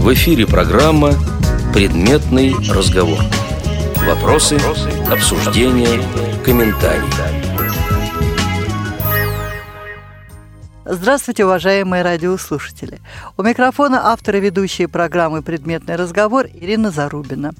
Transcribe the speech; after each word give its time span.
В 0.00 0.14
эфире 0.14 0.46
программа 0.46 1.12
«Предметный 1.74 2.54
разговор». 2.70 3.18
Вопросы, 4.06 4.58
обсуждения, 5.10 6.02
комментарии. 6.42 7.04
Здравствуйте, 10.86 11.44
уважаемые 11.44 12.02
радиослушатели. 12.02 12.98
У 13.36 13.42
микрофона 13.42 14.10
автор 14.10 14.36
и 14.36 14.40
ведущая 14.40 14.88
программы 14.88 15.42
«Предметный 15.42 15.96
разговор» 15.96 16.46
Ирина 16.46 16.90
Зарубина. 16.90 17.52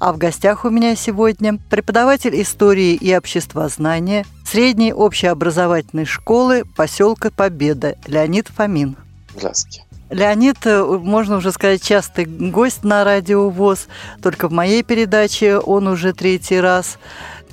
А 0.00 0.12
в 0.12 0.18
гостях 0.18 0.64
у 0.64 0.70
меня 0.70 0.96
сегодня 0.96 1.60
преподаватель 1.70 2.42
истории 2.42 2.94
и 2.94 3.16
обществознания 3.16 4.26
средней 4.44 4.92
общеобразовательной 4.92 6.06
школы 6.06 6.64
поселка 6.76 7.30
Победа 7.30 7.94
Леонид 8.08 8.48
Фомин. 8.48 8.96
Здравствуйте. 9.36 9.83
Леонид, 10.10 10.58
э, 10.64 10.84
можно 10.84 11.36
уже 11.36 11.50
сказать, 11.50 11.82
частый 11.82 12.26
гость 12.26 12.84
на 12.84 13.04
радио 13.04 13.48
ВОЗ. 13.48 13.88
Только 14.22 14.48
в 14.48 14.52
моей 14.52 14.82
передаче 14.82 15.58
он 15.58 15.86
уже 15.88 16.12
третий 16.12 16.60
раз 16.60 16.98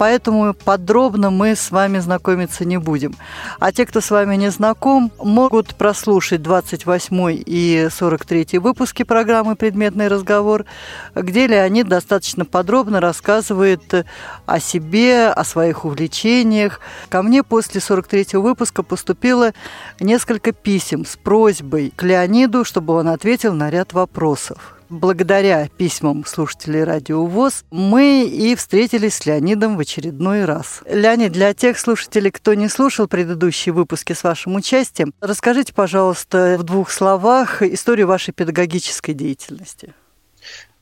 поэтому 0.01 0.55
подробно 0.55 1.29
мы 1.29 1.55
с 1.55 1.69
вами 1.69 1.99
знакомиться 1.99 2.65
не 2.65 2.77
будем. 2.77 3.15
А 3.59 3.71
те, 3.71 3.85
кто 3.85 4.01
с 4.01 4.09
вами 4.09 4.35
не 4.35 4.49
знаком, 4.49 5.11
могут 5.19 5.75
прослушать 5.75 6.41
28 6.41 7.43
и 7.45 7.87
43 7.91 8.57
выпуски 8.57 9.03
программы 9.03 9.55
«Предметный 9.55 10.07
разговор», 10.07 10.65
где 11.13 11.45
Леонид 11.45 11.87
достаточно 11.87 12.45
подробно 12.45 12.99
рассказывает 12.99 14.07
о 14.47 14.59
себе, 14.59 15.27
о 15.27 15.43
своих 15.43 15.85
увлечениях. 15.85 16.79
Ко 17.09 17.21
мне 17.21 17.43
после 17.43 17.79
43 17.79 18.39
выпуска 18.39 18.81
поступило 18.81 19.51
несколько 19.99 20.51
писем 20.51 21.05
с 21.05 21.15
просьбой 21.15 21.93
к 21.95 22.01
Леониду, 22.01 22.65
чтобы 22.65 22.95
он 22.95 23.07
ответил 23.07 23.53
на 23.53 23.69
ряд 23.69 23.93
вопросов 23.93 24.80
благодаря 24.91 25.69
письмам 25.77 26.25
слушателей 26.25 26.83
Радио 26.83 27.25
ВОЗ 27.25 27.63
мы 27.71 28.25
и 28.25 28.55
встретились 28.55 29.15
с 29.15 29.25
Леонидом 29.25 29.77
в 29.77 29.79
очередной 29.79 30.45
раз. 30.45 30.81
Леонид, 30.85 31.31
для 31.31 31.53
тех 31.53 31.79
слушателей, 31.79 32.29
кто 32.29 32.53
не 32.53 32.67
слушал 32.67 33.07
предыдущие 33.07 33.73
выпуски 33.73 34.13
с 34.13 34.23
вашим 34.23 34.55
участием, 34.55 35.13
расскажите, 35.21 35.73
пожалуйста, 35.73 36.57
в 36.59 36.63
двух 36.63 36.91
словах 36.91 37.61
историю 37.61 38.07
вашей 38.07 38.33
педагогической 38.33 39.13
деятельности. 39.13 39.93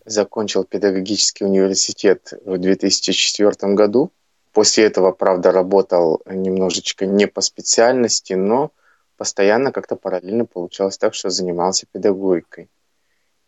Закончил 0.06 0.64
педагогический 0.64 1.46
университет 1.46 2.34
в 2.44 2.58
2004 2.58 3.73
году. 3.76 4.12
После 4.54 4.86
этого, 4.86 5.12
правда, 5.12 5.52
работал 5.52 6.23
немножечко 6.26 7.06
не 7.06 7.28
по 7.28 7.42
специальности, 7.42 8.34
но 8.34 8.72
постоянно 9.18 9.72
как-то 9.72 9.96
параллельно 9.96 10.46
получалось 10.46 10.98
так, 10.98 11.14
что 11.14 11.30
занимался 11.30 11.86
педагогикой 11.92 12.70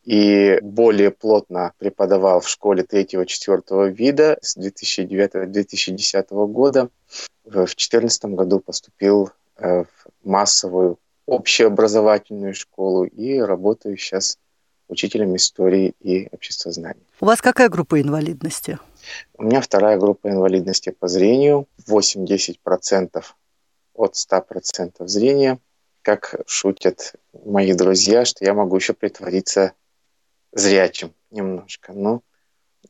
и 0.03 0.59
более 0.61 1.11
плотно 1.11 1.73
преподавал 1.77 2.39
в 2.41 2.49
школе 2.49 2.83
третьего-четвертого 2.83 3.85
вида 3.85 4.37
с 4.41 4.57
2009-2010 4.57 6.47
года. 6.47 6.89
В 7.43 7.51
2014 7.51 8.25
году 8.25 8.59
поступил 8.59 9.29
э, 9.57 9.83
в 9.83 9.87
массовую 10.23 10.97
общеобразовательную 11.25 12.53
школу 12.53 13.05
и 13.05 13.39
работаю 13.39 13.97
сейчас 13.97 14.37
учителем 14.87 15.35
истории 15.35 15.93
и 15.99 16.27
обществознания. 16.31 17.03
У 17.19 17.25
вас 17.25 17.41
какая 17.41 17.69
группа 17.69 18.01
инвалидности? 18.01 18.79
У 19.37 19.43
меня 19.43 19.61
вторая 19.61 19.97
группа 19.97 20.29
инвалидности 20.29 20.89
по 20.89 21.07
зрению, 21.07 21.67
8-10% 21.89 23.23
от 23.93 24.15
100% 24.15 25.07
зрения. 25.07 25.59
Как 26.01 26.35
шутят 26.47 27.13
мои 27.45 27.73
друзья, 27.73 28.25
что 28.25 28.43
я 28.43 28.53
могу 28.53 28.75
еще 28.75 28.93
притвориться 28.93 29.73
зрячим 30.51 31.13
немножко, 31.29 31.93
но 31.93 32.21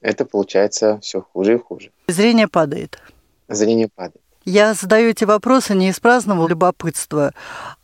это 0.02 0.26
получается 0.26 1.00
все 1.02 1.22
хуже 1.22 1.56
и 1.56 1.60
хуже. 1.60 1.92
Зрение 2.08 2.48
падает. 2.48 3.00
Зрение 3.48 3.90
падает. 3.94 4.22
Я 4.44 4.74
задаю 4.74 5.12
эти 5.12 5.24
вопросы 5.24 5.76
не 5.76 5.90
из 5.90 6.00
праздного 6.00 6.48
любопытства, 6.48 7.32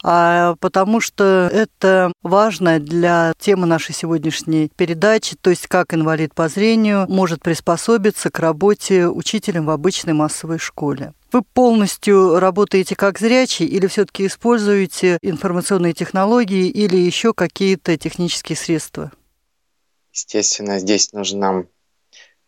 а 0.03 0.55
потому 0.59 0.99
что 0.99 1.47
это 1.53 2.11
важно 2.23 2.79
для 2.79 3.33
темы 3.37 3.67
нашей 3.67 3.93
сегодняшней 3.93 4.71
передачи, 4.75 5.35
то 5.39 5.51
есть 5.51 5.67
как 5.67 5.93
инвалид 5.93 6.33
по 6.33 6.49
зрению 6.49 7.05
может 7.09 7.43
приспособиться 7.43 8.31
к 8.31 8.39
работе 8.39 9.07
учителем 9.07 9.67
в 9.67 9.69
обычной 9.69 10.13
массовой 10.13 10.57
школе. 10.57 11.13
Вы 11.31 11.43
полностью 11.43 12.39
работаете 12.39 12.95
как 12.95 13.19
зрячий 13.19 13.67
или 13.67 13.85
все-таки 13.85 14.25
используете 14.25 15.19
информационные 15.21 15.93
технологии 15.93 16.69
или 16.69 16.97
еще 16.97 17.33
какие-то 17.35 17.97
технические 17.97 18.55
средства? 18.55 19.11
Естественно, 20.17 20.79
здесь 20.79 21.13
нужно 21.13 21.67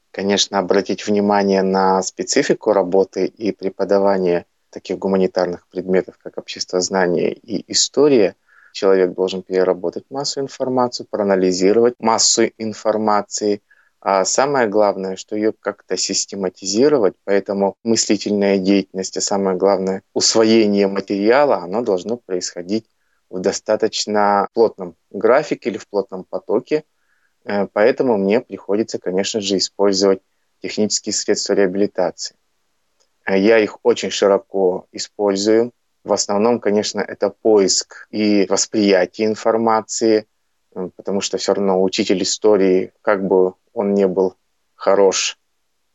конечно, 0.09 0.57
обратить 0.57 1.05
внимание 1.05 1.61
на 1.61 2.01
специфику 2.01 2.73
работы 2.73 3.27
и 3.27 3.51
преподавания 3.51 4.47
таких 4.71 4.97
гуманитарных 4.97 5.67
предметов, 5.67 6.17
как 6.17 6.39
обществознание 6.39 7.31
и 7.31 7.71
история. 7.71 8.35
Человек 8.73 9.13
должен 9.13 9.43
переработать 9.43 10.05
массу 10.09 10.39
информации, 10.39 11.05
проанализировать 11.07 11.93
массу 11.99 12.45
информации, 12.57 13.61
а 14.01 14.25
самое 14.25 14.67
главное, 14.67 15.15
что 15.15 15.35
ее 15.35 15.53
как-то 15.53 15.95
систематизировать, 15.95 17.13
поэтому 17.23 17.75
мыслительная 17.83 18.57
деятельность, 18.57 19.15
а 19.17 19.21
самое 19.21 19.55
главное, 19.55 20.01
усвоение 20.15 20.87
материала, 20.87 21.57
оно 21.57 21.83
должно 21.83 22.17
происходить 22.17 22.87
в 23.29 23.39
достаточно 23.39 24.47
плотном 24.55 24.95
графике 25.11 25.69
или 25.69 25.77
в 25.77 25.87
плотном 25.87 26.23
потоке, 26.23 26.83
поэтому 27.73 28.17
мне 28.17 28.41
приходится, 28.41 28.99
конечно 28.99 29.41
же, 29.41 29.57
использовать 29.57 30.21
технические 30.61 31.13
средства 31.13 31.53
реабилитации. 31.53 32.35
Э, 33.25 33.37
я 33.37 33.59
их 33.59 33.79
очень 33.83 34.11
широко 34.11 34.87
использую. 34.91 35.71
В 36.03 36.13
основном, 36.13 36.59
конечно, 36.59 36.99
это 37.01 37.29
поиск 37.29 38.07
и 38.11 38.45
восприятие 38.47 39.27
информации, 39.27 40.27
э, 40.75 40.89
потому 40.95 41.21
что 41.21 41.37
все 41.37 41.53
равно 41.53 41.81
учитель 41.81 42.21
истории, 42.23 42.93
как 43.01 43.25
бы 43.25 43.53
он 43.73 43.93
не 43.93 44.07
был 44.07 44.35
хорош 44.75 45.37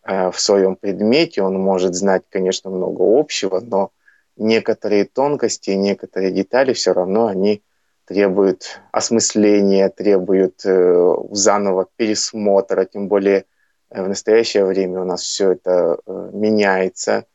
в 0.07 0.35
своем 0.39 0.77
предмете, 0.77 1.41
он 1.41 1.59
может 1.59 1.95
знать, 1.95 2.25
конечно, 2.29 2.69
много 2.69 3.19
общего, 3.19 3.61
но 3.61 3.91
некоторые 4.37 5.07
тонкости, 5.07 5.71
некоторые 5.71 6.31
детали 6.31 6.75
все 6.75 6.93
равно 6.93 7.27
они 7.27 7.63
требуют 8.07 8.81
осмысления, 8.93 9.89
требуют 9.89 10.65
э, 10.65 11.15
заново 11.31 11.89
пересмотра, 11.97 12.85
тем 12.85 13.09
более 13.09 13.45
э, 13.91 14.03
в 14.03 14.09
настоящее 14.09 14.65
время 14.65 15.01
у 15.01 15.05
нас 15.05 15.23
все 15.23 15.53
это 15.53 15.99
э, 16.07 16.31
меняется, 16.33 17.27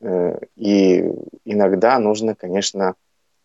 э, 0.00 0.38
и 0.56 1.04
иногда 1.44 1.98
нужно, 1.98 2.34
конечно, 2.34 2.94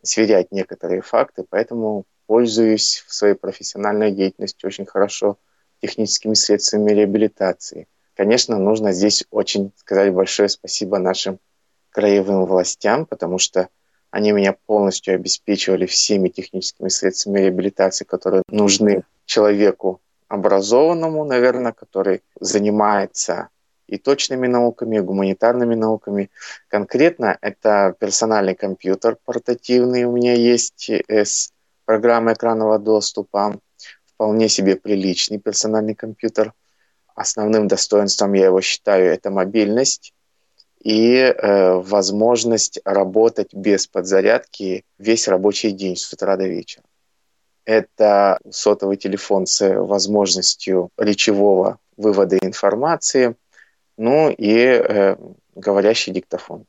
сверять 0.01 0.51
некоторые 0.51 1.01
факты, 1.01 1.45
поэтому 1.47 2.05
пользуюсь 2.25 3.03
в 3.07 3.13
своей 3.13 3.35
профессиональной 3.35 4.11
деятельности 4.11 4.65
очень 4.65 4.85
хорошо 4.85 5.37
техническими 5.81 6.33
средствами 6.33 6.91
реабилитации. 6.91 7.87
Конечно, 8.15 8.57
нужно 8.57 8.91
здесь 8.91 9.25
очень 9.31 9.71
сказать 9.77 10.13
большое 10.13 10.49
спасибо 10.49 10.97
нашим 10.97 11.39
краевым 11.89 12.45
властям, 12.45 13.05
потому 13.05 13.37
что 13.37 13.69
они 14.11 14.33
меня 14.33 14.55
полностью 14.65 15.15
обеспечивали 15.15 15.85
всеми 15.85 16.29
техническими 16.29 16.89
средствами 16.89 17.39
реабилитации, 17.39 18.03
которые 18.05 18.43
нужны 18.49 19.03
человеку 19.25 20.01
образованному, 20.27 21.25
наверное, 21.25 21.71
который 21.71 22.21
занимается 22.39 23.49
и 23.87 23.97
точными 23.97 24.47
науками, 24.47 24.97
и 24.97 25.01
гуманитарными 25.01 25.75
науками. 25.75 26.29
Конкретно 26.67 27.37
это 27.41 27.95
персональный 27.99 28.55
компьютер 28.55 29.17
портативный 29.25 30.05
у 30.05 30.11
меня 30.11 30.33
есть 30.33 30.89
с 30.89 31.51
программой 31.85 32.33
экранного 32.33 32.79
доступа. 32.79 33.59
Вполне 34.05 34.49
себе 34.49 34.75
приличный 34.75 35.39
персональный 35.39 35.95
компьютер. 35.95 36.53
Основным 37.15 37.67
достоинством 37.67 38.33
я 38.33 38.45
его 38.45 38.61
считаю 38.61 39.11
это 39.11 39.29
мобильность 39.29 40.13
и 40.83 41.15
э, 41.15 41.73
возможность 41.73 42.79
работать 42.85 43.53
без 43.53 43.87
подзарядки 43.87 44.83
весь 44.97 45.27
рабочий 45.27 45.71
день 45.71 45.95
с 45.95 46.11
утра 46.11 46.37
до 46.37 46.47
вечера. 46.47 46.83
Это 47.65 48.39
сотовый 48.49 48.97
телефон 48.97 49.45
с 49.45 49.61
возможностью 49.75 50.89
речевого 50.97 51.77
вывода 51.97 52.37
информации, 52.37 53.35
ну 53.97 54.29
и 54.29 54.55
э, 54.55 55.15
говорящий 55.55 56.11
диктофон 56.11 56.65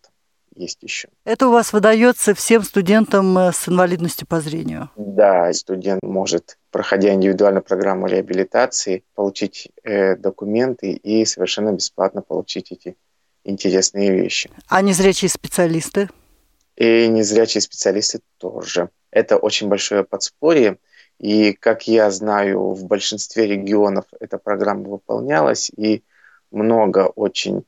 есть 0.54 0.82
еще. 0.82 1.08
Это 1.24 1.48
у 1.48 1.52
вас 1.52 1.72
выдается 1.72 2.34
всем 2.34 2.62
студентам 2.62 3.36
э, 3.38 3.52
с 3.52 3.68
инвалидностью 3.68 4.26
по 4.26 4.40
зрению? 4.40 4.90
Да, 4.96 5.52
студент 5.52 6.02
может, 6.02 6.58
проходя 6.70 7.14
индивидуальную 7.14 7.62
программу 7.62 8.06
реабилитации, 8.06 9.04
получить 9.14 9.70
э, 9.82 10.16
документы 10.16 10.92
и 10.92 11.24
совершенно 11.24 11.72
бесплатно 11.72 12.22
получить 12.22 12.72
эти 12.72 12.96
интересные 13.44 14.12
вещи. 14.12 14.50
А 14.68 14.82
незрячие 14.82 15.28
специалисты? 15.28 16.08
И 16.76 17.06
незрячие 17.08 17.60
специалисты 17.60 18.20
тоже. 18.38 18.90
Это 19.10 19.36
очень 19.36 19.68
большое 19.68 20.04
подспорье. 20.04 20.78
И, 21.18 21.52
как 21.52 21.86
я 21.86 22.10
знаю, 22.10 22.72
в 22.72 22.84
большинстве 22.86 23.46
регионов 23.46 24.06
эта 24.18 24.38
программа 24.38 24.88
выполнялась, 24.88 25.70
и 25.70 26.02
много 26.50 27.06
очень 27.06 27.64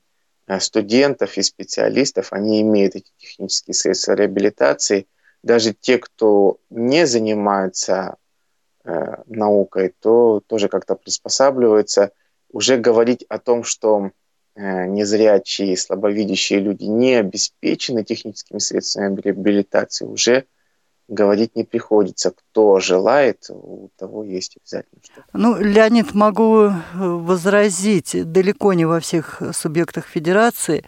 э, 0.47 0.59
студентов 0.59 1.37
и 1.37 1.41
специалистов, 1.43 2.33
они 2.33 2.61
имеют 2.61 2.95
эти 2.95 3.11
технические 3.17 3.73
средства 3.73 4.13
реабилитации. 4.13 5.07
Даже 5.43 5.73
те, 5.73 5.99
кто 5.99 6.57
не 6.69 7.05
занимается 7.05 8.17
э, 8.83 9.23
наукой, 9.27 9.93
то 9.99 10.41
тоже 10.45 10.67
как-то 10.67 10.95
приспосабливаются. 10.95 12.11
Уже 12.51 12.77
говорить 12.77 13.23
о 13.29 13.37
том, 13.37 13.63
что 13.63 14.11
незрячие, 14.55 15.75
слабовидящие 15.75 16.59
люди 16.59 16.85
не 16.85 17.15
обеспечены 17.15 18.03
техническими 18.03 18.59
средствами 18.59 19.19
реабилитации, 19.19 20.05
уже 20.05 20.45
говорить 21.07 21.55
не 21.55 21.63
приходится. 21.63 22.31
Кто 22.31 22.79
желает, 22.79 23.45
у 23.49 23.89
того 23.97 24.23
есть 24.23 24.57
обязательно 24.57 25.01
что-то. 25.03 25.27
Ну, 25.33 25.57
Леонид, 25.57 26.13
могу 26.13 26.63
э, 26.63 26.71
возразить, 26.93 28.15
далеко 28.31 28.73
не 28.73 28.85
во 28.85 28.99
всех 28.99 29.41
субъектах 29.53 30.07
федерации 30.07 30.85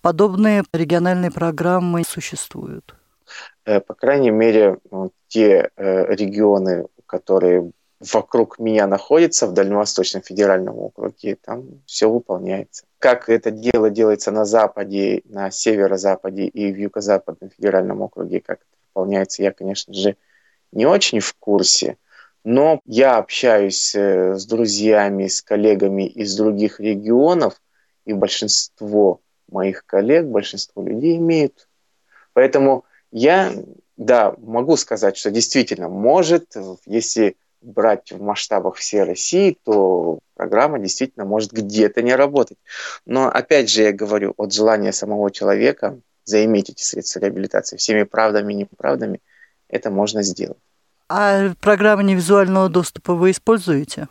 подобные 0.00 0.64
региональные 0.72 1.30
программы 1.30 2.02
существуют. 2.06 2.94
Э, 3.64 3.80
по 3.80 3.94
крайней 3.94 4.30
мере, 4.30 4.78
те 5.28 5.70
э, 5.76 6.14
регионы, 6.14 6.86
которые 7.06 7.70
вокруг 8.00 8.58
меня 8.58 8.86
находятся 8.86 9.46
в 9.46 9.52
Дальневосточном 9.52 10.22
федеральном 10.22 10.78
округе, 10.78 11.36
там 11.36 11.82
все 11.86 12.10
выполняется. 12.10 12.84
Как 12.98 13.28
это 13.28 13.50
дело 13.50 13.90
делается 13.90 14.30
на 14.30 14.44
западе, 14.44 15.22
на 15.24 15.50
северо-западе 15.50 16.46
и 16.46 16.72
в 16.72 16.76
юго-западном 16.76 17.50
федеральном 17.50 18.02
округе, 18.02 18.40
как 18.40 18.58
это 18.58 18.66
выполняется, 18.88 19.42
я, 19.42 19.52
конечно 19.52 19.94
же, 19.94 20.16
не 20.72 20.86
очень 20.86 21.20
в 21.20 21.34
курсе, 21.34 21.96
но 22.42 22.80
я 22.84 23.16
общаюсь 23.16 23.94
э, 23.94 24.34
с 24.34 24.44
друзьями, 24.44 25.28
с 25.28 25.40
коллегами 25.40 26.06
из 26.06 26.36
других 26.36 26.80
регионов, 26.80 27.60
и 28.04 28.12
большинство 28.12 29.20
моих 29.48 29.86
коллег, 29.86 30.26
большинство 30.26 30.82
людей 30.82 31.16
имеют. 31.16 31.68
Поэтому 32.34 32.84
я, 33.10 33.52
да, 33.96 34.34
могу 34.38 34.76
сказать, 34.76 35.16
что 35.16 35.30
действительно 35.30 35.88
может, 35.88 36.54
если 36.84 37.36
брать 37.64 38.12
в 38.12 38.22
масштабах 38.22 38.76
всей 38.76 39.02
России, 39.02 39.58
то 39.64 40.18
программа 40.34 40.78
действительно 40.78 41.24
может 41.24 41.52
где-то 41.52 42.02
не 42.02 42.14
работать. 42.14 42.58
Но 43.06 43.28
опять 43.28 43.70
же 43.70 43.82
я 43.82 43.92
говорю, 43.92 44.34
от 44.36 44.52
желания 44.52 44.92
самого 44.92 45.30
человека 45.30 45.98
заиметь 46.24 46.70
эти 46.70 46.82
средства 46.82 47.20
реабилитации 47.20 47.76
всеми 47.76 48.04
правдами 48.04 48.52
и 48.52 48.56
неправдами, 48.56 49.20
это 49.68 49.90
можно 49.90 50.22
сделать. 50.22 50.58
А 51.08 51.52
программы 51.60 52.04
невизуального 52.04 52.68
доступа 52.68 53.14
вы 53.14 53.30
используете? 53.30 54.08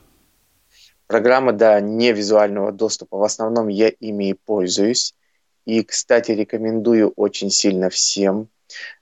Программа, 1.07 1.53
да, 1.53 1.79
невизуального 1.79 2.71
доступа. 2.71 3.17
В 3.17 3.23
основном 3.23 3.67
я 3.67 3.89
ими 3.89 4.29
и 4.29 4.33
пользуюсь. 4.33 5.13
И, 5.65 5.83
кстати, 5.83 6.31
рекомендую 6.31 7.11
очень 7.15 7.49
сильно 7.49 7.89
всем. 7.89 8.49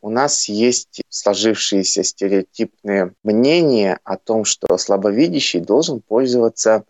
У 0.01 0.09
нас 0.09 0.47
есть 0.49 1.01
сложившиеся 1.09 2.03
стереотипные 2.03 3.13
мнения 3.23 3.99
о 4.03 4.17
том, 4.17 4.45
что 4.45 4.77
слабовидящий 4.77 5.59
должен 5.59 6.01
пользоваться 6.01 6.85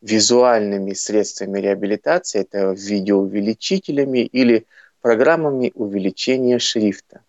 визуальными 0.00 0.94
средствами 0.94 1.60
реабилитации, 1.60 2.40
это 2.40 2.70
видеоувеличителями 2.72 4.20
или 4.20 4.66
программами 5.00 5.72
увеличения 5.74 6.58
шрифта. 6.58 7.22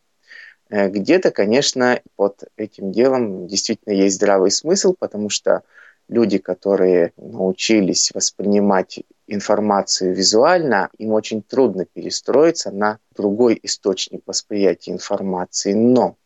Э, 0.70 0.90
где-то, 0.90 1.32
конечно, 1.32 2.02
под 2.16 2.46
этим 2.56 2.92
делом 2.92 3.48
действительно 3.48 3.94
есть 3.94 4.16
здравый 4.16 4.52
смысл, 4.52 4.96
потому 4.98 5.30
что 5.30 5.64
люди, 6.08 6.38
которые 6.38 7.14
научились 7.18 8.12
воспринимать 8.14 9.02
информацию 9.34 10.14
визуально, 10.14 10.90
им 10.98 11.12
очень 11.12 11.42
трудно 11.42 11.86
перестроиться 11.86 12.72
на 12.72 13.00
другой 13.16 13.60
источник 13.64 14.22
восприятия 14.26 14.92
информации. 14.92 15.74
Но, 15.74 16.18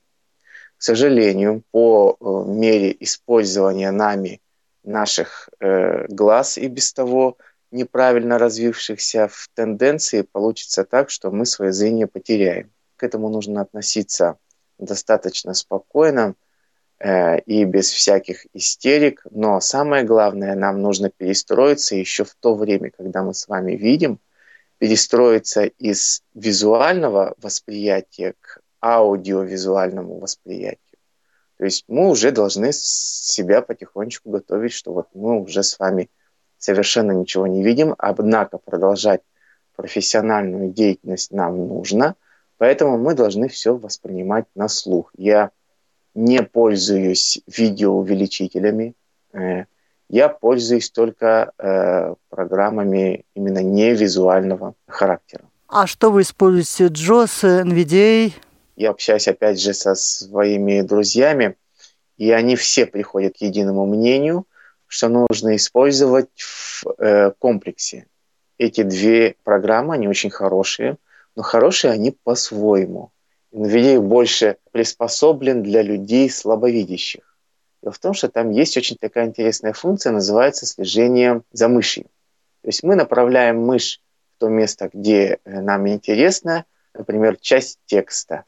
к 0.78 0.84
сожалению, 0.84 1.64
по 1.72 2.18
э, 2.20 2.50
мере 2.52 2.96
использования 3.00 3.92
нами 3.92 4.42
наших 4.84 5.50
э, 5.60 6.08
глаз 6.08 6.58
и 6.58 6.68
без 6.68 6.94
того 6.94 7.38
неправильно 7.72 8.38
развившихся 8.38 9.28
в 9.32 9.50
тенденции, 9.54 10.22
получится 10.22 10.84
так, 10.84 11.10
что 11.10 11.32
мы 11.32 11.46
свое 11.46 11.74
зрение 11.74 12.08
потеряем. 12.08 12.72
К 12.96 13.04
этому 13.04 13.30
нужно 13.30 13.62
относиться 13.62 14.38
достаточно 14.78 15.54
спокойно 15.54 16.36
и 17.06 17.66
без 17.66 17.92
всяких 17.92 18.46
истерик. 18.54 19.26
Но 19.30 19.60
самое 19.60 20.04
главное, 20.04 20.56
нам 20.56 20.82
нужно 20.82 21.10
перестроиться 21.10 21.96
еще 21.96 22.24
в 22.24 22.34
то 22.36 22.56
время, 22.56 22.90
когда 22.90 23.22
мы 23.22 23.34
с 23.34 23.48
вами 23.48 23.74
видим, 23.74 24.20
перестроиться 24.80 25.64
из 25.66 26.24
визуального 26.34 27.36
восприятия 27.42 28.34
к 28.40 28.60
аудиовизуальному 28.82 30.20
восприятию. 30.20 30.80
То 31.58 31.66
есть 31.66 31.86
мы 31.88 32.10
уже 32.10 32.32
должны 32.32 32.72
себя 32.74 33.62
потихонечку 33.62 34.30
готовить, 34.30 34.74
что 34.74 34.92
вот 34.92 35.08
мы 35.14 35.40
уже 35.42 35.64
с 35.64 35.78
вами– 35.80 36.10
совершенно 36.66 37.12
ничего 37.12 37.48
не 37.48 37.64
видим, 37.64 37.96
однако 37.98 38.58
продолжать 38.58 39.22
профессиональную 39.76 40.72
деятельность 40.72 41.32
нам 41.32 41.68
нужно, 41.68 42.16
поэтому 42.58 42.98
мы 42.98 43.14
должны 43.14 43.48
все 43.50 43.76
воспринимать 43.76 44.46
на 44.56 44.68
слух. 44.68 45.12
Я 45.18 45.52
не 46.16 46.42
пользуюсь 46.42 47.42
видеоувеличителями, 47.46 48.96
э, 49.34 49.66
я 50.10 50.30
пользуюсь 50.30 50.90
только 50.90 51.52
э, 51.58 52.16
программами 52.30 53.26
именно 53.36 53.60
невизуального 53.60 54.74
характера. 54.88 55.44
А 55.68 55.88
что 55.88 56.12
вы 56.12 56.22
используете? 56.22 56.88
JOS, 56.88 57.64
NVDA? 57.64 58.34
Я 58.76 58.90
общаюсь 58.90 59.28
опять 59.28 59.60
же 59.62 59.74
со 59.74 59.96
своими 59.96 60.82
друзьями, 60.82 61.56
и 62.18 62.32
они 62.32 62.56
все 62.56 62.86
приходят 62.86 63.38
к 63.38 63.42
единому 63.42 63.86
мнению– 63.86 64.48
что 64.88 65.10
нужно 65.10 65.56
использовать 65.56 66.30
в 66.38 66.86
э, 66.98 67.32
комплексе. 67.38 68.08
Эти 68.58 68.84
две 68.84 69.36
программы, 69.44 69.96
они 69.96 70.08
очень 70.08 70.30
хорошие, 70.30 70.98
но 71.36 71.44
хорошие 71.44 71.92
они 71.92 72.12
по-своему. 72.12 73.12
NVIDIA 73.56 74.00
больше 74.02 74.58
приспособлен 74.72 75.64
для 75.64 75.82
людей 75.82 76.30
слабовидящих. 76.30 77.38
Дело 77.82 77.94
в 77.94 78.00
том, 78.00 78.14
что 78.14 78.28
там 78.28 78.52
есть 78.52 78.76
очень 78.78 78.98
такая 78.98 79.28
интересная 79.28 79.74
функция, 79.74 80.12
называется 80.12 80.66
слежение 80.66 81.42
за 81.52 81.68
мышью. 81.70 82.04
То 82.62 82.70
есть 82.70 82.84
мы 82.84 82.96
направляем 82.96 83.60
мышь 83.60 84.02
в 84.36 84.40
то 84.40 84.50
место, 84.50 84.90
где 84.92 85.40
э, 85.46 85.62
нам 85.62 85.88
интересно, 85.88 86.66
например, 86.94 87.38
часть 87.38 87.80
текста. 87.86 88.44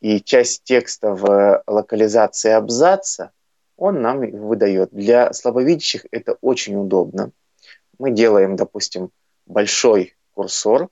И 0.00 0.20
часть 0.20 0.64
текста 0.64 1.14
в 1.14 1.62
локализации 1.66 2.50
абзаца 2.50 3.32
он 3.76 4.00
нам 4.00 4.20
выдает. 4.20 4.90
Для 4.90 5.32
слабовидящих 5.32 6.06
это 6.10 6.36
очень 6.40 6.76
удобно. 6.76 7.30
Мы 7.98 8.10
делаем, 8.10 8.56
допустим, 8.56 9.10
большой 9.46 10.16
курсор 10.32 10.88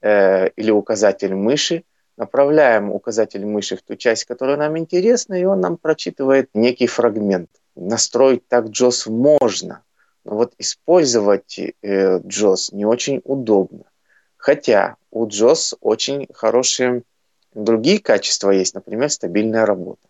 э, 0.00 0.48
или 0.50 0.70
указатель 0.70 1.34
мыши, 1.34 1.84
направляем 2.22 2.90
указатель 2.92 3.44
мыши 3.44 3.76
в 3.76 3.82
ту 3.82 3.96
часть, 3.96 4.24
которая 4.26 4.56
нам 4.56 4.78
интересна, 4.78 5.34
и 5.34 5.44
он 5.44 5.60
нам 5.60 5.76
прочитывает 5.76 6.50
некий 6.54 6.86
фрагмент. 6.86 7.50
Настроить 7.74 8.46
так 8.46 8.66
JOS 8.66 9.10
можно, 9.10 9.82
но 10.24 10.36
вот 10.36 10.54
использовать 10.58 11.58
э, 11.58 11.72
JOS 12.20 12.72
не 12.72 12.84
очень 12.84 13.20
удобно. 13.24 13.84
Хотя 14.36 14.96
у 15.10 15.26
JOS 15.26 15.76
очень 15.80 16.28
хорошие 16.32 17.02
другие 17.54 17.98
качества 17.98 18.50
есть, 18.50 18.74
например, 18.74 19.10
стабильная 19.10 19.66
работа. 19.66 20.06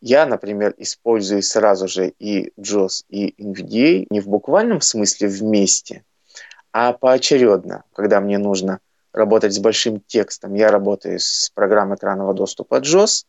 Я, 0.00 0.26
например, 0.26 0.74
использую 0.78 1.42
сразу 1.42 1.86
же 1.86 2.12
и 2.18 2.52
JOS, 2.58 3.04
и 3.08 3.34
NVDA 3.40 4.06
не 4.10 4.20
в 4.20 4.26
буквальном 4.26 4.80
смысле 4.80 5.28
вместе, 5.28 6.02
а 6.72 6.92
поочередно, 6.92 7.84
когда 7.92 8.20
мне 8.20 8.38
нужно 8.38 8.80
работать 9.12 9.52
с 9.52 9.58
большим 9.58 10.00
текстом. 10.06 10.54
Я 10.54 10.70
работаю 10.70 11.18
с 11.18 11.50
программой 11.54 11.96
экранного 11.96 12.34
доступа 12.34 12.80
JOS. 12.80 13.24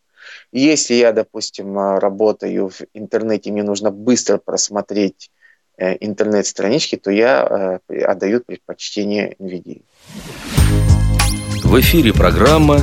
Если 0.51 0.95
я, 0.95 1.11
допустим, 1.11 1.77
работаю 1.77 2.69
в 2.69 2.81
интернете, 2.93 3.51
мне 3.51 3.63
нужно 3.63 3.91
быстро 3.91 4.38
просмотреть 4.38 5.31
э, 5.77 5.97
интернет-странички, 6.00 6.95
то 6.97 7.09
я 7.09 7.79
э, 7.89 8.03
отдаю 8.03 8.41
предпочтение 8.41 9.35
NVIDIA. 9.39 9.81
В 11.63 11.79
эфире 11.79 12.13
программа 12.13 12.79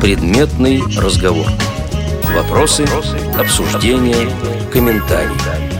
«Предметный 0.00 0.80
разговор». 0.98 1.46
Вопросы, 2.34 2.84
обсуждения, 3.38 4.28
комментарии. 4.72 5.71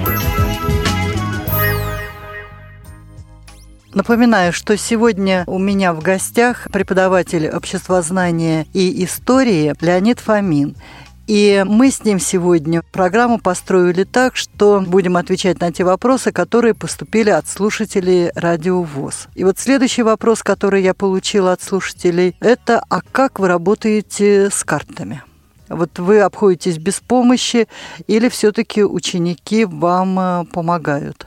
Напоминаю, 3.95 4.55
что 4.55 4.79
сегодня 4.79 5.45
у 5.47 5.59
меня 5.59 5.93
в 5.93 6.01
гостях 6.01 6.67
преподаватель 6.73 7.47
обществознания 7.51 8.67
и 8.73 9.05
истории 9.05 9.75
Леонид 9.83 10.19
Фомин. 10.19 10.77
И 11.27 11.63
мы 11.67 11.91
с 11.91 12.03
ним 12.03 12.19
сегодня 12.19 12.83
программу 12.91 13.39
построили 13.39 14.05
так, 14.05 14.35
что 14.35 14.81
будем 14.81 15.19
отвечать 15.19 15.61
на 15.61 15.71
те 15.73 15.85
вопросы, 15.85 16.33
которые 16.33 16.73
поступили 16.73 17.29
от 17.29 17.47
слушателей 17.47 18.31
Радио 18.35 18.83
ВОЗ. 18.83 19.29
И 19.35 19.45
вот 19.45 19.59
следующий 19.59 20.03
вопрос, 20.03 20.43
который 20.43 20.83
я 20.83 20.95
получила 20.95 21.53
от 21.53 21.63
слушателей, 21.63 22.35
это 22.41 22.83
«А 22.89 23.03
как 23.03 23.39
вы 23.39 23.49
работаете 23.49 24.49
с 24.51 24.65
картами?» 24.65 25.23
Вот 25.69 25.99
вы 25.99 26.21
обходитесь 26.21 26.79
без 26.79 27.01
помощи 27.01 27.69
или 28.07 28.31
все-таки 28.31 28.85
ученики 28.85 29.67
вам 29.67 30.19
э, 30.19 30.45
помогают? 30.53 31.27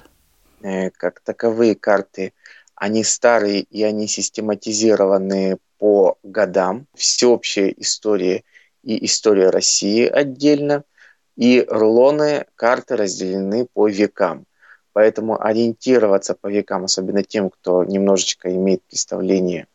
Э, 0.62 0.90
как 0.90 1.20
таковые 1.20 1.76
карты, 1.76 2.34
они 2.76 3.04
старые 3.04 3.62
и 3.62 3.84
они 3.84 4.08
систематизированы 4.08 5.58
по 5.78 6.18
годам. 6.24 6.88
Всеобщая 6.94 7.74
история 7.78 8.44
и 8.84 9.06
история 9.06 9.50
России 9.50 10.06
отдельно. 10.06 10.84
И 11.36 11.66
рулоны 11.68 12.46
карты 12.56 12.96
разделены 12.96 13.68
по 13.74 13.88
векам. 13.88 14.46
Поэтому 14.94 15.42
ориентироваться 15.42 16.34
по 16.34 16.48
векам, 16.48 16.86
особенно 16.86 17.24
тем, 17.24 17.50
кто 17.50 17.84
немножечко 17.84 18.54
имеет 18.54 18.82
представление 18.84 19.68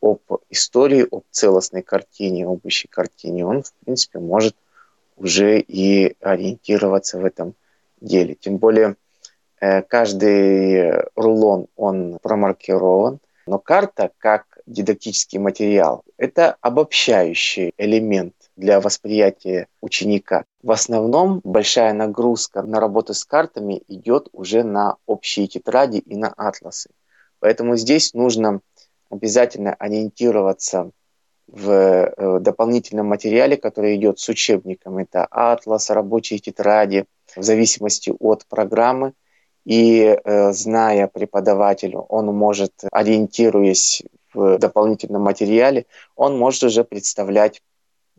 об 0.00 0.20
истории, 0.50 1.06
об 1.08 1.22
целостной 1.30 1.82
картине, 1.82 2.46
об 2.46 2.64
общей 2.64 2.88
картине, 2.88 3.46
он, 3.46 3.62
в 3.62 3.72
принципе, 3.84 4.18
может 4.18 4.56
уже 5.16 5.60
и 5.60 6.16
ориентироваться 6.20 7.18
в 7.18 7.24
этом 7.24 7.54
деле. 8.00 8.34
Тем 8.34 8.58
более, 8.58 8.96
каждый 9.58 11.04
рулон, 11.14 11.66
он 11.76 12.18
промаркирован, 12.22 13.20
но 13.46 13.58
карта, 13.58 14.10
как 14.18 14.58
дидактический 14.66 15.38
материал, 15.38 16.02
это 16.18 16.56
обобщающий 16.60 17.72
элемент 17.78 18.34
для 18.56 18.80
восприятия 18.80 19.68
ученика. 19.80 20.44
В 20.62 20.72
основном 20.72 21.40
большая 21.44 21.92
нагрузка 21.92 22.62
на 22.62 22.80
работу 22.80 23.14
с 23.14 23.24
картами 23.24 23.82
идет 23.86 24.28
уже 24.32 24.64
на 24.64 24.96
общие 25.06 25.46
тетради 25.46 25.98
и 25.98 26.16
на 26.16 26.32
атласы. 26.36 26.90
Поэтому 27.38 27.76
здесь 27.76 28.14
нужно 28.14 28.60
обязательно 29.10 29.74
ориентироваться 29.74 30.90
в 31.46 31.70
э, 31.70 32.40
дополнительном 32.40 33.06
материале, 33.06 33.56
который 33.56 33.94
идет 33.96 34.18
с 34.18 34.28
учебником. 34.28 34.98
Это 34.98 35.26
атлас, 35.30 35.90
рабочие 35.90 36.40
тетради, 36.40 37.04
в 37.36 37.42
зависимости 37.42 38.12
от 38.18 38.46
программы. 38.46 39.12
И 39.66 40.02
э, 40.02 40.52
зная 40.52 41.06
преподавателю, 41.08 42.06
он 42.08 42.26
может, 42.26 42.72
ориентируясь 42.90 44.02
в 44.32 44.58
дополнительном 44.58 45.22
материале, 45.22 45.84
он 46.14 46.38
может 46.38 46.62
уже 46.62 46.84
представлять 46.84 47.60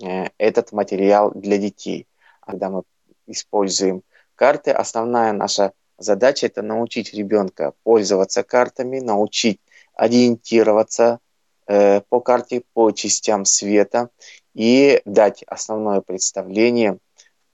Э, 0.02 0.28
этот 0.38 0.72
материал 0.72 1.32
для 1.34 1.58
детей. 1.58 2.08
Когда 2.42 2.70
мы 2.70 2.84
используем 3.26 4.04
карты, 4.36 4.72
основная 4.72 5.34
наша 5.34 5.74
задача– 5.98 6.46
это 6.48 6.62
научить 6.62 7.14
ребенка 7.14 7.74
пользоваться 7.84 8.44
картами, 8.44 9.00
научить 9.00 9.60
ориентироваться 9.94 11.20
э, 11.66 12.02
по 12.10 12.20
карте, 12.20 12.62
по 12.74 12.92
частям 12.92 13.46
света 13.46 14.10
и 14.54 15.02
дать 15.06 15.44
основное 15.48 16.02
представление 16.02 17.00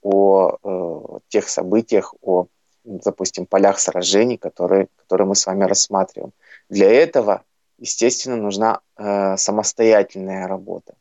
о 0.02 0.58
э, 0.62 1.18
тех 1.28 1.48
событиях, 1.48 2.14
о, 2.20 2.46
допустим, 2.84 3.46
полях 3.46 3.78
сражений, 3.78 4.36
которые, 4.36 4.88
которые 4.96 5.26
мы 5.26 5.34
с 5.34 5.46
вами 5.46 5.64
рассматриваем. 5.64 6.32
Для 6.68 6.90
этого, 6.90 7.42
естественно, 7.78 8.36
нужна 8.36 8.80
э, 8.96 9.36
самостоятельная 9.36 10.46
работа. 10.46 10.94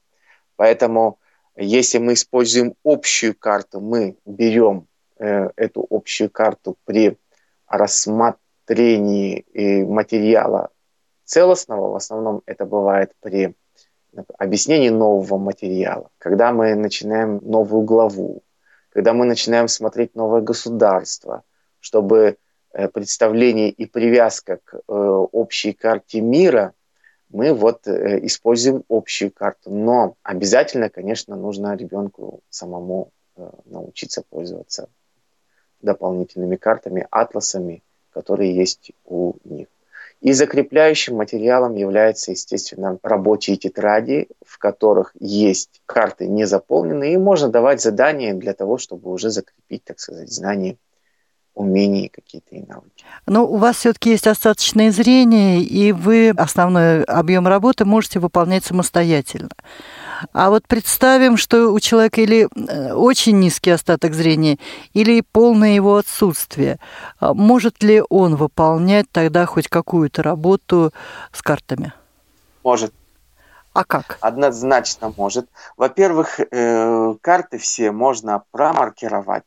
Поэтому 0.55 1.19
если 1.55 1.99
мы 1.99 2.13
используем 2.13 2.75
общую 2.83 3.35
карту, 3.37 3.79
мы 3.79 4.17
берем 4.25 4.87
э, 5.19 5.49
эту 5.55 5.85
общую 5.89 6.29
карту 6.29 6.77
при 6.85 7.17
рассмотрении 7.67 9.45
э, 9.53 9.85
материала 9.85 10.69
целостного, 11.25 11.91
в 11.91 11.95
основном 11.95 12.41
это 12.45 12.65
бывает 12.65 13.13
при 13.19 13.55
объяснении 14.37 14.89
нового 14.89 15.37
материала, 15.37 16.09
когда 16.17 16.51
мы 16.51 16.75
начинаем 16.75 17.39
новую 17.41 17.83
главу, 17.83 18.43
когда 18.89 19.13
мы 19.13 19.25
начинаем 19.25 19.67
смотреть 19.67 20.15
новое 20.15 20.41
государство, 20.41 21.43
чтобы 21.83 22.37
э, 22.71 22.87
представление 22.87 23.69
и 23.69 23.85
привязка 23.85 24.59
к 24.63 24.79
общей 24.87 25.73
карте 25.73 26.21
мира– 26.21 26.73
мы 27.33 27.51
вот 27.51 27.87
э, 27.87 28.19
используем 28.25 28.83
общую 28.87 29.31
карту. 29.31 29.71
Но 29.71 30.15
обязательно, 30.23 30.89
конечно, 30.89 31.35
нужно 31.35 31.75
ребенку 31.75 32.41
самому 32.49 33.09
э, 33.35 33.49
научиться 33.65 34.23
пользоваться 34.29 34.87
дополнительными 35.81 36.55
картами, 36.55 37.07
атласами, 37.09 37.83
которые 38.11 38.55
есть 38.55 38.91
у 39.03 39.33
них. 39.43 39.67
И 40.21 40.31
закрепляющим 40.31 41.15
материалом 41.15 41.75
является, 41.75 42.31
естественно, 42.31 42.97
рабочие 43.03 43.57
тетради, 43.57 44.29
в 44.45 44.57
которых 44.59 45.13
есть 45.19 45.81
карты 45.85 46.27
не 46.27 46.45
заполненные, 46.45 47.15
и 47.15 47.17
можно 47.17 47.49
давать 47.49 47.81
задания 47.81 48.33
для 48.33 48.53
того, 48.53 48.77
чтобы 48.77 49.11
уже 49.11 49.31
закрепить, 49.31 49.83
так 49.83 49.99
сказать, 49.99 50.31
знания 50.31 50.77
умения 51.55 52.09
какие-то 52.09 52.55
и 52.55 52.61
навыки. 52.61 53.05
Но 53.25 53.45
у 53.45 53.57
вас 53.57 53.77
все-таки 53.77 54.11
есть 54.11 54.27
остаточное 54.27 54.91
зрение, 54.91 55.61
и 55.61 55.91
вы 55.91 56.29
основной 56.29 57.03
объем 57.03 57.47
работы 57.47 57.85
можете 57.85 58.19
выполнять 58.19 58.65
самостоятельно. 58.65 59.49
А 60.31 60.49
вот 60.49 60.67
представим, 60.67 61.37
что 61.37 61.71
у 61.71 61.79
человека 61.79 62.21
или 62.21 62.47
э, 62.47 62.93
очень 62.93 63.39
низкий 63.39 63.71
остаток 63.71 64.13
зрения, 64.13 64.57
или 64.93 65.21
полное 65.21 65.75
его 65.75 65.97
отсутствие. 65.97 66.79
А 67.19 67.33
может 67.33 67.83
ли 67.83 68.01
он 68.09 68.35
выполнять 68.35 69.05
тогда 69.11 69.45
хоть 69.45 69.67
какую-то 69.67 70.23
работу 70.23 70.91
с 71.31 71.41
картами? 71.41 71.93
Может. 72.63 72.93
А 73.73 73.83
как? 73.83 74.17
Однозначно 74.21 75.13
может. 75.17 75.49
Во-первых, 75.77 76.39
э, 76.39 77.15
карты 77.21 77.57
все 77.57 77.91
можно 77.91 78.43
промаркировать 78.51 79.43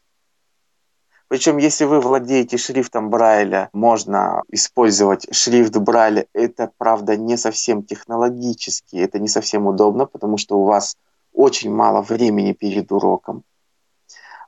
причем, 1.28 1.56
если 1.56 1.84
вы 1.84 2.00
владеете 2.00 2.56
шрифтом 2.56 3.10
Брайля, 3.10 3.68
можно 3.72 4.42
использовать 4.48 5.26
шрифт 5.34 5.76
Брайля. 5.76 6.26
Это, 6.32 6.70
правда, 6.78 7.16
не 7.16 7.36
совсем 7.36 7.82
технологически, 7.82 8.96
это 8.96 9.18
не 9.18 9.28
совсем 9.28 9.66
удобно, 9.66 10.06
потому 10.06 10.38
что 10.38 10.58
у 10.58 10.64
вас 10.64 10.96
очень 11.32 11.72
мало 11.72 12.00
времени 12.02 12.52
перед 12.52 12.92
уроком. 12.92 13.42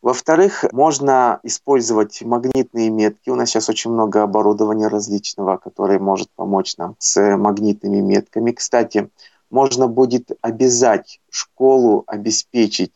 Во-вторых, 0.03 0.65
можно 0.71 1.41
использовать 1.43 2.23
магнитные 2.23 2.91
метки. 2.91 3.31
У 3.31 3.35
нас 3.35 3.51
сейчас 3.51 3.69
очень 3.69 3.91
много 3.91 4.23
оборудования 4.23 4.87
различного, 4.87 5.57
которое 5.57 5.99
может 5.99 6.31
помочь 6.37 6.77
нам 6.77 6.95
с 7.01 7.37
магнитными 7.37 8.01
метками. 8.01 8.53
Кстати, 8.53 9.11
можно 9.51 9.89
будет 9.89 10.31
обязать 10.41 11.21
школу 11.29 12.05
обеспечить 12.07 12.93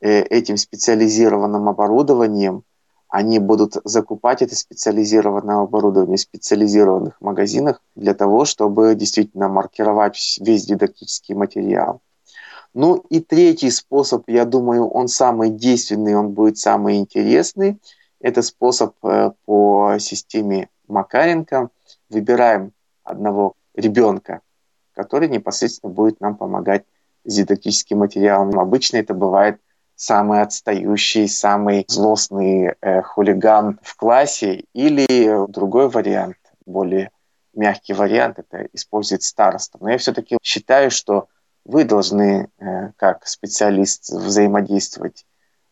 э, 0.00 0.22
этим 0.22 0.56
специализированным 0.56 1.68
оборудованием 1.68 2.64
они 3.10 3.40
будут 3.40 3.74
закупать 3.84 4.40
это 4.40 4.54
специализированное 4.54 5.56
оборудование 5.56 6.16
в 6.16 6.20
специализированных 6.20 7.20
магазинах 7.20 7.82
для 7.96 8.14
того, 8.14 8.44
чтобы 8.44 8.94
действительно 8.94 9.48
маркировать 9.48 10.38
весь 10.40 10.64
дидактический 10.64 11.34
материал. 11.34 12.00
Ну 12.72 13.04
и 13.10 13.20
третий 13.20 13.70
способ, 13.70 14.28
я 14.28 14.44
думаю, 14.44 14.88
он 14.88 15.08
самый 15.08 15.50
действенный, 15.50 16.14
он 16.14 16.30
будет 16.30 16.56
самый 16.56 16.98
интересный. 16.98 17.80
Это 18.20 18.42
способ 18.42 18.94
э, 19.04 19.32
по 19.44 19.96
системе 19.98 20.68
Макаренко. 20.86 21.70
Выбираем 22.10 22.72
одного 23.02 23.54
ребенка, 23.74 24.40
который 24.92 25.28
непосредственно 25.28 25.92
будет 25.92 26.20
нам 26.20 26.36
помогать 26.36 26.84
с 27.24 27.34
дидактическим 27.34 27.98
материалом. 27.98 28.56
Обычно 28.60 28.98
это 28.98 29.14
бывает 29.14 29.60
самый 30.00 30.40
отстающий, 30.40 31.28
самый 31.28 31.84
злостный 31.86 32.74
э, 32.80 33.02
хулиган 33.02 33.78
в 33.82 33.96
классе, 33.96 34.64
или 34.72 35.46
другой 35.52 35.90
вариант, 35.90 36.38
более 36.64 37.10
мягкий 37.52 37.92
вариант, 37.92 38.38
это 38.38 38.66
использовать 38.72 39.24
староста. 39.24 39.76
Но 39.78 39.90
я 39.90 39.98
все-таки 39.98 40.38
считаю, 40.42 40.90
что 40.90 41.28
вы 41.66 41.84
должны, 41.84 42.48
э, 42.58 42.92
как 42.96 43.26
специалист, 43.26 44.08
взаимодействовать 44.08 45.26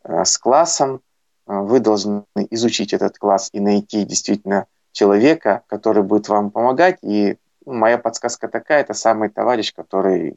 э, 0.05 0.27
с 0.27 0.37
классом, 0.37 1.01
вы 1.47 1.81
должны 1.81 2.25
изучить 2.51 2.93
этот 2.93 3.17
класс 3.17 3.49
и 3.55 3.61
найти 3.61 4.05
действительно 4.05 4.67
человека, 4.93 5.63
который 5.69 6.03
будет 6.03 6.29
вам 6.29 6.51
помогать. 6.51 6.99
И 7.01 7.39
моя 7.65 7.97
подсказка 7.97 8.49
такая, 8.49 8.83
это 8.83 8.93
самый 8.93 9.31
товарищ, 9.31 9.73
который 9.73 10.37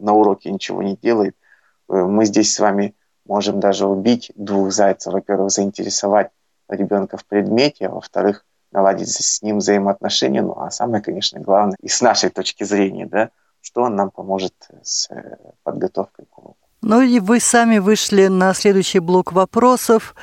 на 0.00 0.12
уроке 0.12 0.50
ничего 0.50 0.82
не 0.82 0.96
делает, 0.96 1.36
Э, 1.36 1.49
мы 1.90 2.24
здесь 2.24 2.54
с 2.54 2.60
вами 2.60 2.94
можем 3.26 3.60
даже 3.60 3.86
убить 3.86 4.32
двух 4.34 4.72
зайцев. 4.72 5.12
Во-первых, 5.12 5.50
заинтересовать 5.50 6.30
ребенка 6.68 7.16
в 7.16 7.24
предмете, 7.24 7.86
а 7.86 7.90
во-вторых, 7.90 8.44
наладить 8.72 9.10
с 9.10 9.42
ним 9.42 9.58
взаимоотношения. 9.58 10.42
Ну, 10.42 10.58
а 10.58 10.70
самое, 10.70 11.02
конечно, 11.02 11.40
главное, 11.40 11.76
и 11.80 11.88
с 11.88 12.00
нашей 12.00 12.30
точки 12.30 12.64
зрения, 12.64 13.06
да, 13.06 13.30
что 13.60 13.82
он 13.82 13.96
нам 13.96 14.10
поможет 14.10 14.54
с 14.82 15.10
э, 15.10 15.36
подготовкой 15.64 16.26
к 16.26 16.38
уроку. 16.38 16.56
Ну 16.82 17.02
и 17.02 17.20
вы 17.20 17.40
сами 17.40 17.78
вышли 17.78 18.28
на 18.28 18.54
следующий 18.54 19.00
блок 19.00 19.32
вопросов. 19.32 20.14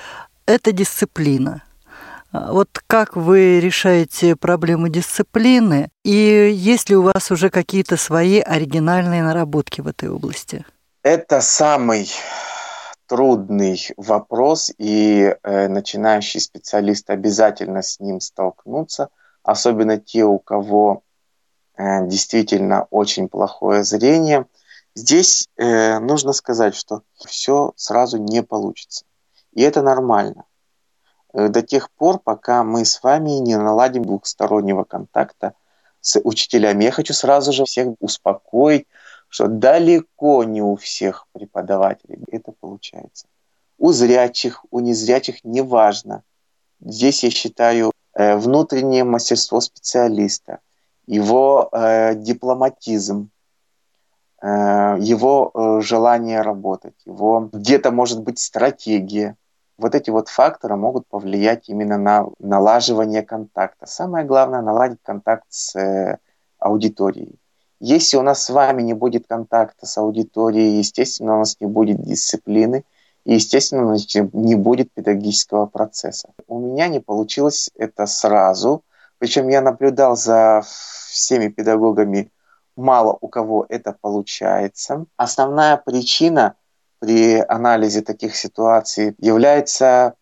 Это 0.45 0.71
дисциплина. 0.71 1.63
А 2.31 2.51
вот 2.51 2.69
как 2.88 3.15
вы 3.15 3.59
решаете 3.59 4.36
проблему 4.36 4.88
дисциплины? 4.88 5.89
И 6.03 6.51
есть 6.53 6.89
ли 6.89 6.95
у 6.95 7.03
вас 7.03 7.31
уже 7.31 7.50
какие-то 7.50 7.95
свои 7.95 8.39
оригинальные 8.39 9.24
наработки 9.24 9.81
в 9.81 9.88
этой 9.88 10.09
области? 10.09 10.65
Это 11.09 11.39
самый 11.39 12.11
трудный 13.05 13.79
вопрос, 13.95 14.73
и 14.77 15.33
э, 15.41 15.67
начинающий 15.69 16.41
специалист 16.41 17.09
обязательно 17.09 17.81
с 17.81 18.01
ним 18.01 18.19
столкнутся, 18.19 19.07
особенно 19.41 19.97
те, 19.97 20.25
у 20.25 20.37
кого 20.37 21.03
э, 21.77 22.05
действительно 22.07 22.87
очень 22.89 23.29
плохое 23.29 23.85
зрение. 23.85 24.47
Здесь 24.95 25.47
э, 25.55 25.99
нужно 25.99 26.33
сказать, 26.33 26.75
что 26.75 27.03
все 27.25 27.71
сразу 27.77 28.17
не 28.17 28.43
получится. 28.43 29.05
И 29.53 29.61
это 29.61 29.81
нормально. 29.81 30.43
Э, 31.33 31.47
до 31.47 31.61
тех 31.61 31.89
пор, 31.91 32.19
пока 32.19 32.65
мы 32.65 32.83
с 32.83 33.01
вами 33.01 33.29
не 33.39 33.55
наладим 33.55 34.03
двухстороннего 34.03 34.83
контакта 34.83 35.53
с 36.01 36.19
учителями. 36.19 36.83
Я 36.83 36.91
хочу 36.91 37.13
сразу 37.13 37.53
же 37.53 37.63
всех 37.63 37.93
успокоить, 38.01 38.87
что 39.29 39.48
далеко 39.48 40.43
не 40.43 40.62
у 40.62 40.75
всех 40.75 41.27
преподавателей 41.34 42.24
это 42.31 42.53
получается. 42.60 43.27
У 43.77 43.91
зрячих, 43.91 44.65
у 44.72 44.79
незрячих 44.79 45.43
неважно. 45.43 46.24
Здесь 46.79 47.24
я 47.24 47.29
считаю 47.29 47.91
э, 48.13 48.36
внутреннее 48.38 49.03
мастерство 49.03 49.62
специалиста, 49.62 50.60
его 51.05 51.69
э, 51.72 52.15
дипломатизм, 52.15 53.29
э, 54.41 54.48
его 55.00 55.51
э, 55.53 55.81
желание 55.81 56.41
работать, 56.41 56.96
его 57.05 57.50
где-то 57.51 57.91
может 57.91 58.22
быть 58.22 58.39
стратегия– 58.39 59.36
вот 59.77 59.93
эти 59.93 60.10
вот 60.10 60.27
факторы 60.27 60.75
могут 60.75 61.07
повлиять 61.07 61.69
именно 61.69 61.98
на 61.98 62.27
налаживание 62.39 63.22
контакта. 63.22 63.86
Самое 63.86 64.25
главное– 64.25 64.62
наладить 64.63 65.00
контакт 65.03 65.46
с 65.50 65.75
э, 65.75 66.17
аудиторией. 66.57 67.39
Если 67.79 68.17
у 68.17 68.22
нас 68.22 68.43
с 68.43 68.50
вами 68.50 68.81
не 68.81 68.93
будет 68.93 69.27
контакта 69.27 69.86
с 69.86 69.98
аудиторией, 69.98 70.79
естественно, 70.79 71.36
у 71.36 71.39
нас 71.39 71.57
не 71.60 71.67
будет 71.67 72.01
дисциплины, 72.01 72.84
и, 73.25 73.36
естественно, 73.36 73.86
у 73.86 73.89
нас 73.89 74.07
не 74.15 74.55
будет 74.55 74.91
педагогического 74.93 75.65
процесса. 75.65 76.29
У 76.48 76.60
меня 76.60 76.88
не 76.88 77.00
получилось 77.00 77.69
это 77.75 78.05
сразу, 78.05 78.84
причем 79.19 79.48
я 79.50 79.62
наблюдал 79.62 80.15
за 80.15 80.63
всеми 81.10 81.50
педагогами, 81.50 82.31
мало 82.75 83.17
у 83.19 83.27
кого 83.27 83.65
это 83.69 83.96
получается. 84.00 85.05
Основная 85.17 85.77
причина– 85.77 86.55
при 87.00 87.39
анализе 87.48 88.01
таких 88.01 88.36
ситуаций 88.36 89.15
является 89.19 90.15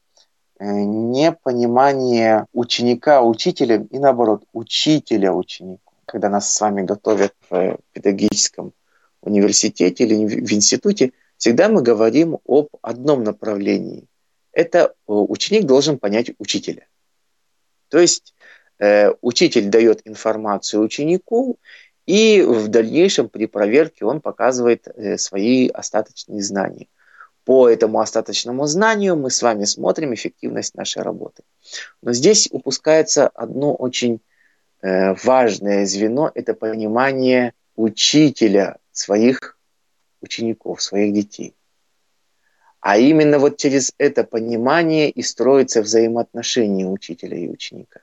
э, 0.59 0.65
непонимание 0.65 2.47
ученика 2.53 3.21
учителем 3.21 3.85
и 3.85 3.99
наоборот 3.99 4.43
учителя 4.53 5.33
ученику. 5.33 5.84
Когда 6.15 6.29
нас 6.29 6.49
с 6.49 6.61
вами 6.61 6.81
готовят 6.81 7.33
в 7.49 7.77
педагогическом 7.91 8.71
университете 9.19 10.05
или 10.05 10.15
в 10.15 10.53
институте, 10.53 11.11
всегда 11.35 11.67
мы 11.67 11.81
говорим 11.81 12.37
об 12.47 12.69
одном 12.81 13.25
направлении. 13.25 14.05
Это 14.53 14.79
э, 14.79 14.91
ученик 15.07 15.65
должен 15.65 15.99
понять 15.99 16.31
учителя. 16.37 16.87
То 17.89 17.99
есть 17.99 18.33
э, 18.79 19.11
учитель 19.19 19.67
дает 19.67 20.03
информацию 20.05 20.81
ученику, 20.81 21.59
и 22.05 22.41
в 22.41 22.69
дальнейшем 22.69 23.27
при 23.27 23.45
проверке 23.45 24.05
он 24.05 24.21
показывает 24.21 24.87
э, 24.87 25.17
свои 25.17 25.67
остаточные 25.67 26.41
знания. 26.41 26.87
По 27.43 27.67
этому 27.67 27.99
остаточному 27.99 28.67
знанию 28.67 29.17
мы 29.17 29.31
с 29.31 29.41
вами 29.41 29.65
смотрим 29.65 30.13
эффективность 30.13 30.75
нашей 30.75 31.01
работы. 31.01 31.43
Но 32.01 32.13
здесь 32.13 32.47
упускается 32.49 33.27
одно 33.27 33.75
очень 33.75 34.21
важное 35.23 35.85
звено– 35.85 36.31
это 36.35 36.53
понимание 36.53 37.53
учителя 37.75 38.77
своих 38.91 39.57
учеников, 40.21 40.81
своих 40.81 41.13
детей. 41.13 41.55
А 42.81 42.97
именно 42.97 43.39
вот 43.39 43.57
через 43.57 43.93
это 43.97 44.23
понимание 44.23 45.09
и 45.09 45.23
строится 45.23 45.81
взаимоотношения 45.81 46.85
учителя 46.85 47.37
и 47.37 47.49
ученика. 47.49 48.01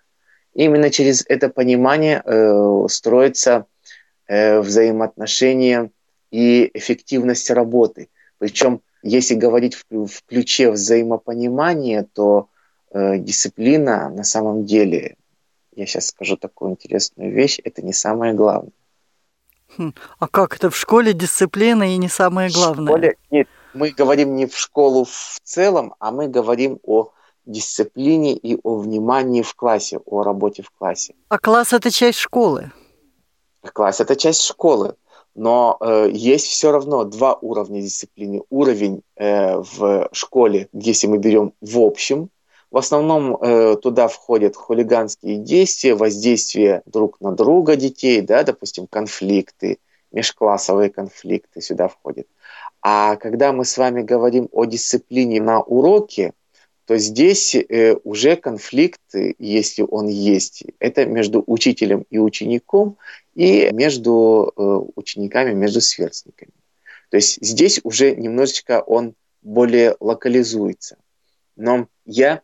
Именно 0.54 0.90
через 0.90 1.24
это 1.28 1.48
понимание 1.48 2.20
э, 2.24 2.86
строится 2.88 3.66
Э, 4.34 4.60
взаимоотношения 4.60 5.90
и 6.30 6.70
эффективность 6.72 7.50
работы. 7.50 8.08
Причем, 8.38 8.80
если 9.02 9.34
говорить 9.34 9.74
в, 9.74 10.06
в 10.06 10.22
ключе 10.24 10.70
взаимопонимания, 10.70 12.06
то 12.14 12.48
э, 12.92 13.18
дисциплина 13.18 14.08
на 14.08 14.24
самом 14.24 14.64
деле, 14.64 15.16
я 15.74 15.86
сейчас 15.86 16.06
скажу 16.06 16.36
такую 16.36 16.72
интересную 16.72 17.32
вещь, 17.32 17.58
это 17.64 17.82
не 17.82 17.92
самое 17.92 18.34
главное. 18.34 18.72
Хм, 19.76 19.94
а 20.18 20.28
как 20.28 20.56
это 20.56 20.70
в 20.70 20.76
школе 20.76 21.12
дисциплина 21.14 21.82
и 21.82 21.96
не 21.96 22.08
самое 22.08 22.50
главное? 22.50 22.84
В 22.84 22.88
школе, 22.88 23.16
нет, 23.30 23.48
мы 23.74 23.90
говорим 23.90 24.36
не 24.36 24.46
в 24.46 24.56
школу 24.56 25.04
в 25.04 25.40
целом, 25.42 25.94
а 25.98 26.10
мы 26.10 26.28
говорим 26.28 26.78
о 26.82 27.10
дисциплине 27.46 28.34
и 28.34 28.58
о 28.62 28.76
внимании 28.76 29.42
в 29.42 29.54
классе, 29.54 29.98
о 30.04 30.22
работе 30.22 30.62
в 30.62 30.70
классе. 30.70 31.14
А 31.28 31.38
класс 31.38 31.72
это 31.72 31.90
часть 31.90 32.18
школы? 32.18 32.70
Класс– 33.72 34.00
это 34.00 34.16
часть 34.16 34.42
школы, 34.42 34.96
но 35.34 35.76
э, 35.80 36.10
есть 36.12 36.46
все 36.46 36.72
равно 36.72 37.04
два 37.04 37.34
уровня 37.34 37.80
дисциплины. 37.80 38.42
Уровень 38.50 39.02
э, 39.16 39.56
в 39.56 40.08
школе, 40.12 40.68
если 40.72 41.06
мы 41.06 41.18
берем 41.18 41.52
в 41.60 41.78
общем, 41.78 42.28
в 42.72 42.78
основном 42.78 43.36
э, 43.36 43.76
туда 43.76 44.08
входят 44.08 44.56
хулиганские 44.56 45.36
действия, 45.36 45.94
воздействие 45.94 46.80
друг 46.86 47.20
на 47.20 47.32
друга 47.32 47.76
детей, 47.76 48.22
да, 48.22 48.42
допустим, 48.44 48.86
конфликты, 48.86 49.78
межклассовые 50.10 50.88
конфликты 50.88 51.60
сюда 51.60 51.88
входят. 51.88 52.26
А 52.80 53.16
когда 53.16 53.52
мы 53.52 53.66
с 53.66 53.76
вами 53.76 54.00
говорим 54.00 54.48
о 54.52 54.64
дисциплине 54.64 55.42
на 55.42 55.60
уроке, 55.60 56.32
то 56.86 56.96
здесь 56.96 57.54
э, 57.54 57.94
уже 58.04 58.36
конфликт, 58.36 59.02
если 59.38 59.82
он 59.82 60.08
есть, 60.08 60.64
это 60.78 61.04
между 61.04 61.44
учителем 61.46 62.06
и 62.08 62.18
учеником, 62.18 62.96
и 63.34 63.68
между 63.70 64.50
э, 64.56 64.62
учениками, 64.96 65.52
между 65.52 65.82
сверстниками. 65.82 66.52
То 67.10 67.18
есть 67.18 67.38
здесь 67.42 67.80
уже 67.84 68.16
немножечко 68.16 68.80
он 68.80 69.14
более 69.42 69.94
локализуется. 70.00 70.96
Но 71.54 71.86
я 72.06 72.40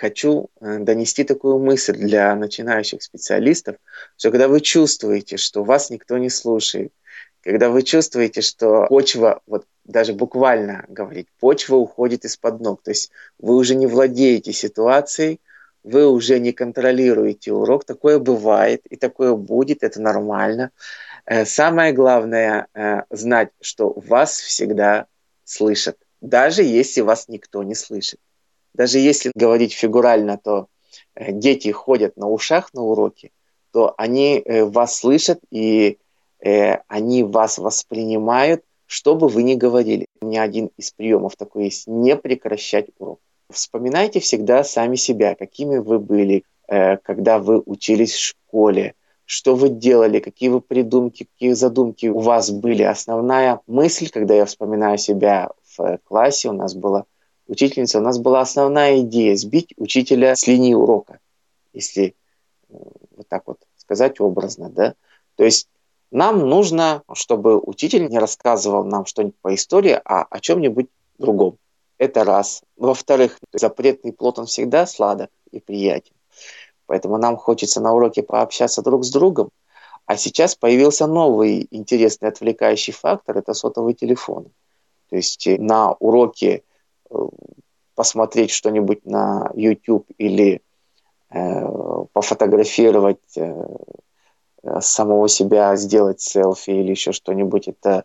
хочу 0.00 0.48
э, 0.60 0.78
донести 0.78 1.24
такую 1.24 1.58
мысль 1.58 1.92
для 1.92 2.34
начинающих 2.34 3.02
специалистов, 3.02 3.76
что 4.16 4.30
когда 4.30 4.48
вы 4.48 4.60
чувствуете, 4.60 5.36
что 5.36 5.62
вас 5.62 5.90
никто 5.90 6.16
не 6.18 6.30
слушает, 6.30 6.92
когда 7.42 7.68
вы 7.68 7.82
чувствуете, 7.82 8.40
что 8.40 8.86
почва, 8.88 9.40
вот 9.46 9.66
даже 9.84 10.12
буквально 10.14 10.84
говорить, 10.88 11.28
почва 11.38 11.76
уходит 11.76 12.24
из-под 12.24 12.60
ног, 12.60 12.82
то 12.82 12.90
есть 12.90 13.10
вы 13.38 13.56
уже 13.56 13.74
не 13.74 13.86
владеете 13.86 14.52
ситуацией, 14.52 15.40
вы 15.82 16.06
уже 16.06 16.38
не 16.38 16.52
контролируете 16.52 17.52
урок. 17.52 17.84
Такое 17.84 18.18
бывает 18.18 18.86
и 18.86 18.96
такое 18.96 19.34
будет, 19.34 19.82
это 19.82 20.00
нормально. 20.00 20.70
Э, 21.26 21.44
самое 21.44 21.92
главное 21.92 22.66
э, 22.74 23.02
знать, 23.10 23.50
что 23.60 23.92
вас 23.96 24.40
всегда 24.40 25.06
слышат, 25.44 25.96
даже 26.20 26.62
если 26.62 27.02
вас 27.02 27.28
никто 27.28 27.62
не 27.62 27.74
слышит. 27.74 28.18
Даже 28.74 28.98
если 28.98 29.32
говорить 29.34 29.72
фигурально, 29.72 30.38
то 30.38 30.66
э, 31.14 31.32
дети 31.32 31.70
ходят 31.70 32.16
на 32.16 32.28
ушах 32.28 32.72
на 32.74 32.82
уроки, 32.82 33.32
то 33.72 33.94
они 33.96 34.42
вас 34.46 34.98
слышат 34.98 35.40
и 35.50 35.98
они 36.88 37.22
вас 37.22 37.58
воспринимают, 37.58 38.64
что 38.90 39.14
бы 39.14 39.28
вы 39.28 39.44
ни 39.44 39.54
говорили. 39.54 40.06
У 40.20 40.26
меня 40.26 40.42
один 40.42 40.70
из 40.76 40.90
приемов 40.90 41.36
такой 41.36 41.66
есть– 41.66 41.84
не 41.86 42.16
прекращать 42.16 42.86
урок. 42.98 43.20
Вспоминайте 43.48 44.18
всегда 44.18 44.64
сами 44.64 44.96
себя, 44.96 45.36
какими 45.36 45.78
вы 45.78 46.00
были, 46.00 46.42
э, 46.66 46.96
когда 46.96 47.38
вы 47.38 47.62
учились 47.64 48.12
в 48.12 48.18
школе, 48.18 48.94
что 49.26 49.54
вы 49.54 49.68
делали, 49.68 50.18
какие 50.18 50.48
вы 50.48 50.60
придумки, 50.60 51.28
какие 51.32 51.52
задумки 51.52 52.06
у 52.06 52.18
вас 52.18 52.50
были. 52.50 52.82
Основная 52.82 53.60
мысль, 53.68 54.08
когда 54.10 54.34
я 54.34 54.44
вспоминаю 54.44 54.98
себя 54.98 55.50
в 55.76 55.98
классе, 56.02 56.48
у 56.48 56.52
нас 56.52 56.74
была 56.74 57.04
учительница, 57.50 57.98
у 57.98 58.02
нас 58.02 58.18
была 58.18 58.40
основная 58.40 59.00
идея 59.00 59.36
сбить 59.36 59.74
учителя 59.76 60.36
с 60.36 60.46
линии 60.46 60.72
урока, 60.72 61.18
если 61.72 62.14
э, 62.68 62.74
вот 63.16 63.28
так 63.28 63.42
вот 63.46 63.58
сказать 63.76 64.20
образно, 64.20 64.70
да. 64.70 64.94
То 65.34 65.44
есть 65.44 65.68
нам 66.12 66.48
нужно, 66.48 67.02
чтобы 67.12 67.58
учитель 67.58 68.08
не 68.08 68.18
рассказывал 68.18 68.84
нам 68.84 69.04
что-нибудь 69.04 69.36
по 69.42 69.54
истории, 69.54 70.00
а 70.04 70.22
о 70.22 70.40
чем-нибудь 70.40 70.86
другом. 71.18 71.56
Это 71.98 72.24
раз. 72.24 72.62
Во-вторых, 72.76 73.38
запретный 73.52 74.12
плод, 74.12 74.38
он 74.38 74.46
всегда 74.46 74.86
сладок 74.86 75.30
и 75.50 75.60
приятен. 75.60 76.14
Поэтому 76.86 77.18
нам 77.18 77.36
хочется 77.36 77.80
на 77.80 77.92
уроке 77.92 78.22
пообщаться 78.22 78.82
друг 78.82 79.04
с 79.04 79.10
другом. 79.10 79.50
А 80.06 80.16
сейчас 80.16 80.54
появился 80.54 81.06
новый 81.06 81.68
интересный 81.70 82.28
отвлекающий 82.28 82.92
фактор– 82.92 83.38
это 83.38 83.54
сотовый 83.54 83.94
телефон. 83.94 84.46
То 85.08 85.16
есть 85.16 85.46
на 85.46 85.92
уроке 85.92 86.62
посмотреть 87.94 88.50
что-нибудь 88.50 89.04
на 89.04 89.50
YouTube 89.54 90.06
или 90.18 90.62
пофотографировать 92.12 93.38
самого 94.80 95.28
себя, 95.28 95.76
сделать 95.76 96.20
селфи 96.20 96.70
или 96.70 96.90
еще 96.90 97.12
что-нибудь, 97.12 97.68
это 97.68 98.04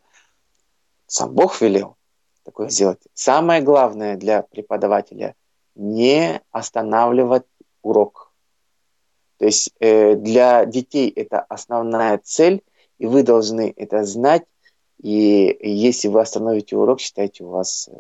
сам 1.08 1.34
Бог 1.34 1.60
велел 1.62 1.98
такое 2.44 2.70
сделать. 2.70 3.02
Самое 3.14 3.62
главное 3.62 4.16
для 4.16 4.44
преподавателя– 4.44 5.36
не 5.76 6.42
останавливать 6.52 7.44
урок. 7.82 8.32
То 9.38 9.46
есть 9.46 9.74
э, 9.80 10.16
для 10.16 10.66
детей 10.66 11.10
это 11.10 11.42
основная 11.42 12.18
цель, 12.24 12.64
и 12.98 13.08
вы 13.08 13.24
должны 13.24 13.74
это 13.76 14.06
знать. 14.06 14.44
И 15.02 15.58
если 15.62 16.08
вы 16.08 16.22
остановите 16.22 16.78
урок, 16.78 17.02
считайте, 17.02 17.44
у 17.44 17.50
вас 17.50 17.90
э, 17.92 17.96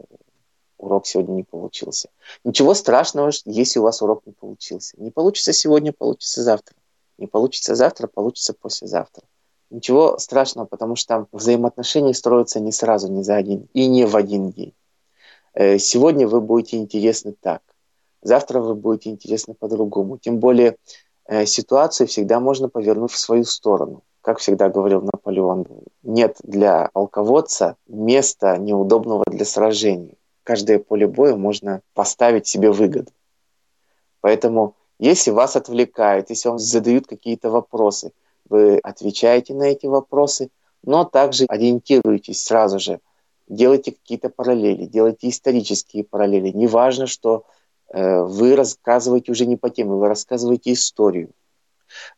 урок 0.77 1.05
сегодня 1.07 1.33
не 1.33 1.43
получился. 1.43 2.09
Ничего 2.43 2.73
страшного, 2.73 3.31
если 3.45 3.79
у 3.79 3.83
вас 3.83 4.01
урок 4.01 4.25
не 4.25 4.33
получился. 4.33 4.95
Не 4.97 5.11
получится 5.11 5.53
сегодня, 5.53 5.93
получится 5.93 6.43
завтра. 6.43 6.75
Не 7.17 7.27
получится 7.27 7.75
завтра, 7.75 8.07
получится 8.07 8.53
послезавтра. 8.53 9.23
Ничего 9.69 10.17
страшного, 10.17 10.65
потому 10.65 10.95
что 10.95 11.27
взаимоотношения 11.31 12.13
строятся 12.13 12.59
не 12.59 12.71
сразу, 12.71 13.11
не 13.11 13.23
за 13.23 13.35
один 13.35 13.67
и 13.73 13.87
не 13.87 14.05
в 14.05 14.15
один 14.15 14.51
день. 14.51 14.73
Э, 15.53 15.77
сегодня 15.79 16.27
вы 16.27 16.41
будете 16.41 16.77
интересны 16.77 17.33
так, 17.39 17.61
завтра 18.21 18.59
вы 18.59 18.75
будете 18.75 19.09
интересны 19.09 19.53
по-другому. 19.53 20.17
Тем 20.17 20.39
более 20.39 20.77
э, 21.25 21.45
ситуацию 21.45 22.07
всегда 22.07 22.39
можно 22.39 22.69
повернуть 22.69 23.11
в 23.11 23.17
свою 23.17 23.45
сторону. 23.45 24.03
Как 24.21 24.39
всегда 24.39 24.69
говорил 24.69 25.01
Наполеон, 25.01 25.67
нет 26.03 26.37
для 26.43 26.89
полководца 26.93 27.77
места 27.87 28.57
неудобного 28.57 29.23
для 29.27 29.45
сражений. 29.45 30.17
Каждое 30.45 30.77
поле 30.77 31.07
боя 31.07 31.35
можно 31.35 31.81
поставить 31.95 32.45
себе 32.45 32.69
выгоду. 32.71 33.11
Поэтому 34.21 34.75
если 34.99 35.31
вас 35.31 35.55
отвлекают, 35.55 36.29
если 36.29 36.49
вам 36.49 36.59
задают 36.59 37.07
какие-то 37.07 37.49
вопросы, 37.49 38.11
вы 38.47 38.77
отвечаете 38.77 39.55
на 39.55 39.63
эти 39.63 39.87
вопросы, 39.87 40.49
но 40.83 41.03
также 41.03 41.45
ориентируйтесь 41.45 42.43
сразу 42.43 42.77
же, 42.79 42.99
делайте 43.47 43.91
какие-то 43.91 44.29
параллели, 44.29 44.85
делайте 44.85 45.29
исторические 45.29 46.03
параллели. 46.03 46.49
Неважно, 46.49 47.07
что 47.07 47.47
э, 47.89 48.21
вы 48.21 48.55
рассказываете 48.55 49.31
уже 49.31 49.47
не 49.47 49.57
по 49.57 49.71
теме, 49.71 49.93
вы 49.95 50.07
рассказываете 50.07 50.73
историю. 50.73 51.31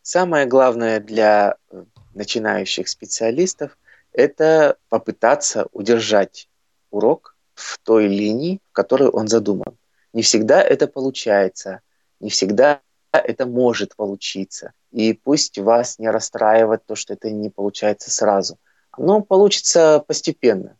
Самое 0.02 0.44
главное 0.44 1.00
для 1.00 1.56
э, 1.70 1.82
начинающих 2.12 2.88
специалистов– 2.88 3.78
это 4.12 4.76
попытаться 4.90 5.66
удержать 5.72 6.50
урок 6.90 7.34
в 7.58 7.78
той 7.82 8.06
линии, 8.06 8.60
в 8.70 8.72
которой 8.72 9.08
он 9.08 9.26
задуман. 9.26 9.76
Не 10.12 10.22
всегда 10.22 10.62
это 10.62 10.86
получается, 10.86 11.80
не 12.20 12.30
всегда 12.30 12.80
это 13.12 13.46
может 13.46 13.96
получиться. 13.96 14.72
И 14.92 15.12
пусть 15.12 15.58
вас 15.58 15.98
не 15.98 16.08
расстраивает 16.08 16.86
то, 16.86 16.94
что 16.94 17.14
это 17.14 17.30
не 17.30 17.50
получается 17.50 18.10
сразу. 18.10 18.58
Оно 18.92 19.20
получится 19.22 20.04
постепенно. 20.06 20.76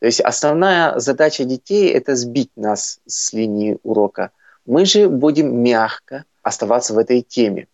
То 0.00 0.06
есть 0.06 0.20
основная 0.20 0.98
задача 0.98 1.44
детей– 1.44 1.90
это 1.94 2.16
сбить 2.16 2.50
нас 2.56 3.00
с 3.06 3.32
линии 3.32 3.78
урока. 3.84 4.32
Мы 4.66 4.84
же 4.84 5.08
будем 5.08 5.62
мягко 5.62 6.24
оставаться 6.42 6.94
в 6.94 6.98
этой 6.98 7.22
теме. 7.22 7.68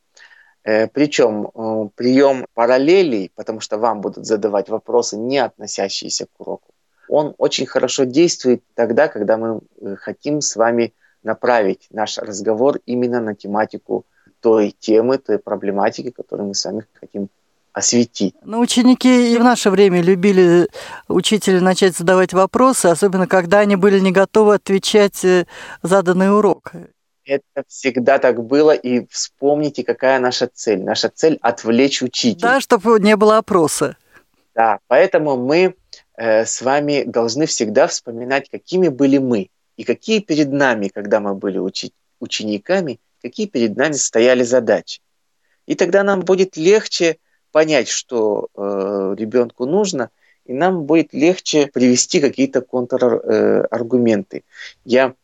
Э, 0.65 0.87
Причем 0.87 1.47
э, 1.47 1.89
прием 1.95 2.47
параллелей, 2.53 3.33
потому 3.35 3.61
что 3.61 3.79
вам 3.79 4.03
будут 4.03 4.27
задавать 4.27 4.69
вопросы, 4.69 5.17
не 5.17 5.39
относящиеся 5.39 6.27
к 6.27 6.41
уроку, 6.41 6.75
он 7.09 7.35
очень 7.39 7.67
хорошо 7.67 8.05
действует 8.05 8.63
тогда, 8.75 9.09
когда 9.09 9.37
мы 9.37 9.61
э, 9.81 9.97
хотим 9.97 10.41
с 10.41 10.57
вами 10.57 10.93
направить 11.23 11.89
наш 11.91 12.19
разговор 12.19 12.81
именно 12.87 13.21
на 13.21 13.35
тематику 13.35 14.07
той 14.41 14.75
темы, 14.79 15.19
той 15.19 15.39
проблематики, 15.39 16.11
которую 16.11 16.49
мы 16.49 16.55
сами 16.55 16.87
хотим 16.95 17.29
осветить. 17.73 18.35
Но 18.43 18.61
ученики 18.61 19.33
и 19.33 19.39
в 19.39 19.45
наше 19.45 19.71
время 19.71 20.03
любили 20.03 20.69
учителя 21.09 21.61
начать 21.61 21.97
задавать 21.97 22.33
вопросы, 22.33 22.87
особенно 22.87 23.27
когда 23.27 23.61
они 23.61 23.77
были 23.77 24.01
не 24.01 24.13
готовы 24.13 24.55
отвечать 24.55 25.25
э, 25.25 25.47
заданный 25.83 26.35
урок. 26.35 26.73
Это 27.25 27.63
всегда 27.69 28.19
так 28.19 28.43
было, 28.43 28.71
и 28.71 29.07
вспомните, 29.11 29.85
какая 29.85 30.19
наша 30.19 30.49
цель. 30.53 30.83
Наша 30.83 31.11
цель– 31.11 31.39
отвлечь 31.43 32.03
учителя. 32.03 32.55
Да, 32.55 32.61
чтобы 32.61 32.99
не 33.01 33.17
было 33.17 33.37
опроса. 33.37 33.97
Да, 34.55 34.79
поэтому 34.89 35.37
мы 35.37 35.75
э, 36.19 36.45
с 36.45 36.63
вами 36.63 37.05
должны 37.07 37.45
всегда 37.47 37.87
вспоминать, 37.87 38.49
какими 38.51 38.89
были 38.89 39.19
мы, 39.19 39.49
и 39.77 39.85
какие 39.85 40.21
перед 40.21 40.51
нами, 40.53 40.89
когда 40.89 41.21
мы 41.21 41.35
были 41.35 41.59
учи- 41.59 41.93
учениками, 42.21 42.99
какие 43.23 43.47
перед 43.47 43.77
нами 43.77 43.93
стояли 43.95 44.43
задачи. 44.45 45.01
И 45.67 45.75
тогда 45.75 46.03
нам 46.03 46.21
будет 46.21 46.57
легче 46.57 47.17
понять, 47.53 47.89
что 47.89 48.49
э, 48.55 49.15
ребенку 49.19 49.67
нужно, 49.67 50.11
и 50.45 50.53
нам 50.53 50.85
будет 50.85 51.13
легче 51.15 51.67
привести 51.67 52.21
какие-то 52.21 52.61
контраргументы. 52.63 54.39
Э, 54.39 54.41
Я 54.85 55.15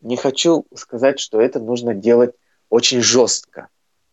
не 0.00 0.16
хочу 0.16 0.66
сказать, 0.74 1.18
что 1.18 1.40
это 1.40 1.58
нужно 1.60 1.94
делать 1.94 2.34
очень 2.70 3.00
жестко. 3.02 3.68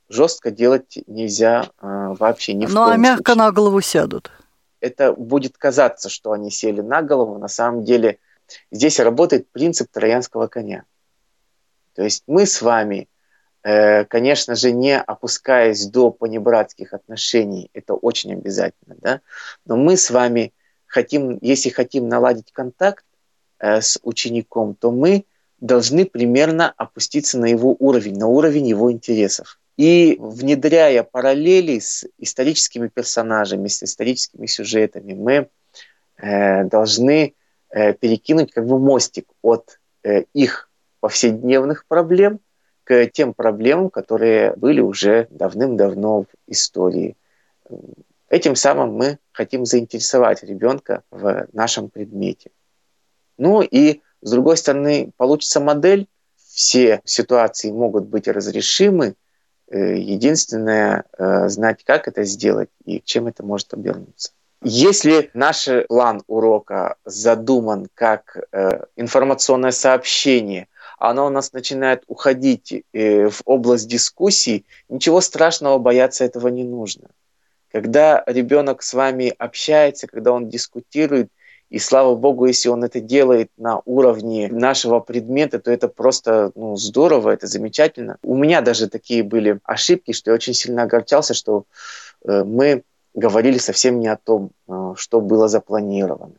Жестко 0.09 0.51
делать 0.51 0.99
нельзя 1.07 1.69
э, 1.81 2.15
вообще 2.19 2.53
ни 2.53 2.65
в 2.65 2.73
Ну 2.73 2.83
а 2.83 2.97
мягко 2.97 3.33
случае. 3.33 3.43
на 3.45 3.51
голову 3.51 3.81
сядут. 3.81 4.31
Это 4.83 5.13
будет 5.13 5.57
казаться, 5.57 6.09
что 6.09 6.31
они 6.31 6.51
сели 6.51 6.81
на 6.81 7.01
голову. 7.01 7.37
На 7.37 7.47
самом 7.47 7.83
деле 7.83 8.19
здесь 8.71 8.99
работает 8.99 9.49
принцип 9.51 9.89
троянского 9.91 10.47
коня. 10.47 10.83
То 11.95 12.03
есть 12.03 12.23
мы 12.27 12.45
с 12.45 12.61
вами 12.61 13.07
Э, 13.63 14.03
конечно 14.03 14.55
же, 14.55 14.71
не 14.71 14.99
опускаясь 14.99 15.85
до 15.85 16.11
понебратских 16.11 16.93
отношений, 16.93 17.69
это 17.73 17.93
очень 17.93 18.33
обязательно, 18.33 18.95
да, 18.99 19.21
но 19.65 19.77
мы 19.77 19.95
с 19.95 20.11
вами 20.11 20.53
хотим, 20.85 21.37
если 21.41 21.69
хотим 21.69 22.09
наладить 22.09 22.51
контакт 22.51 23.05
э, 23.59 23.79
с 23.79 23.97
учеником, 24.03 24.75
то 24.75 24.91
мы 24.91 25.25
должны 25.61 26.05
примерно 26.05 26.73
опуститься 26.75 27.39
на 27.39 27.45
его 27.45 27.73
уровень, 27.79 28.17
на 28.17 28.27
уровень 28.27 28.67
его 28.67 28.91
интересов. 28.91 29.61
И 29.77 30.17
внедряя 30.19 31.03
параллели 31.03 31.79
с 31.79 32.05
историческими 32.17 32.87
персонажами, 32.87 33.67
с 33.67 33.81
историческими 33.83 34.45
сюжетами, 34.45 35.13
мы 35.13 35.49
э, 36.17 36.63
должны 36.65 37.33
э, 37.69 37.93
перекинуть 37.93 38.51
как 38.51 38.67
бы 38.67 38.77
мостик 38.79 39.27
от 39.41 39.79
э, 40.03 40.23
их 40.33 40.69
повседневных 40.99 41.85
проблем– 41.87 42.39
к 42.83 43.07
тем 43.07 43.33
проблемам, 43.33 43.89
которые 43.89 44.55
были 44.55 44.81
уже 44.81 45.27
давным-давно 45.29 46.23
в 46.23 46.27
истории. 46.47 47.15
Этим 48.29 48.55
самым 48.55 48.93
мы 48.93 49.19
хотим 49.31 49.65
заинтересовать 49.65 50.43
ребенка 50.43 51.03
в 51.11 51.47
нашем 51.53 51.89
предмете. 51.89 52.51
Ну 53.37 53.61
и, 53.61 54.01
с 54.21 54.31
другой 54.31 54.57
стороны, 54.57 55.11
получится 55.17 55.59
модель, 55.59 56.07
все 56.35 57.01
ситуации 57.03 57.71
могут 57.71 58.05
быть 58.05 58.27
разрешимы, 58.27 59.15
единственное, 59.77 61.05
э, 61.17 61.49
знать, 61.49 61.83
как 61.83 62.07
это 62.07 62.23
сделать 62.23 62.69
и 62.85 63.01
чем 63.03 63.27
это 63.27 63.43
может 63.43 63.73
обернуться. 63.73 64.31
Если 64.61 65.29
наш 65.33 65.67
план 65.89 66.21
урока 66.27 66.95
задуман 67.05 67.87
как 67.93 68.37
э, 68.51 68.85
информационное 68.95 69.71
сообщение 69.71 70.67
оно 71.03 71.25
у 71.25 71.29
нас 71.29 71.51
начинает 71.51 72.03
уходить 72.07 72.85
э, 72.93 73.27
в 73.27 73.41
область 73.43 73.89
дискуссий, 73.89 74.65
ничего 74.87 75.19
страшного, 75.19 75.77
бояться 75.77 76.23
этого 76.23 76.47
не 76.47 76.63
нужно. 76.63 77.09
Когда 77.73 78.23
ребенок 78.25 78.83
с 78.83 78.93
вами 78.93 79.33
общается, 79.37 80.07
когда 80.07 80.31
он 80.31 80.47
дискутирует, 80.47 81.27
и 81.73 81.79
слава 81.79 82.13
богу, 82.13 82.45
если 82.45 82.69
он 82.69 82.83
это 82.83 82.99
делает 82.99 83.49
на 83.57 83.81
уровне 83.85 84.47
нашего 84.47 84.99
предмета, 84.99 85.57
то 85.57 85.71
это 85.71 85.87
просто 85.87 86.51
ну, 86.53 86.75
здорово, 86.75 87.31
это 87.31 87.47
замечательно. 87.47 88.17
У 88.21 88.35
меня 88.35 88.61
даже 88.61 88.87
такие 88.87 89.23
были 89.23 89.59
ошибки, 89.63 90.11
что 90.11 90.29
я 90.29 90.35
очень 90.35 90.53
сильно 90.53 90.83
огорчался, 90.83 91.33
что 91.33 91.63
э, 92.23 92.43
мы 92.43 92.83
говорили 93.15 93.57
совсем 93.57 93.99
не 93.99 94.07
о 94.07 94.17
том, 94.17 94.51
э, 94.67 94.93
что 94.97 95.19
было 95.19 95.47
запланировано. 95.47 96.35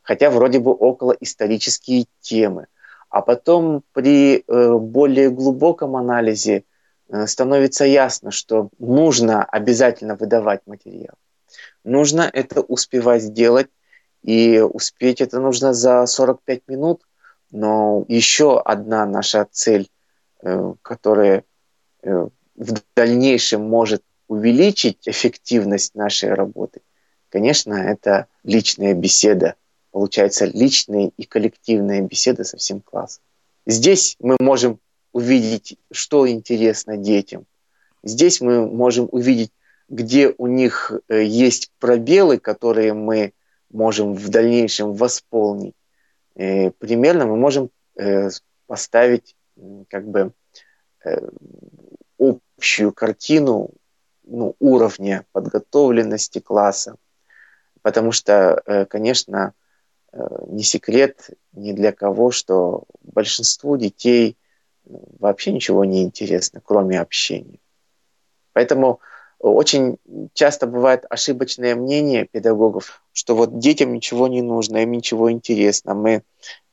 Хотя 0.00 0.30
вроде 0.30 0.58
бы 0.58 0.72
около 0.72 1.14
исторические 1.20 2.06
темы– 2.22 2.66
а 3.10 3.22
потом 3.22 3.82
при 3.94 4.44
э, 4.46 4.72
более 4.74 5.30
глубоком 5.30 5.96
анализе 5.96 6.64
становится 7.24 7.86
ясно, 7.86 8.30
что 8.30 8.68
нужно 8.78 9.42
обязательно 9.42 10.14
выдавать 10.14 10.60
материал. 10.66 11.14
Нужно 11.82 12.28
это 12.30 12.60
успевать 12.60 13.22
сделать, 13.22 13.68
и 14.28 14.60
успеть 14.60 15.22
это 15.22 15.40
нужно 15.40 15.72
за 15.72 16.04
45 16.04 16.68
минут. 16.68 17.00
Но 17.50 18.04
еще 18.08 18.60
одна 18.60 19.06
наша 19.06 19.46
цель, 19.50 19.88
э, 20.42 20.74
которая 20.82 21.44
в 22.02 22.74
дальнейшем 22.94 23.62
может 23.62 24.02
увеличить 24.28 25.08
эффективность 25.08 25.94
нашей 25.94 26.34
работы, 26.34 26.82
конечно, 27.30 27.72
это 27.72 28.26
личная 28.44 28.92
беседа 28.92 29.54
получаются 29.92 30.44
личные 30.44 31.10
и 31.16 31.24
коллективные 31.24 32.02
беседы 32.02 32.44
со 32.44 32.58
всем 32.58 32.82
классом. 32.82 33.22
Здесь 33.64 34.16
мы 34.20 34.36
можем 34.40 34.78
увидеть, 35.12 35.78
что 35.90 36.28
интересно 36.28 36.98
детям. 36.98 37.46
Здесь 38.02 38.42
мы 38.42 38.66
можем 38.66 39.08
увидеть, 39.10 39.52
где 39.88 40.34
у 40.36 40.46
них 40.46 40.92
э, 41.08 41.24
есть 41.24 41.72
пробелы, 41.78 42.38
которые 42.38 42.92
мы 42.92 43.32
можем 43.70 44.14
в 44.14 44.28
дальнейшем 44.28 44.94
восполнить. 44.94 45.74
Э, 46.34 46.70
примерно 46.70 47.26
мы 47.26 47.36
можем 47.36 47.70
э, 47.96 48.30
поставить 48.66 49.36
как 49.88 50.06
бы 50.06 50.32
общую 52.18 52.92
картину 52.92 53.70
ну, 54.24 54.54
уровня 54.58 55.24
подготовленности 55.32 56.38
класса. 56.38 56.96
Потому 57.82 58.12
что, 58.12 58.86
конечно, 58.90 59.54
не 60.12 60.62
секрет 60.62 61.30
ни 61.52 61.72
для 61.72 61.92
кого, 61.92 62.30
что 62.30 62.84
большинству 63.00 63.76
детей 63.76 64.36
вообще 64.84 65.52
ничего 65.52 65.84
не 65.84 66.02
интересно, 66.02 66.60
кроме 66.64 67.00
общения. 67.00 67.58
Поэтому 68.52 69.00
очень 69.38 69.98
часто 70.32 70.66
бывает 70.66 71.04
ошибочное 71.08 71.74
мнение 71.74 72.26
педагогов, 72.26 73.02
что 73.18 73.34
вот 73.34 73.58
детям 73.58 73.92
ничего 73.92 74.28
не 74.28 74.42
нужно, 74.42 74.76
им 74.76 74.92
ничего 74.92 75.32
интересно, 75.32 75.92
мы 75.92 76.22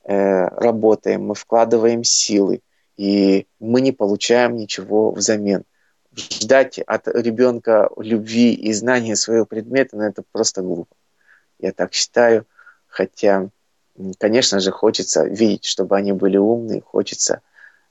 э, 0.04 0.48
работаем, 0.50 1.26
мы 1.26 1.34
вкладываем 1.34 2.04
силы, 2.04 2.62
и 2.98 3.48
мы 3.60 3.82
не 3.82 3.92
получаем 3.92 4.56
ничего 4.56 5.10
взамен. 5.10 5.64
Ждать 6.16 6.78
от 6.78 7.08
ребенка 7.08 7.90
любви 7.98 8.54
и 8.54 8.74
знания 8.74 9.16
своего 9.16 9.48
предмета, 9.48 9.98
ну, 9.98 10.04
это 10.04 10.22
просто 10.32 10.62
глупо. 10.62 10.96
Я 11.58 11.72
так 11.72 11.96
считаю, 11.96 12.46
хотя, 12.86 13.50
конечно 14.20 14.60
же, 14.60 14.70
хочется 14.70 15.24
видеть, 15.24 15.66
чтобы 15.66 15.98
они 15.98 16.12
были 16.14 16.38
умные, 16.38 16.82
хочется 16.82 17.42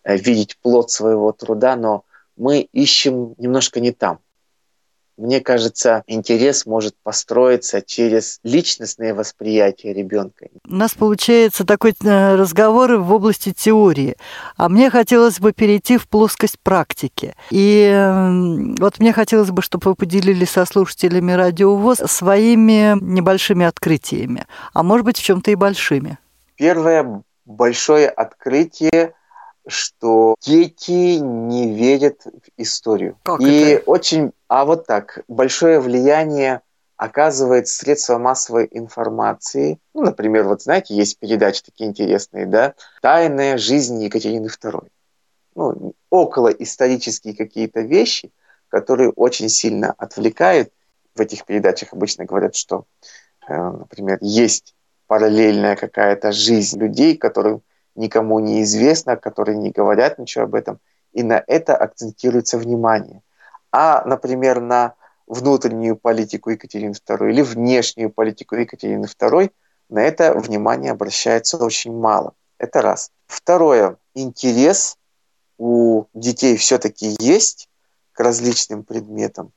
э, 0.04 0.16
видеть 0.16 0.58
плод 0.58 0.92
своего 0.92 1.32
труда, 1.32 1.74
но 1.74 2.04
мы 2.36 2.60
ищем 2.60 3.34
немножко 3.36 3.80
не 3.80 3.90
там. 3.90 4.20
Мне 5.16 5.40
кажется, 5.40 6.02
интерес 6.06 6.66
может 6.66 6.94
построиться 7.02 7.80
через 7.82 8.40
личностное 8.42 9.14
восприятие 9.14 9.92
ребенка. 9.94 10.48
У 10.68 10.74
нас 10.74 10.92
получается 10.94 11.64
такой 11.64 11.94
э, 12.02 12.34
разговор 12.34 12.96
в 12.96 13.12
области 13.12 13.52
теории, 13.52 14.16
а 14.56 14.68
мне 14.68 14.90
хотелось 14.90 15.38
бы 15.38 15.52
перейти 15.52 15.98
в 15.98 16.08
плоскость 16.08 16.58
практики. 16.60 17.34
И 17.50 17.90
вот 18.78 18.98
мне 18.98 19.12
хотелось 19.12 19.50
бы, 19.50 19.62
чтобы 19.62 19.90
вы 19.90 19.94
поделились 19.94 20.50
со 20.50 20.64
слушателями 20.64 21.32
Радио 21.32 21.76
ВОЗ 21.76 21.98
своими 22.06 22.98
небольшими 23.00 23.66
открытиями, 23.66 24.46
а 24.72 24.82
может 24.82 25.04
быть 25.06 25.18
в 25.18 25.22
чем-то 25.22 25.50
и 25.50 25.54
большими. 25.54 26.18
Первое 26.56 27.22
большое 27.44 28.08
открытие 28.08 29.14
что 29.66 30.34
дети 30.40 31.18
не 31.18 31.74
верят 31.74 32.24
в 32.24 32.50
историю. 32.56 33.18
Как 33.22 33.40
и 33.40 33.60
это? 33.60 33.90
очень, 33.90 34.32
а 34.48 34.64
вот 34.64 34.86
так, 34.86 35.20
большое 35.28 35.80
влияние 35.80 36.60
оказывает 36.96 37.68
средства 37.68 38.18
массовой 38.18 38.68
информации. 38.70 39.78
Ну, 39.94 40.02
например, 40.02 40.44
вот 40.44 40.62
знаете, 40.62 40.94
есть 40.94 41.18
передачи 41.18 41.62
такие 41.62 41.90
интересные, 41.90 42.46
да, 42.46 42.74
«Тайная 43.02 43.58
жизнь 43.58 44.02
Екатерины 44.02 44.46
II». 44.46 44.88
Ну, 45.56 45.94
около 46.10 46.48
исторические 46.48 47.34
какие-то 47.34 47.80
вещи, 47.80 48.30
которые 48.68 49.10
очень 49.10 49.48
сильно 49.48 49.92
отвлекают. 49.98 50.70
В 51.14 51.20
этих 51.20 51.44
передачах 51.44 51.92
обычно 51.92 52.24
говорят, 52.24 52.56
что, 52.56 52.86
э, 53.48 53.54
например, 53.54 54.18
есть 54.20 54.74
параллельная 55.06 55.76
какая-то 55.76 56.32
жизнь 56.32 56.78
людей, 56.80 57.16
которым 57.16 57.62
никому 57.94 58.38
не 58.40 58.62
известно, 58.62 59.16
которые 59.16 59.56
не 59.56 59.70
говорят 59.70 60.18
ничего 60.18 60.44
об 60.44 60.54
этом, 60.54 60.78
и 61.12 61.22
на 61.22 61.42
это 61.46 61.76
акцентируется 61.76 62.58
внимание. 62.58 63.22
А, 63.70 64.04
например, 64.04 64.60
на 64.60 64.94
внутреннюю 65.26 65.96
политику 65.96 66.50
Екатерины 66.50 66.92
II 66.92 67.30
или 67.30 67.42
внешнюю 67.42 68.10
политику 68.10 68.56
Екатерины 68.56 69.06
II, 69.06 69.50
на 69.88 70.02
это 70.02 70.34
внимание 70.34 70.92
обращается 70.92 71.56
очень 71.56 71.96
мало. 71.96 72.34
Это 72.58 72.82
раз. 72.82 73.10
Второе. 73.26 73.96
Интерес 74.14 74.96
у 75.58 76.04
детей 76.14 76.56
все-таки 76.56 77.16
есть 77.18 77.68
к 78.12 78.20
различным 78.20 78.84
предметам. 78.84 79.52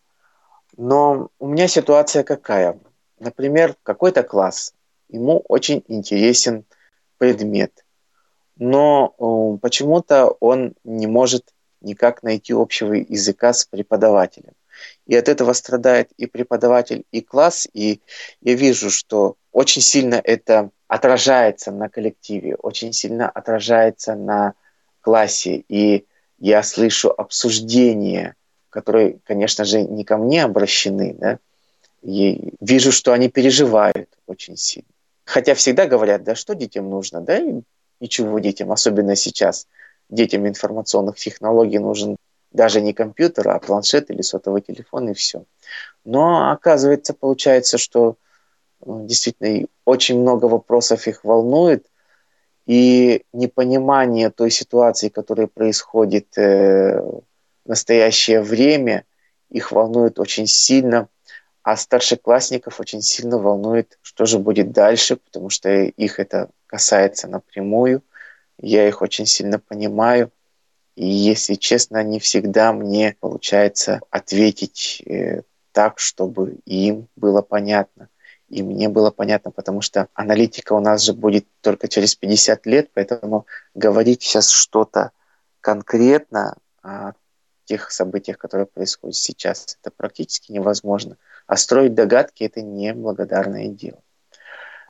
Но 0.76 1.30
у 1.40 1.48
меня 1.48 1.68
ситуация 1.68 2.24
какая? 2.24 2.80
Например, 3.20 3.76
какой-то 3.84 4.24
класс, 4.24 4.74
ему 5.10 5.44
очень 5.48 5.84
интересен 5.88 6.66
предмет 7.18 7.84
но 8.60 9.16
э, 9.18 9.58
почему-то 9.62 10.28
он 10.40 10.74
не 10.84 11.08
может 11.08 11.54
никак 11.82 12.24
найти 12.24 12.54
общего 12.54 12.94
языка 12.94 13.54
с 13.54 13.66
преподавателем. 13.66 14.54
И 15.06 15.16
от 15.16 15.28
этого 15.30 15.54
страдает 15.54 16.12
и 16.18 16.26
преподаватель, 16.26 17.04
и 17.12 17.22
класс. 17.22 17.68
И 17.74 18.02
я 18.42 18.54
вижу, 18.56 18.90
что 18.90 19.36
очень 19.52 19.82
сильно 19.82 20.22
это 20.24 20.70
отражается 20.88 21.72
на 21.72 21.90
коллективе, 21.90 22.56
очень 22.56 22.94
сильно 22.94 23.30
отражается 23.30 24.16
на 24.16 24.54
классе. 25.02 25.64
И 25.68 26.06
я 26.40 26.64
слышу 26.64 27.10
обсуждения, 27.10 28.36
которые, 28.70 29.20
конечно 29.24 29.66
же, 29.66 29.82
не 29.82 30.04
ко 30.04 30.18
мне 30.18 30.44
обращены, 30.44 31.16
да, 31.18 31.40
и 32.04 32.54
вижу, 32.62 32.92
что 32.92 33.12
они 33.12 33.30
переживают 33.30 34.10
очень 34.28 34.56
сильно. 34.56 34.90
Хотя 35.26 35.56
всегда 35.56 35.88
говорят, 35.88 36.24
да 36.24 36.36
что 36.36 36.54
детям 36.54 36.90
нужно, 36.90 37.22
да, 37.22 37.42
ничего 38.00 38.40
детям, 38.40 38.72
особенно 38.72 39.16
сейчас. 39.16 39.68
Детям 40.10 40.48
информационных 40.48 41.18
технологий 41.18 41.80
нужен 41.80 42.18
даже 42.52 42.82
не 42.82 42.94
компьютер, 42.94 43.50
а 43.50 43.60
планшет 43.60 44.10
или 44.10 44.22
сотовый 44.22 44.62
телефон 44.62 45.10
и 45.10 45.14
все. 45.14 45.44
Но 46.06 46.52
оказывается, 46.52 47.14
получается, 47.14 47.78
что 47.78 48.16
ну, 48.86 49.06
действительно 49.06 49.68
очень 49.86 50.20
много 50.20 50.46
вопросов 50.46 51.08
их 51.08 51.24
волнует, 51.24 51.86
и 52.66 53.24
непонимание 53.32 54.30
той 54.30 54.52
ситуации, 54.52 55.08
которая 55.08 55.48
происходит 55.48 56.38
э, 56.38 57.00
в 57.00 57.24
настоящее 57.66 58.42
время, 58.42 59.06
их 59.50 59.72
волнует 59.72 60.20
очень 60.20 60.48
сильно, 60.48 61.08
а 61.68 61.76
старшеклассников 61.76 62.80
очень 62.80 63.02
сильно 63.02 63.38
волнует, 63.38 64.00
что 64.02 64.26
же 64.26 64.40
будет 64.40 64.72
дальше, 64.72 65.18
потому 65.18 65.50
что 65.50 65.70
их 65.70 66.18
это 66.18 66.50
касается 66.66 67.28
напрямую. 67.28 68.04
Я 68.58 68.88
их 68.88 69.02
очень 69.02 69.26
сильно 69.26 69.60
понимаю. 69.60 70.32
И, 70.96 71.06
если 71.06 71.56
честно, 71.56 72.02
не 72.04 72.22
всегда 72.22 72.72
мне 72.72 73.18
получается 73.20 74.00
ответить 74.10 75.04
э, 75.06 75.42
так, 75.74 76.00
чтобы 76.00 76.60
им 76.64 77.10
было 77.18 77.42
понятно. 77.42 78.08
И 78.48 78.64
мне 78.64 78.88
было 78.88 79.12
понятно, 79.12 79.52
потому 79.52 79.82
что 79.82 80.08
аналитика 80.14 80.72
у 80.72 80.80
нас 80.80 81.02
же 81.02 81.12
будет 81.12 81.46
только 81.60 81.90
через 81.90 82.16
50 82.16 82.66
лет, 82.66 82.92
поэтому 82.94 83.46
говорить 83.74 84.24
сейчас 84.24 84.52
что-то 84.52 85.12
конкретно 85.60 86.56
о 86.82 87.12
тех 87.66 87.92
событиях, 87.92 88.38
которые 88.38 88.68
происходят 88.68 89.18
сейчас, 89.18 89.78
это 89.82 89.92
практически 89.92 90.54
невозможно. 90.54 91.18
А 91.48 91.56
строить 91.56 91.96
догадки– 91.96 92.44
это 92.46 92.62
неблагодарное 92.62 93.70
дело. 93.70 94.00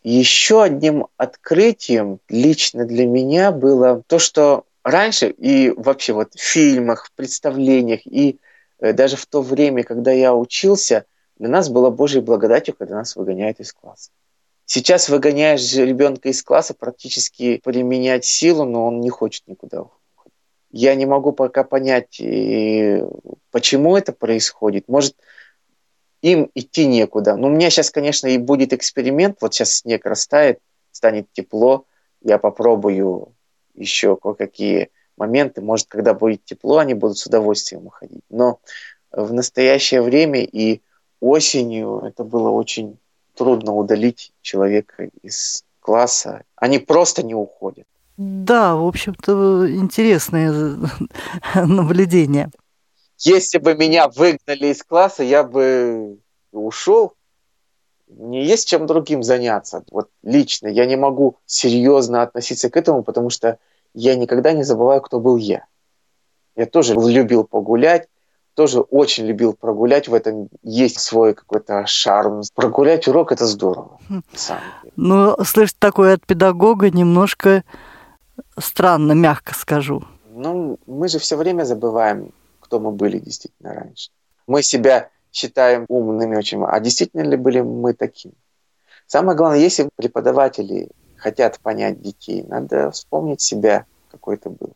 Еще 0.04 0.64
одним 0.64 1.08
открытием 1.18 2.20
лично 2.30 2.86
для 2.86 3.06
меня 3.06 3.52
было 3.52 4.04
то, 4.08 4.20
что 4.20 4.66
раньше 4.84 5.30
и 5.30 5.72
вообще 5.76 6.14
вот 6.14 6.34
в 6.34 6.40
фильмах, 6.40 7.06
в 7.06 7.12
представлениях 7.12 8.06
и 8.06 8.40
э, 8.80 8.94
даже 8.94 9.18
в 9.18 9.26
то 9.26 9.42
время, 9.42 9.84
когда 9.84 10.12
я 10.12 10.34
учился, 10.34 11.06
для 11.38 11.50
нас 11.50 11.70
было 11.70 11.90
Божьей 11.90 12.22
благодатью, 12.22 12.76
когда 12.76 12.96
нас 12.96 13.16
выгоняют 13.16 13.60
из 13.60 13.74
класса. 13.74 14.12
Сейчас 14.66 15.10
выгоняешь 15.10 15.74
ребенка 15.76 16.30
из 16.30 16.42
класса 16.42 16.74
практически 16.74 17.58
применять 17.64 18.26
силу, 18.26 18.66
но 18.66 18.88
он 18.88 19.00
не 19.02 19.10
хочет 19.10 19.48
никуда 19.48 19.82
уходить. 19.82 20.34
Я 20.72 20.96
не 20.96 21.06
могу 21.06 21.32
пока 21.32 21.64
понять, 21.64 22.20
э, 22.20 23.08
почему 23.52 23.96
это 23.96 24.12
происходит. 24.12 24.88
Может, 24.88 25.16
им 26.22 26.50
идти 26.56 26.86
некуда. 26.88 27.36
Но 27.36 27.48
у 27.48 27.52
меня 27.52 27.70
сейчас, 27.70 27.92
конечно, 27.92 28.28
и 28.28 28.38
будет 28.38 28.74
эксперимент. 28.74 29.38
Вот 29.42 29.54
сейчас 29.54 29.78
снег 29.78 30.06
растает, 30.06 30.60
станет 30.92 31.28
тепло. 31.34 31.86
Я 32.22 32.38
попробую 32.38 33.34
еще 33.76 34.16
кое-какие 34.16 34.90
моменты. 35.18 35.62
Может, 35.62 35.88
когда 35.88 36.14
будет 36.14 36.44
тепло, 36.46 36.78
они 36.78 36.94
будут 36.94 37.18
с 37.18 37.26
удовольствием 37.26 37.86
уходить. 37.86 38.24
Но 38.30 38.60
в 39.12 39.34
настоящее 39.34 40.02
время 40.02 40.44
и 40.44 40.82
осенью 41.20 42.02
это 42.06 42.24
было 42.24 42.50
очень 42.50 42.98
трудно 43.36 43.74
удалить 43.74 44.34
человека 44.42 45.10
из 45.22 45.64
класса. 45.80 46.44
Они 46.56 46.80
просто 46.80 47.24
не 47.24 47.36
уходят. 47.36 47.86
Да, 48.18 48.76
в 48.76 48.86
общем-то, 48.86 49.72
интересное 49.72 50.78
наблюдение. 51.56 52.50
Если 53.20 53.58
бы 53.58 53.76
меня 53.76 54.08
выгнали 54.08 54.68
из 54.68 54.84
класса, 54.84 55.24
я 55.24 55.44
бы 55.44 56.20
ушел. 56.52 57.14
мне 58.08 58.46
есть 58.46 58.68
чем 58.68 58.86
другим 58.86 59.24
заняться. 59.24 59.84
Вот 59.92 60.10
лично 60.24 60.68
я 60.68 60.86
не 60.86 60.96
могу 60.96 61.38
серьезно 61.46 62.22
относиться 62.22 62.70
к 62.70 62.78
этому, 62.78 63.04
потому 63.04 63.30
что 63.30 63.58
я 63.94 64.16
никогда 64.16 64.54
не 64.54 64.64
забываю, 64.64 65.02
кто 65.02 65.20
был 65.20 65.38
я. 65.38 65.66
Я 66.56 66.66
тоже 66.66 66.96
любил 66.96 67.44
погулять, 67.44 68.08
тоже 68.56 68.82
очень 68.82 69.26
любил 69.26 69.54
прогулять. 69.54 70.08
В 70.08 70.14
этом 70.14 70.50
есть 70.64 71.00
свой 71.00 71.34
какой-то 71.34 71.86
шарм. 71.86 72.42
Прогулять 72.56 73.08
урок– 73.08 73.32
это 73.34 73.46
здорово. 73.46 74.00
Хм. 74.10 74.24
Ну, 74.96 75.36
слышать 75.44 75.78
такое 75.78 76.16
от 76.16 76.26
педагога 76.26 76.90
немножко 76.90 77.64
странно, 78.60 79.12
мягко 79.14 79.54
скажу. 79.54 80.04
Ну, 80.32 80.80
мы 80.88 81.08
же 81.08 81.20
все 81.20 81.36
время 81.36 81.64
забываем, 81.64 82.32
кто 82.68 82.80
мы 82.80 82.92
были 82.92 83.18
действительно 83.18 83.74
раньше. 83.74 84.12
Мы 84.46 84.62
себя 84.62 85.10
считаем 85.32 85.86
умными 85.88 86.36
очень, 86.36 86.64
а 86.64 86.80
действительно 86.80 87.22
ли 87.22 87.38
были 87.38 87.62
мы 87.62 87.94
такими? 87.94 88.36
Самое 89.06 89.38
главное, 89.38 89.60
если 89.60 89.90
преподаватели 89.96 90.90
хотят 91.16 91.60
понять 91.62 92.02
детей, 92.02 92.44
надо 92.44 92.92
вспомнить 92.92 93.42
себя, 93.42 93.86
какой 94.12 94.38
ты 94.38 94.50
был. 94.50 94.74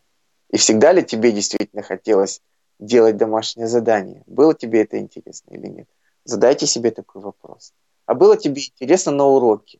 И 0.49 0.57
всегда 0.57 0.93
ли 0.93 1.03
тебе 1.03 1.31
действительно 1.31 1.83
хотелось 1.83 2.41
делать 2.79 3.17
домашнее 3.17 3.67
задание? 3.67 4.23
Было 4.25 4.53
тебе 4.53 4.83
это 4.83 4.97
интересно 4.97 5.53
или 5.53 5.67
нет? 5.67 5.87
Задайте 6.23 6.67
себе 6.67 6.91
такой 6.91 7.21
вопрос. 7.21 7.73
А 8.05 8.13
было 8.13 8.37
тебе 8.37 8.61
интересно 8.61 9.11
на 9.11 9.25
уроке? 9.25 9.79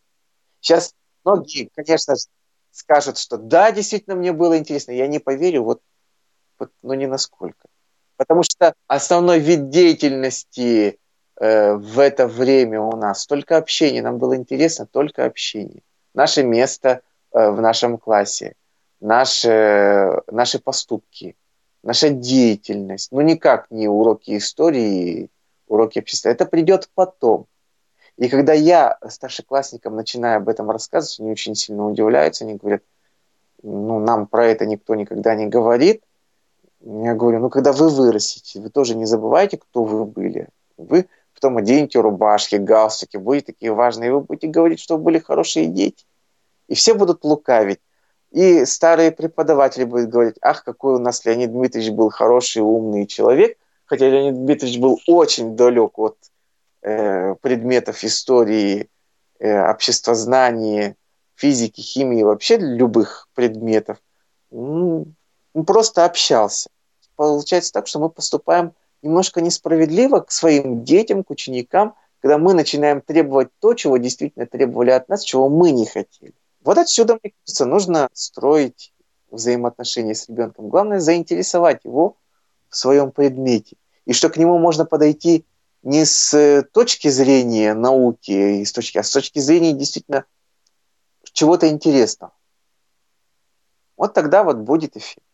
Сейчас 0.60 0.93
многие, 1.24 1.69
конечно, 1.74 2.15
скажут, 2.71 3.17
что 3.17 3.38
да, 3.38 3.71
действительно 3.71 4.15
мне 4.15 4.34
было 4.34 4.58
интересно. 4.58 4.91
Я 4.91 5.08
не 5.08 5.19
поверю, 5.19 5.63
вот, 5.63 5.82
вот 6.60 6.71
но 6.82 6.93
не 6.93 7.08
насколько. 7.08 7.67
Потому 8.21 8.43
что 8.43 8.75
основной 8.86 9.39
вид 9.39 9.69
деятельности 9.69 10.99
э, 11.39 11.73
в 11.73 11.97
это 11.97 12.27
время 12.27 12.79
у 12.79 12.95
нас 12.95 13.25
только 13.25 13.57
общение. 13.57 14.03
Нам 14.03 14.19
было 14.19 14.36
интересно 14.36 14.86
только 14.86 15.25
общение. 15.25 15.81
Наше 16.13 16.43
место 16.43 17.01
э, 17.34 17.49
в 17.49 17.60
нашем 17.62 17.97
классе, 17.97 18.53
наши, 18.99 20.21
наши 20.27 20.60
поступки, 20.60 21.36
наша 21.81 22.10
деятельность. 22.10 23.12
Ну, 23.12 23.21
никак 23.21 23.71
не 23.71 23.88
уроки 23.88 24.38
истории, 24.38 25.31
уроки 25.65 25.97
общества. 25.97 26.29
Это 26.29 26.45
придет 26.45 26.91
потом. 26.93 27.47
И 28.17 28.29
когда 28.29 28.53
я 28.53 28.99
старшеклассникам 29.10 29.95
начинаю 29.95 30.38
об 30.38 30.47
этом 30.47 30.69
рассказывать, 30.69 31.21
они 31.21 31.31
очень 31.31 31.55
сильно 31.55 31.88
удивляются, 31.88 32.43
они 32.43 32.53
говорят, 32.53 32.84
ну, 33.63 33.97
нам 33.97 34.27
про 34.27 34.45
это 34.45 34.67
никто 34.67 34.93
никогда 34.93 35.34
не 35.34 35.47
говорит. 35.47 36.03
Я 36.83 37.13
говорю, 37.13 37.39
ну, 37.39 37.49
когда 37.49 37.71
вы 37.73 37.89
вырастете, 37.89 38.59
вы 38.59 38.69
тоже 38.69 38.95
не 38.95 39.05
забывайте, 39.05 39.57
кто 39.57 39.83
вы 39.83 40.05
были. 40.05 40.47
Вы 40.77 41.07
потом 41.33 41.57
оденете 41.57 41.99
рубашки, 41.99 42.55
галстуки, 42.55 43.17
будете 43.17 43.47
такие 43.47 43.73
важные, 43.73 44.09
и 44.09 44.11
вы 44.11 44.21
будете 44.21 44.47
говорить, 44.47 44.79
что 44.79 44.97
вы 44.97 45.03
были 45.03 45.19
хорошие 45.19 45.67
дети. 45.67 46.05
И 46.67 46.75
все 46.75 46.93
будут 46.93 47.23
лукавить. 47.23 47.79
И 48.31 48.65
старые 48.65 49.11
преподаватели 49.11 49.83
будут 49.83 50.09
говорить, 50.09 50.35
ах, 50.41 50.63
какой 50.63 50.95
у 50.95 50.99
нас 50.99 51.23
Леонид 51.25 51.51
Дмитриевич 51.51 51.91
был 51.91 52.09
хороший, 52.09 52.61
умный 52.61 53.05
человек, 53.05 53.57
хотя 53.85 54.09
Леонид 54.09 54.35
Дмитриевич 54.35 54.79
был 54.79 54.99
очень 55.05 55.55
далек 55.55 55.99
от 55.99 56.17
э, 56.81 57.35
предметов 57.41 58.03
истории, 58.03 58.89
э, 59.39 59.69
обществознания, 59.69 60.95
физики, 61.35 61.81
химии, 61.81 62.23
вообще 62.23 62.57
любых 62.57 63.27
предметов. 63.35 63.97
Ну, 64.49 65.07
просто 65.53 66.05
общался. 66.05 66.69
Получается 67.15 67.73
так, 67.73 67.87
что 67.87 67.99
мы 67.99 68.09
поступаем 68.09 68.73
немножко 69.01 69.41
несправедливо 69.41 70.19
к 70.19 70.31
своим 70.31 70.83
детям, 70.83 71.23
к 71.23 71.29
ученикам, 71.29 71.95
когда 72.19 72.37
мы 72.37 72.53
начинаем 72.53 73.01
требовать 73.01 73.49
то, 73.59 73.73
чего 73.73 73.97
действительно 73.97 74.45
требовали 74.45 74.91
от 74.91 75.09
нас, 75.09 75.23
чего 75.23 75.49
мы 75.49 75.71
не 75.71 75.85
хотели. 75.85 76.33
Вот 76.63 76.77
отсюда, 76.77 77.19
мне 77.21 77.33
кажется, 77.33 77.65
нужно 77.65 78.09
строить 78.13 78.93
взаимоотношения 79.31 80.13
с 80.13 80.29
ребенком. 80.29 80.69
Главное 80.69 80.99
заинтересовать 80.99 81.83
его 81.83 82.17
в 82.69 82.75
своем 82.75 83.11
предмете. 83.11 83.75
И 84.05 84.13
что 84.13 84.29
к 84.29 84.37
нему 84.37 84.59
можно 84.59 84.85
подойти 84.85 85.45
не 85.83 86.05
с 86.05 86.63
точки 86.73 87.07
зрения 87.07 87.73
науки, 87.73 88.63
с 88.63 88.71
точки, 88.71 88.99
а 88.99 89.03
с 89.03 89.09
точки 89.09 89.39
зрения 89.39 89.73
действительно 89.73 90.25
чего-то 91.33 91.67
интересного. 91.69 92.33
Вот 93.97 94.13
тогда 94.13 94.43
вот 94.43 94.57
будет 94.57 94.95
эффект. 94.95 95.25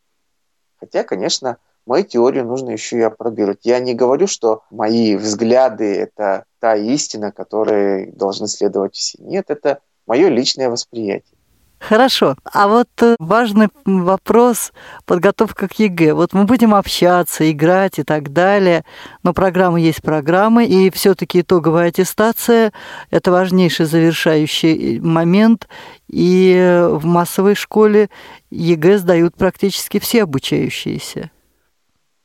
Хотя, 0.80 1.04
конечно, 1.04 1.58
мою 1.86 2.04
теорию 2.04 2.46
нужно 2.46 2.72
еще 2.72 2.98
и 2.98 3.02
опробировать. 3.02 3.62
Я 3.64 3.80
не 3.80 3.94
говорю, 3.94 4.28
что 4.28 4.64
мои 4.70 5.16
взгляды– 5.16 5.96
это 5.96 6.46
та 6.60 6.76
истина, 6.76 7.32
которой 7.32 8.12
должны 8.12 8.48
следовать 8.48 8.96
все. 8.96 9.18
Нет, 9.22 9.46
это 9.50 9.80
мое 10.06 10.28
личное 10.30 10.70
восприятие. 10.70 11.37
Хорошо. 11.80 12.36
А 12.44 12.68
вот 12.68 12.90
э, 13.02 13.16
важный 13.20 13.70
вопрос 13.86 14.74
подготовка 15.06 15.68
к 15.68 15.80
ЕГЭ. 15.80 16.14
Вот 16.14 16.34
мы 16.34 16.46
будем 16.46 16.74
общаться, 16.74 17.50
играть 17.52 18.00
и 18.00 18.04
так 18.04 18.34
далее, 18.34 18.84
но 19.24 19.34
программа 19.34 19.80
есть 19.80 20.02
программы, 20.02 20.66
и 20.66 20.90
все-таки 20.90 21.42
итоговая 21.42 21.90
аттестация– 21.90 22.74
это 23.12 23.32
важнейший 23.32 23.86
завершающий 23.86 25.00
момент, 25.00 25.68
и 26.10 26.56
э, 26.58 26.88
в 26.88 27.06
массовой 27.06 27.56
школе 27.56 28.10
ЕГЭ 28.50 28.98
сдают 28.98 29.36
практически 29.36 30.00
все 30.00 30.24
обучающиеся. 30.24 31.30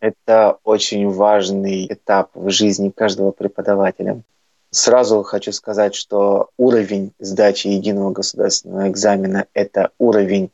Это 0.00 0.58
очень 0.64 1.08
важный 1.10 1.86
этап 1.86 2.30
в 2.34 2.50
жизни 2.50 2.88
каждого 2.88 3.30
преподавателя. 3.30 4.22
Сразу 4.74 5.22
хочу 5.22 5.52
сказать, 5.52 5.94
что 5.94 6.48
уровень 6.56 7.12
сдачи 7.18 7.66
единого 7.66 8.10
государственного 8.10 8.88
экзамена– 8.88 9.46
это 9.52 9.90
уровень 9.98 10.50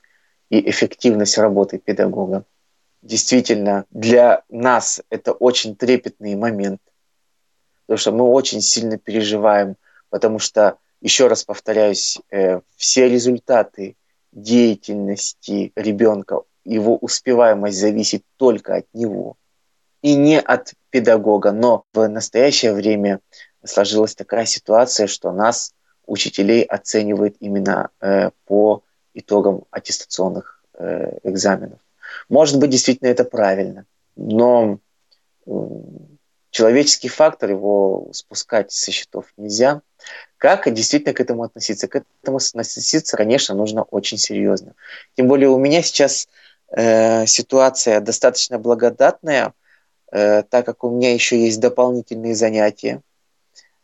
и 0.50 0.68
эффективность 0.68 1.38
работы 1.38 1.78
педагога. 1.78 2.44
Действительно, 3.00 3.84
для 3.90 4.42
нас 4.48 5.00
это 5.08 5.30
очень 5.30 5.76
трепетный 5.76 6.34
момент, 6.34 6.80
потому 7.86 7.98
что 7.98 8.10
мы 8.10 8.24
очень 8.24 8.60
сильно 8.60 8.98
переживаем, 8.98 9.76
потому 10.10 10.40
что, 10.40 10.78
еще 11.00 11.28
раз 11.28 11.44
повторяюсь, 11.44 12.18
э, 12.32 12.60
все 12.74 13.08
результаты 13.08 13.94
деятельности 14.32 15.70
ребенка, 15.76 16.40
его 16.64 16.96
успеваемость 16.96 17.78
зависит 17.78 18.24
только 18.36 18.74
от 18.74 18.86
него 18.92 19.36
и 20.02 20.16
не 20.16 20.40
от 20.40 20.74
педагога, 20.90 21.52
но 21.52 21.84
в 21.92 22.08
настоящее 22.08 22.72
время 22.72 23.20
сложилась 23.64 24.14
такая 24.14 24.46
ситуация, 24.46 25.06
что 25.06 25.32
нас, 25.32 25.74
учителей, 26.06 26.62
оценивают 26.62 27.36
именно 27.40 27.90
э, 28.00 28.30
по 28.46 28.82
итогам 29.14 29.64
аттестационных 29.70 30.62
э, 30.74 31.18
экзаменов. 31.24 31.80
Может 32.28 32.58
быть, 32.58 32.70
действительно 32.70 33.08
это 33.08 33.24
правильно, 33.24 33.84
но 34.16 34.78
э, 35.46 35.50
человеческий 36.50 37.08
фактор, 37.08 37.50
его 37.50 38.08
спускать 38.12 38.72
со 38.72 38.90
счетов 38.90 39.26
нельзя. 39.36 39.82
Как 40.38 40.72
действительно 40.72 41.14
к 41.14 41.20
этому 41.20 41.42
относиться? 41.42 41.88
К 41.88 42.04
этому 42.22 42.38
относиться, 42.38 43.16
конечно, 43.16 43.54
нужно 43.54 43.82
очень 43.82 44.18
серьезно. 44.18 44.74
Тем 45.16 45.28
более 45.28 45.48
у 45.48 45.58
меня 45.58 45.82
сейчас 45.82 46.28
э, 46.70 47.26
ситуация 47.26 48.00
достаточно 48.00 48.58
благодатная, 48.58 49.52
э, 50.12 50.42
так 50.44 50.64
как 50.64 50.84
у 50.84 50.90
меня 50.90 51.12
еще 51.12 51.38
есть 51.38 51.60
дополнительные 51.60 52.34
занятия 52.34 53.02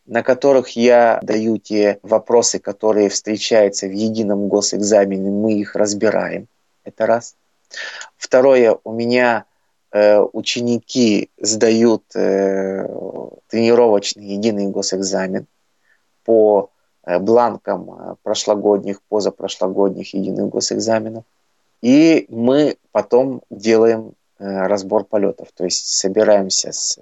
на 0.05 0.23
которых 0.23 0.75
я 0.75 1.19
даю 1.23 1.57
те 1.57 1.99
вопросы, 2.03 2.59
которые 2.59 3.09
встречаются 3.09 3.87
в 3.87 3.91
едином 3.91 4.47
госэкзамене, 4.47 5.31
мы 5.31 5.53
их 5.53 5.75
разбираем. 5.75 6.47
Это 6.83 7.05
раз. 7.05 7.35
Второе, 8.15 8.77
у 8.83 8.91
меня 8.93 9.45
э, 9.91 10.19
ученики 10.19 11.29
сдают 11.39 12.03
э, 12.15 12.87
тренировочный 13.47 14.25
единый 14.25 14.67
госэкзамен 14.67 15.47
по 16.23 16.69
э, 17.03 17.17
бланкам 17.17 17.91
э, 17.91 18.15
прошлогодних, 18.21 19.01
позапрошлогодних 19.09 20.13
единых 20.13 20.49
госэкзаменов. 20.49 21.23
И 21.81 22.25
мы 22.29 22.77
потом 22.91 23.41
делаем 23.49 24.13
э, 24.37 24.67
разбор 24.67 25.05
полетов, 25.05 25.49
то 25.55 25.63
есть 25.63 25.87
собираемся 25.87 26.71
с 26.71 26.99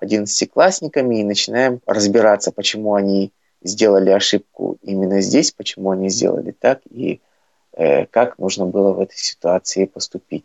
одиннадцатиклассниками 0.00 1.20
и 1.20 1.24
начинаем 1.24 1.80
разбираться, 1.86 2.52
почему 2.52 2.94
они 2.94 3.32
сделали 3.62 4.10
ошибку 4.10 4.78
именно 4.82 5.20
здесь, 5.20 5.52
почему 5.52 5.90
они 5.90 6.08
сделали 6.08 6.52
так 6.52 6.80
и 6.90 7.20
э, 7.72 8.06
как 8.06 8.38
нужно 8.38 8.66
было 8.66 8.92
в 8.92 9.00
этой 9.00 9.18
ситуации 9.18 9.84
поступить. 9.84 10.44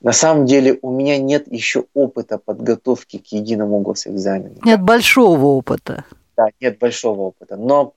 На 0.00 0.12
самом 0.12 0.46
деле 0.46 0.78
у 0.82 0.92
меня 0.92 1.18
нет 1.18 1.50
еще 1.50 1.86
опыта 1.94 2.38
подготовки 2.38 3.18
к 3.18 3.26
единому 3.32 3.80
госэкзамену. 3.80 4.60
Нет 4.64 4.80
большого 4.80 5.46
опыта. 5.46 6.04
Да, 6.36 6.46
нет 6.60 6.78
большого 6.78 7.22
опыта. 7.22 7.56
Но 7.56 7.94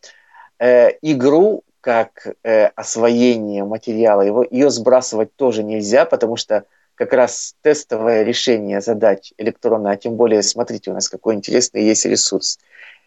э, 0.57 0.89
игру 1.03 1.63
как 1.79 2.27
э, 2.43 2.65
освоение 2.65 3.63
материала, 3.63 4.21
его, 4.21 4.45
ее 4.49 4.71
сбрасывать 4.71 5.35
тоже 5.35 5.63
нельзя, 5.63 6.05
потому 6.05 6.37
что 6.37 6.63
как 6.95 7.13
раз 7.13 7.55
тестовое 7.61 8.23
решение 8.23 8.81
задач 8.81 9.33
электронно, 9.37 9.91
а 9.91 9.97
тем 9.97 10.15
более, 10.15 10.43
смотрите, 10.43 10.91
у 10.91 10.93
нас 10.93 11.09
какой 11.09 11.35
интересный 11.35 11.83
есть 11.83 12.05
ресурс. 12.05 12.59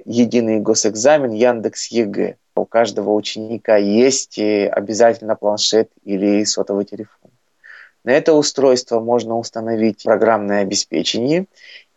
единый 0.04 0.60
госэкзамен 0.60 1.32
Яндекс 1.32 1.88
ЕГЭ. 1.88 2.36
У 2.56 2.64
каждого 2.64 3.12
ученика 3.12 3.76
есть 3.76 4.38
э, 4.38 4.68
обязательно 4.68 5.34
планшет 5.36 5.90
или 6.04 6.44
сотовый 6.44 6.84
телефон. 6.84 7.30
На 8.04 8.10
это 8.10 8.34
устройство 8.34 9.00
можно 9.00 9.38
установить 9.38 10.04
программное 10.04 10.60
обеспечение 10.62 11.46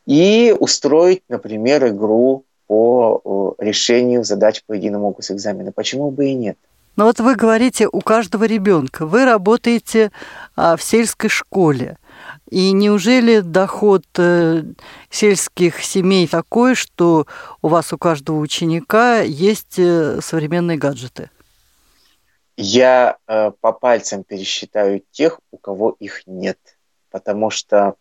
и 0.06 0.56
устроить, 0.58 1.24
например, 1.28 1.88
игру 1.88 2.46
по 2.68 3.56
решению 3.60 4.24
задач 4.24 4.64
по 4.66 4.74
единому 4.74 5.12
госэкзамену. 5.12 5.72
Почему 5.72 6.12
бы 6.12 6.28
и 6.28 6.34
нет? 6.34 6.58
Но 6.98 7.06
вот 7.06 7.20
вы 7.20 7.36
говорите, 7.36 7.88
у 7.90 8.02
каждого 8.02 8.44
ребенка. 8.46 9.06
Вы 9.06 9.24
работаете 9.24 10.12
а, 10.56 10.76
в 10.76 10.82
сельской 10.82 11.30
школе. 11.30 11.98
И 12.50 12.72
неужели 12.72 13.42
доход 13.42 14.04
э, 14.18 14.64
сельских 15.12 15.84
семей 15.84 16.28
такой, 16.28 16.74
что 16.74 17.28
у 17.62 17.68
вас 17.68 17.94
у 17.94 18.00
каждого 18.00 18.40
ученика 18.40 19.20
есть 19.20 19.78
э, 19.78 20.20
современные 20.22 20.78
гаджеты? 20.78 21.30
Я 22.56 23.18
э, 23.28 23.52
по 23.62 23.74
пальцам 23.74 24.24
пересчитаю 24.24 25.04
тех, 25.12 25.40
у 25.52 25.58
кого 25.58 25.96
их 26.00 26.24
нет. 26.26 26.58
Потому 27.12 27.52
что 27.52 27.94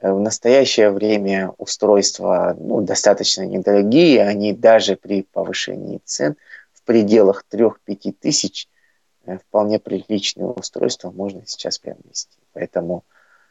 в 0.00 0.18
настоящее 0.18 0.90
время 0.90 1.52
устройства 1.58 2.56
ну, 2.58 2.80
достаточно 2.80 3.42
недорогие, 3.42 4.26
они 4.26 4.52
даже 4.52 4.96
при 4.96 5.22
повышении 5.22 6.00
цен 6.04 6.34
в 6.82 6.86
пределах 6.86 7.44
3-5 7.50 8.14
тысяч 8.20 8.68
вполне 9.48 9.78
приличные 9.78 10.46
устройства 10.46 11.10
можно 11.10 11.42
сейчас 11.46 11.78
приобрести. 11.78 12.36
Поэтому 12.52 13.04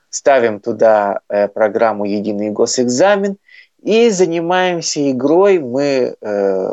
ставим 0.09 0.59
туда 0.59 1.21
э, 1.29 1.47
программу 1.47 2.05
«Единый 2.05 2.49
госэкзамен» 2.49 3.37
и 3.81 4.09
занимаемся 4.09 5.09
игрой. 5.11 5.59
Мы 5.59 6.15
э, 6.19 6.69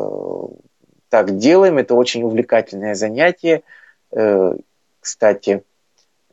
так 1.09 1.39
делаем, 1.39 1.79
это 1.79 1.95
очень 1.95 2.25
увлекательное 2.25 2.95
занятие. 2.95 3.63
Э, 4.11 4.55
кстати, 5.01 5.63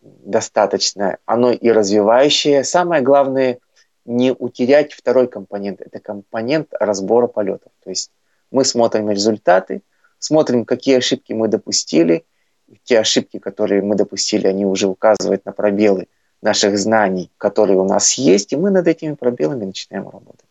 достаточно, 0.01 1.17
оно 1.25 1.51
и 1.51 1.69
развивающее. 1.69 2.63
Самое 2.63 3.03
главное 3.03 3.59
не 4.05 4.31
утерять 4.31 4.93
второй 4.93 5.27
компонент. 5.27 5.81
Это 5.81 5.99
компонент 5.99 6.69
разбора 6.71 7.27
полетов. 7.27 7.71
То 7.83 7.91
есть 7.91 8.11
мы 8.51 8.65
смотрим 8.65 9.09
результаты, 9.09 9.81
смотрим, 10.25 10.65
какие 10.65 10.97
ошибки 10.97 11.33
мы 11.33 11.47
допустили. 11.47 12.25
Те 12.83 12.99
ошибки, 12.99 13.37
которые 13.39 13.81
мы 13.81 13.95
допустили, 13.95 14.47
они 14.47 14.65
уже 14.65 14.87
указывают 14.87 15.45
на 15.45 15.51
пробелы 15.51 16.07
наших 16.41 16.77
знаний, 16.77 17.31
которые 17.37 17.79
у 17.79 17.85
нас 17.85 18.13
есть, 18.13 18.53
и 18.53 18.55
мы 18.55 18.71
над 18.71 18.87
этими 18.87 19.13
пробелами 19.13 19.65
начинаем 19.65 20.09
работать. 20.09 20.49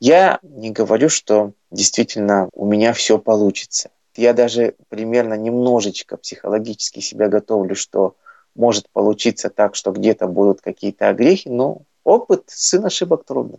Я 0.00 0.40
не 0.42 0.70
говорю, 0.70 1.08
что 1.08 1.52
действительно 1.70 2.48
у 2.52 2.66
меня 2.66 2.92
все 2.92 3.18
получится. 3.18 3.90
Я 4.16 4.32
даже 4.32 4.74
примерно 4.88 5.34
немножечко 5.34 6.16
психологически 6.16 7.00
себя 7.00 7.28
готовлю, 7.28 7.74
что 7.74 8.16
может 8.54 8.90
получиться 8.92 9.48
так, 9.48 9.76
что 9.76 9.92
где-то 9.92 10.26
будут 10.26 10.60
какие-то 10.60 11.08
огрехи, 11.08 11.48
но 11.48 11.82
опыт, 12.04 12.42
сын 12.46 12.84
ошибок 12.84 13.24
трудно. 13.24 13.58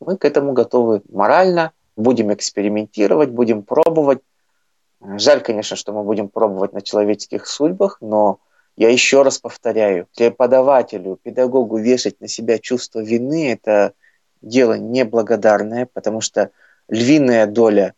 Мы 0.00 0.16
к 0.16 0.24
этому 0.24 0.52
готовы 0.52 1.02
морально, 1.10 1.72
будем 1.96 2.32
экспериментировать, 2.32 3.30
будем 3.30 3.62
пробовать. 3.62 4.20
Жаль, 5.00 5.42
конечно, 5.42 5.76
что 5.76 5.92
мы 5.92 6.02
будем 6.02 6.28
пробовать 6.28 6.72
на 6.72 6.82
человеческих 6.82 7.46
судьбах, 7.46 7.98
но 8.00 8.40
я 8.76 8.90
еще 8.90 9.22
раз 9.22 9.38
повторяю, 9.38 10.06
преподавателю, 10.16 11.18
педагогу 11.22 11.78
вешать 11.78 12.20
на 12.20 12.28
себя 12.28 12.58
чувство 12.58 13.00
вины– 13.00 13.52
это 13.52 13.92
дело 14.42 14.74
неблагодарное, 14.74 15.86
потому 15.92 16.20
что 16.20 16.50
львиная 16.88 17.46
доля 17.46 17.94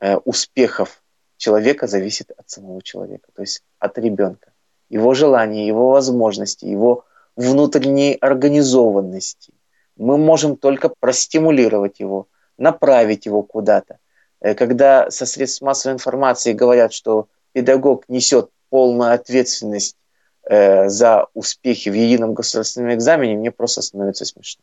э, 0.00 0.16
успехов 0.16 1.02
человека 1.36 1.86
зависит 1.86 2.30
от 2.36 2.48
самого 2.50 2.82
человека, 2.82 3.28
то 3.34 3.42
есть 3.42 3.62
от 3.78 3.98
ребенка. 3.98 4.52
Его 4.88 5.14
желания, 5.14 5.66
его 5.66 5.90
возможности, 5.90 6.64
его 6.66 7.04
внутренней 7.36 8.14
организованности. 8.14 9.52
Мы 9.96 10.18
можем 10.18 10.56
только 10.56 10.88
простимулировать 10.88 12.00
его, 12.00 12.26
направить 12.58 13.26
его 13.26 13.42
куда-то. 13.42 13.98
Э, 14.44 14.54
когда 14.54 15.10
со 15.10 15.24
средств 15.24 15.62
массовой 15.62 15.94
информации 15.94 16.52
говорят, 16.52 16.92
что 16.92 17.28
педагог 17.52 18.04
несет 18.08 18.50
полную 18.68 19.14
ответственность 19.14 19.96
э, 20.44 20.88
за 20.90 21.28
успехи 21.32 21.88
в 21.88 21.94
едином 21.94 22.34
государственном 22.34 22.92
экзамене, 22.92 23.36
мне 23.36 23.50
просто 23.50 23.80
становится 23.80 24.26
смешно. 24.26 24.62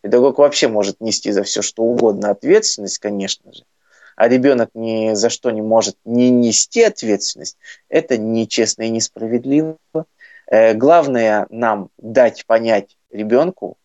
Педагог 0.00 0.38
вообще 0.38 0.68
может 0.68 1.00
нести 1.00 1.30
за 1.30 1.42
все, 1.42 1.60
что 1.60 1.82
угодно 1.82 2.30
ответственность, 2.30 3.00
конечно 3.00 3.52
же, 3.52 3.64
а 4.16 4.28
ребенок 4.28 4.70
ни 4.72 5.12
за 5.12 5.28
что 5.28 5.50
не 5.50 5.60
может 5.60 5.96
не 6.06 6.30
нести 6.30 6.82
ответственность, 6.82 7.58
это 7.90 8.16
нечестно 8.16 8.84
и 8.84 8.88
несправедливо. 8.88 9.76
Э, 10.46 10.72
главное 10.72 11.46
нам 11.50 11.90
дать 11.98 12.46
понять 12.46 12.96
ребенку, 13.10 13.76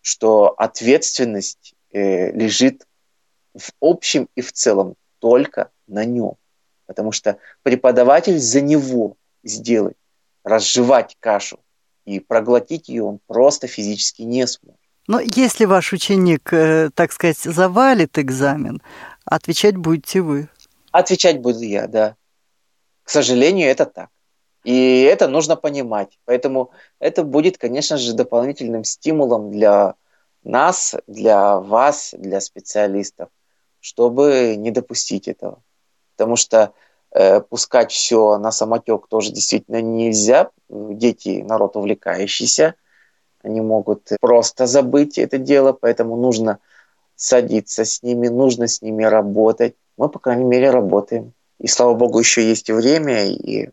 что 0.00 0.54
ответственность 0.56 1.74
лежит 1.92 2.86
в 3.54 3.70
общем 3.80 4.28
и 4.34 4.40
в 4.40 4.52
целом 4.52 4.94
только 5.18 5.70
на 5.86 6.04
нем. 6.04 6.34
Потому 6.86 7.12
что 7.12 7.38
преподаватель 7.62 8.38
за 8.38 8.60
него 8.60 9.16
сделает 9.44 9.96
разжевать 10.44 11.16
кашу 11.20 11.58
и 12.04 12.20
проглотить 12.20 12.88
ее 12.88 13.04
он 13.04 13.20
просто 13.26 13.66
физически 13.66 14.22
не 14.22 14.46
сможет. 14.46 14.78
Но 15.08 15.20
если 15.20 15.64
ваш 15.64 15.92
ученик, 15.92 16.52
э, 16.52 16.90
так 16.94 17.12
сказать, 17.12 17.38
завалит 17.38 18.18
экзамен, 18.18 18.80
отвечать 19.24 19.76
будете 19.76 20.20
вы. 20.20 20.48
Отвечать 20.92 21.40
буду 21.40 21.62
я, 21.62 21.86
да. 21.86 22.16
К 23.02 23.10
сожалению, 23.10 23.68
это 23.68 23.84
так. 23.84 24.08
И 24.64 25.02
это 25.02 25.26
нужно 25.26 25.56
понимать. 25.56 26.18
Поэтому 26.24 26.70
это 27.00 27.24
будет, 27.24 27.58
конечно 27.58 27.96
же, 27.96 28.12
дополнительным 28.12 28.84
стимулом 28.84 29.50
для 29.50 29.94
нас, 30.44 30.94
для 31.06 31.58
вас, 31.58 32.14
для 32.16 32.40
специалистов, 32.40 33.28
чтобы 33.82 34.54
не 34.56 34.70
допустить 34.70 35.28
этого. 35.28 35.62
Потому 36.16 36.36
что 36.36 36.72
Э, 37.14 37.40
пускать 37.42 37.92
все 37.92 38.38
на 38.38 38.50
самотек 38.50 39.06
тоже 39.06 39.32
действительно 39.32 39.82
нельзя. 39.82 40.50
Дети 40.70 41.42
народ 41.46 41.76
увлекающийся, 41.76 42.74
они 43.42 43.60
могут 43.60 44.08
просто 44.20 44.66
забыть 44.66 45.18
это 45.18 45.36
дело, 45.36 45.72
поэтому 45.74 46.16
нужно 46.16 46.58
садиться 47.14 47.84
с 47.84 48.02
ними, 48.02 48.28
нужно 48.28 48.66
с 48.66 48.80
ними 48.80 49.04
работать. 49.04 49.74
Мы, 49.98 50.08
по 50.08 50.18
крайней 50.18 50.44
мере, 50.44 50.70
работаем. 50.70 51.34
И, 51.58 51.66
слава 51.66 51.94
богу, 51.94 52.18
еще 52.18 52.48
есть 52.48 52.70
время, 52.70 53.26
и 53.26 53.68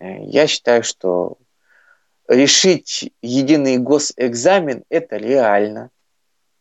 э, 0.00 0.24
я 0.24 0.48
считаю, 0.48 0.82
что 0.82 1.38
решить 2.26 3.12
единый 3.22 3.78
госэкзамен– 3.78 4.82
это 4.88 5.18
реально. 5.18 5.90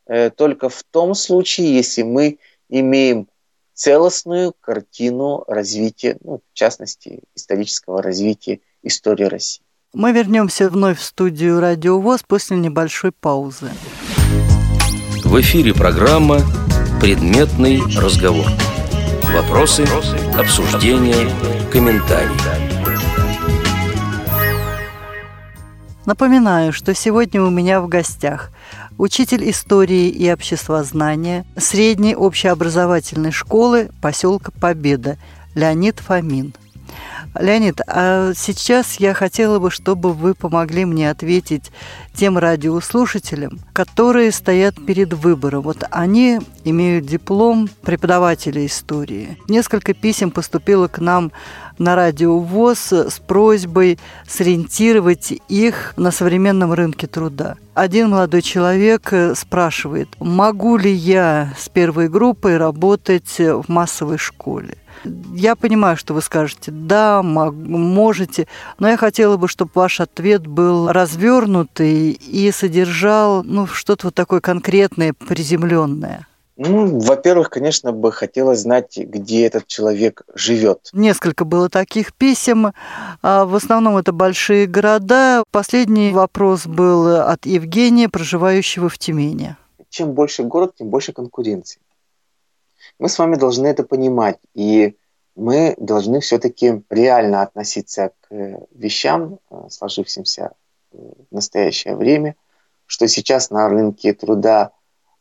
Э, 0.06 0.30
только 0.30 0.70
в 0.70 0.84
том 0.84 1.16
случае, 1.16 1.76
если 1.76 2.04
мы 2.04 2.38
имеем 2.70 3.28
целостную 3.74 4.54
картину 4.60 5.44
развития, 5.48 6.18
ну, 6.24 6.38
в 6.40 6.54
частности, 6.54 7.22
исторического 7.36 8.02
развития 8.02 8.60
истории 8.84 9.26
России. 9.26 9.64
Мы 9.94 10.12
вернемся 10.12 10.70
вновь 10.70 11.00
в 11.00 11.04
студию 11.04 11.60
Радио 11.60 12.00
ВОЗ 12.00 12.22
после 12.28 12.58
небольшой 12.58 13.12
паузы. 13.12 13.72
В 15.24 15.40
эфире 15.42 15.74
программа 15.74 16.40
«Предметный 17.02 17.82
разговор». 17.98 18.46
Вопросы, 19.34 19.86
обсуждения, 20.38 21.30
комментарии. 21.72 22.30
Напоминаю, 26.06 26.74
что 26.74 26.94
сегодня 26.96 27.42
у 27.42 27.50
меня 27.50 27.82
в 27.82 27.88
гостях 27.88 28.52
учитель 29.00 29.50
истории 29.50 30.10
и 30.10 30.30
обществознания 30.32 31.46
средней 31.58 32.16
общеобразовательной 32.16 33.32
школы 33.32 33.90
поселка 34.02 34.52
Победа 34.52 35.18
Леонид 35.56 36.00
Фомин. 36.00 36.54
Леонид, 37.38 37.80
а 37.88 38.34
сейчас 38.36 39.00
я 39.00 39.14
хотела 39.14 39.60
бы, 39.60 39.70
чтобы 39.70 40.14
вы 40.14 40.34
помогли 40.34 40.86
мне 40.86 41.10
ответить 41.10 41.72
тем 42.14 42.38
радиослушателям, 42.38 43.60
которые 43.72 44.32
стоят 44.32 44.76
перед 44.86 45.14
выбором. 45.14 45.62
Вот 45.62 45.84
они 45.92 46.40
имеют 46.64 47.06
диплом 47.06 47.70
преподавателя 47.84 48.66
истории. 48.66 49.38
Несколько 49.48 49.94
писем 49.94 50.32
поступило 50.32 50.88
к 50.88 51.00
нам 51.00 51.32
на 51.78 51.96
радио 51.96 52.40
ВОЗ 52.40 52.92
с 52.92 53.20
просьбой 53.20 54.00
сориентировать 54.28 55.34
их 55.48 55.94
на 55.96 56.12
современном 56.12 56.74
рынке 56.74 57.08
труда. 57.08 57.56
Один 57.74 58.10
молодой 58.10 58.42
человек 58.42 59.14
спрашивает, 59.36 60.10
могу 60.20 60.76
ли 60.76 60.92
я 60.92 61.54
с 61.58 61.70
первой 61.70 62.10
группой 62.10 62.58
работать 62.58 63.40
в 63.40 63.64
массовой 63.70 64.18
школе? 64.18 64.79
Я 65.04 65.56
понимаю, 65.56 65.98
что 65.98 66.14
вы 66.14 66.22
скажете, 66.22 66.72
да, 66.72 67.22
можете, 67.24 68.48
но 68.78 68.90
я 68.90 68.98
хотела 68.98 69.38
бы, 69.38 69.48
чтобы 69.48 69.72
ваш 69.76 70.00
ответ 70.00 70.48
был 70.48 70.92
развернутый 70.92 72.12
и 72.12 72.52
содержал 72.52 73.44
ну, 73.44 73.68
что-то 73.68 74.08
вот 74.08 74.16
такое 74.16 74.42
конкретное, 74.42 75.14
приземленное. 75.14 76.28
Ну, 76.62 77.00
во-первых, 77.00 77.50
конечно, 77.50 77.94
бы 77.94 78.12
хотелось 78.12 78.60
знать, 78.60 78.98
где 78.98 79.46
этот 79.46 79.66
человек 79.66 80.24
живет. 80.36 80.90
Несколько 80.92 81.46
было 81.46 81.70
таких 81.70 82.14
писем. 82.14 82.74
А 83.22 83.46
в 83.46 83.56
основном 83.56 83.96
это 83.96 84.12
большие 84.12 84.68
города. 84.68 85.46
Последний 85.52 86.12
вопрос 86.12 86.68
был 86.68 87.16
от 87.16 87.46
Евгения, 87.46 88.10
проживающего 88.10 88.90
в 88.90 88.98
Тюмени. 88.98 89.56
Чем 89.90 90.12
больше 90.12 90.44
город, 90.44 90.74
тем 90.78 90.90
больше 90.90 91.14
конкуренции. 91.14 91.80
Мы 93.00 93.10
с 93.10 93.18
вами 93.18 93.36
должны 93.36 93.68
это 93.68 93.84
понимать. 93.84 94.38
И 94.54 94.96
мы 95.36 95.76
должны 95.78 96.20
все-таки 96.20 96.84
реально 96.90 97.42
относиться 97.42 98.12
к 98.22 98.68
вещам, 98.72 99.40
э, 99.50 99.68
сложившимся 99.70 100.52
в 100.92 101.34
настоящее 101.34 101.96
время, 101.96 102.36
что 102.86 103.08
сейчас 103.08 103.52
на 103.52 103.70
рынке 103.70 104.14
труда 104.14 104.74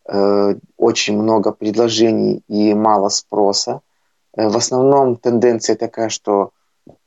Э, 0.09 0.55
очень 0.79 1.21
много 1.21 1.53
предложений 1.53 2.43
и 2.49 2.73
мало 2.73 3.11
спроса. 3.11 3.83
Э, 4.35 4.49
в 4.49 4.57
основном 4.57 5.17
тенденция 5.17 5.77
такая, 5.77 6.09
что 6.09 6.53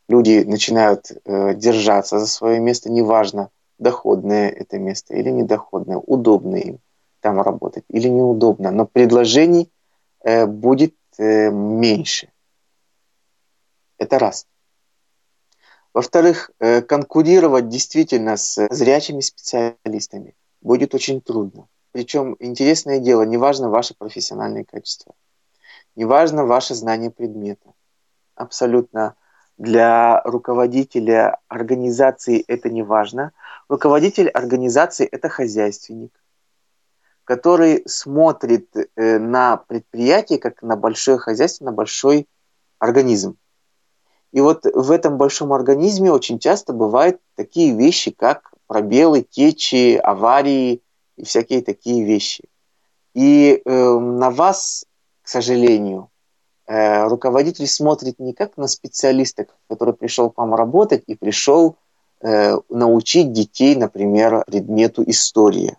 люди 0.07 0.43
начинают 0.45 1.11
э, 1.11 1.55
держаться 1.55 2.19
за 2.19 2.27
свое 2.27 2.59
место, 2.59 2.91
неважно, 2.91 3.49
доходное 3.79 4.49
это 4.49 4.77
место 4.77 5.15
или 5.15 5.31
недоходное, 5.31 5.97
удобно 5.97 6.57
им 6.57 6.77
там 7.21 7.41
работать 7.41 7.85
или 7.89 8.07
неудобно, 8.07 8.69
но 8.69 8.85
предложений 8.85 9.71
будет 10.23 10.95
меньше. 11.17 12.31
Это 13.97 14.19
раз. 14.19 14.47
Во-вторых, 15.93 16.51
конкурировать 16.87 17.67
действительно 17.67 18.37
с 18.37 18.67
зрячими 18.69 19.19
специалистами 19.19 20.35
будет 20.61 20.93
очень 20.95 21.21
трудно. 21.21 21.67
Причем 21.91 22.37
интересное 22.39 22.99
дело, 22.99 23.23
неважно 23.23 23.69
ваше 23.69 23.93
профессиональное 23.93 24.63
качество, 24.63 25.13
неважно 25.95 26.45
ваше 26.45 26.75
знание 26.75 27.11
предмета. 27.11 27.73
Абсолютно 28.35 29.15
для 29.57 30.21
руководителя 30.23 31.39
организации 31.49 32.43
это 32.47 32.69
не 32.69 32.83
важно. 32.83 33.33
Руководитель 33.67 34.29
организации– 34.29 35.05
это 35.11 35.27
хозяйственник, 35.27 36.13
который 37.31 37.83
смотрит 37.85 38.75
э, 38.75 39.17
на 39.17 39.55
предприятие 39.55 40.37
как 40.37 40.61
на 40.61 40.75
большое 40.75 41.17
хозяйство, 41.17 41.63
на 41.63 41.71
большой 41.71 42.27
организм. 42.77 43.37
И 44.33 44.41
вот 44.41 44.65
в 44.65 44.91
этом 44.91 45.17
большом 45.17 45.53
организме 45.53 46.11
очень 46.11 46.39
часто 46.39 46.73
бывают 46.73 47.21
такие 47.35 47.73
вещи, 47.73 48.11
как 48.11 48.51
пробелы, 48.67 49.21
течи, 49.21 49.95
аварии, 49.95 50.81
и 51.15 51.23
всякие 51.23 51.61
такие 51.61 52.03
вещи. 52.03 52.43
И 53.13 53.61
э, 53.63 53.99
на 53.99 54.29
вас, 54.29 54.85
к 55.21 55.29
сожалению, 55.29 56.09
э, 56.67 57.07
руководитель 57.07 57.67
смотрит 57.67 58.19
не 58.19 58.33
как 58.33 58.57
на 58.57 58.67
специалиста, 58.67 59.45
который 59.69 59.93
пришел 59.93 60.31
к 60.31 60.37
вам 60.37 60.53
работать 60.53 61.03
и 61.07 61.15
пришел 61.15 61.77
э, 62.19 62.57
научить 62.67 63.31
детей, 63.31 63.77
например, 63.77 64.43
предмету 64.47 65.01
истории. 65.09 65.77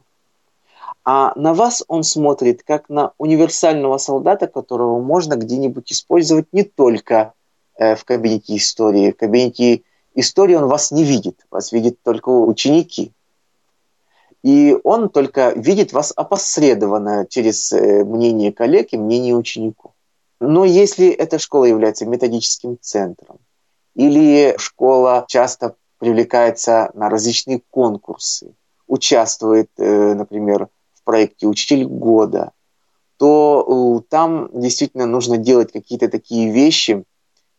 А 1.05 1.33
на 1.35 1.53
вас 1.53 1.83
он 1.89 2.05
смотрит 2.05 2.63
как 2.63 2.89
на 2.89 3.13
универсального 3.19 3.99
солдата, 3.99 4.47
которого 4.47 5.01
можно 5.01 5.35
где-нибудь 5.35 5.91
использовать 5.93 6.47
не 6.53 6.63
только 6.63 7.35
э, 7.77 7.97
в 7.97 8.05
кабинете 8.05 8.57
истории. 8.57 9.11
В 9.11 9.17
кабинете 9.17 9.83
истории 10.15 10.55
он 10.55 10.69
вас 10.69 10.93
не 10.93 11.03
видит, 11.03 11.45
вас 11.51 11.73
видят 11.73 12.01
только 12.03 12.29
ученики. 12.29 13.13
И 14.43 14.77
он 14.85 15.09
только 15.09 15.51
видит 15.51 15.93
вас 15.93 16.13
опосредованно 16.15 17.27
через 17.29 17.73
э, 17.73 18.05
мнение 18.05 18.53
коллег 18.53 18.89
и 18.93 18.99
мнение 18.99 19.35
учеников. 19.35 19.93
Но 20.41 20.65
если 20.65 21.09
эта 21.09 21.39
школа 21.39 21.65
является 21.65 22.07
методическим 22.07 22.77
центром, 22.81 23.39
или 23.95 24.55
школа 24.57 25.25
часто 25.29 25.75
привлекается 25.99 26.91
на 26.95 27.09
различные 27.09 27.63
конкурсы, 27.71 28.55
участвует, 28.87 29.71
э, 29.79 30.15
например, 30.15 30.69
в 31.03 31.05
проекте 31.05 31.47
«Учитель 31.47 31.85
года», 31.85 32.53
то 33.17 33.99
э, 33.99 34.09
там 34.09 34.49
действительно 34.53 35.07
нужно 35.07 35.37
делать 35.37 35.73
какие-то 35.73 36.09
такие 36.09 36.51
вещи, 36.51 37.05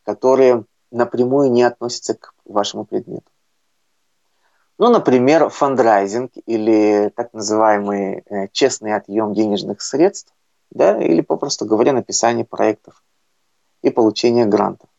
которые 0.03 0.65
напрямую 0.91 1.51
не 1.51 1.63
относятся 1.63 2.15
к 2.15 2.33
вашему 2.45 2.85
предмету. 2.85 3.29
Ну, 4.77 4.89
например, 4.89 5.49
фандрайзинг 5.49 6.31
или 6.45 7.11
так 7.15 7.33
называемый 7.33 8.23
э, 8.25 8.47
честный 8.51 8.95
отъем 8.95 9.33
денежных 9.33 9.81
средств, 9.81 10.33
да, 10.71 11.01
или, 11.01 11.21
попросту 11.21 11.65
говоря, 11.65 11.93
написание 11.93 12.45
проектов 12.45 13.03
и 13.81 13.89
получение 13.89 14.45
грантов. 14.45 14.89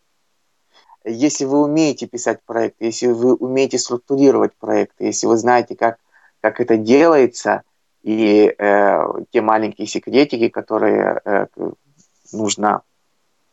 Если 1.05 1.45
вы 1.45 1.63
умеете 1.63 2.07
писать 2.07 2.41
проекты, 2.47 2.87
если 2.87 3.09
вы 3.09 3.35
умеете 3.35 3.79
структурировать 3.79 4.55
проекты, 4.57 5.05
если 5.05 5.27
вы 5.27 5.37
знаете, 5.37 5.77
как, 5.77 5.99
как 6.41 6.61
это 6.61 6.77
делается, 6.77 7.63
и 8.05 8.55
э, 8.57 8.99
те 9.33 9.41
маленькие 9.41 9.87
секретики, 9.87 10.49
которые 10.49 11.21
э, 11.25 11.47
нужно 12.33 12.83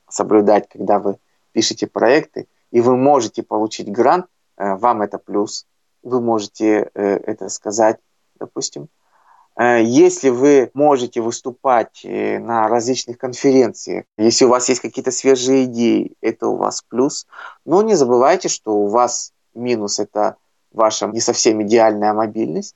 соблюдать, 0.10 0.68
когда 0.70 1.00
вы 1.00 1.18
пишете 1.54 1.88
проекты, 1.88 2.48
и 2.70 2.82
вы 2.82 2.96
можете 2.98 3.44
получить 3.44 3.92
грант, 3.92 4.28
э, 4.58 4.76
вам 4.76 5.02
это 5.02 5.18
плюс 5.18 5.66
вы 6.04 6.22
можете 6.22 6.90
э, 6.94 7.04
это 7.04 7.50
сказать, 7.50 7.98
допустим. 8.40 8.90
Э, 9.58 9.82
если 9.84 10.30
вы 10.30 10.72
можете 10.74 11.22
выступать 11.22 12.02
э, 12.04 12.40
на 12.40 12.68
различных 12.68 13.18
конференциях, 13.18 14.06
если 14.18 14.46
у 14.46 14.50
вас 14.50 14.70
есть 14.70 14.82
какие-то 14.82 15.12
свежие 15.12 15.66
идеи, 15.66 16.14
это 16.22 16.48
у 16.48 16.58
вас 16.58 16.84
плюс. 16.88 17.28
Но 17.66 17.82
не 17.82 17.96
забывайте, 17.96 18.50
что 18.50 18.76
у 18.76 18.88
вас 18.88 19.34
минус– 19.54 20.00
это 20.00 20.38
ваша 20.72 21.08
не 21.08 21.20
совсем 21.20 21.62
идеальная 21.64 22.14
мобильность. 22.14 22.76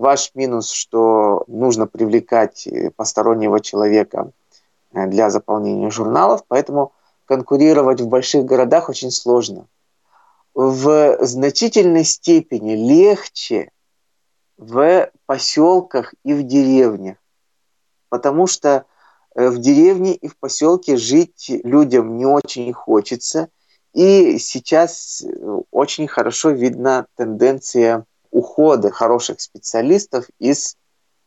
Ваш 0.00 0.30
минус, 0.34 0.70
что 0.70 1.44
нужно 1.46 1.86
привлекать 1.86 2.66
постороннего 2.96 3.60
человека 3.60 4.30
для 4.92 5.30
заполнения 5.30 5.90
журналов, 5.90 6.42
поэтому 6.48 6.92
конкурировать 7.26 8.00
в 8.00 8.08
больших 8.08 8.44
городах 8.44 8.88
очень 8.88 9.10
сложно– 9.10 9.66
в 10.54 11.18
значительной 11.24 12.04
степени 12.04 12.74
легче 12.74 13.70
в 14.56 15.10
поселках 15.26 16.14
и 16.24 16.34
в 16.34 16.42
деревнях, 16.42 17.16
потому 18.08 18.46
что 18.46 18.84
э, 19.34 19.48
в 19.48 19.58
деревне 19.58 20.14
и 20.14 20.28
в 20.28 20.36
поселке 20.36 20.96
жить 20.96 21.46
людям 21.48 22.18
не 22.18 22.26
очень 22.26 22.72
хочется, 22.72 23.48
и 23.94 24.38
сейчас 24.38 25.22
э, 25.22 25.60
очень 25.70 26.08
хорошо 26.08 26.50
видна 26.50 27.06
тенденция 27.16 28.04
ухода 28.30 28.90
хороших 28.90 29.40
специалистов 29.40 30.26
из 30.38 30.76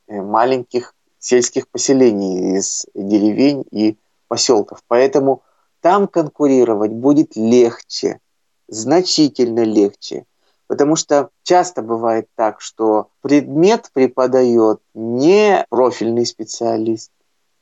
э, 0.08 0.22
маленьких 0.22 0.96
сельских 1.20 1.68
поселений, 1.68 2.58
из 2.58 2.86
деревень 2.94 3.66
и 3.72 3.98
поселков. 4.28 4.84
Поэтому 4.88 5.42
там 5.82 6.08
конкурировать 6.08 6.92
будет 6.92 7.36
легче– 7.36 8.20
значительно 8.68 9.64
легче. 9.64 10.26
Потому 10.68 10.96
что 10.96 11.30
часто 11.44 11.82
бывает 11.82 12.28
так, 12.36 12.62
что 12.62 13.10
предмет 13.22 13.90
преподает 13.94 14.80
не 14.94 15.66
профильный 15.70 16.26
специалист 16.26 17.12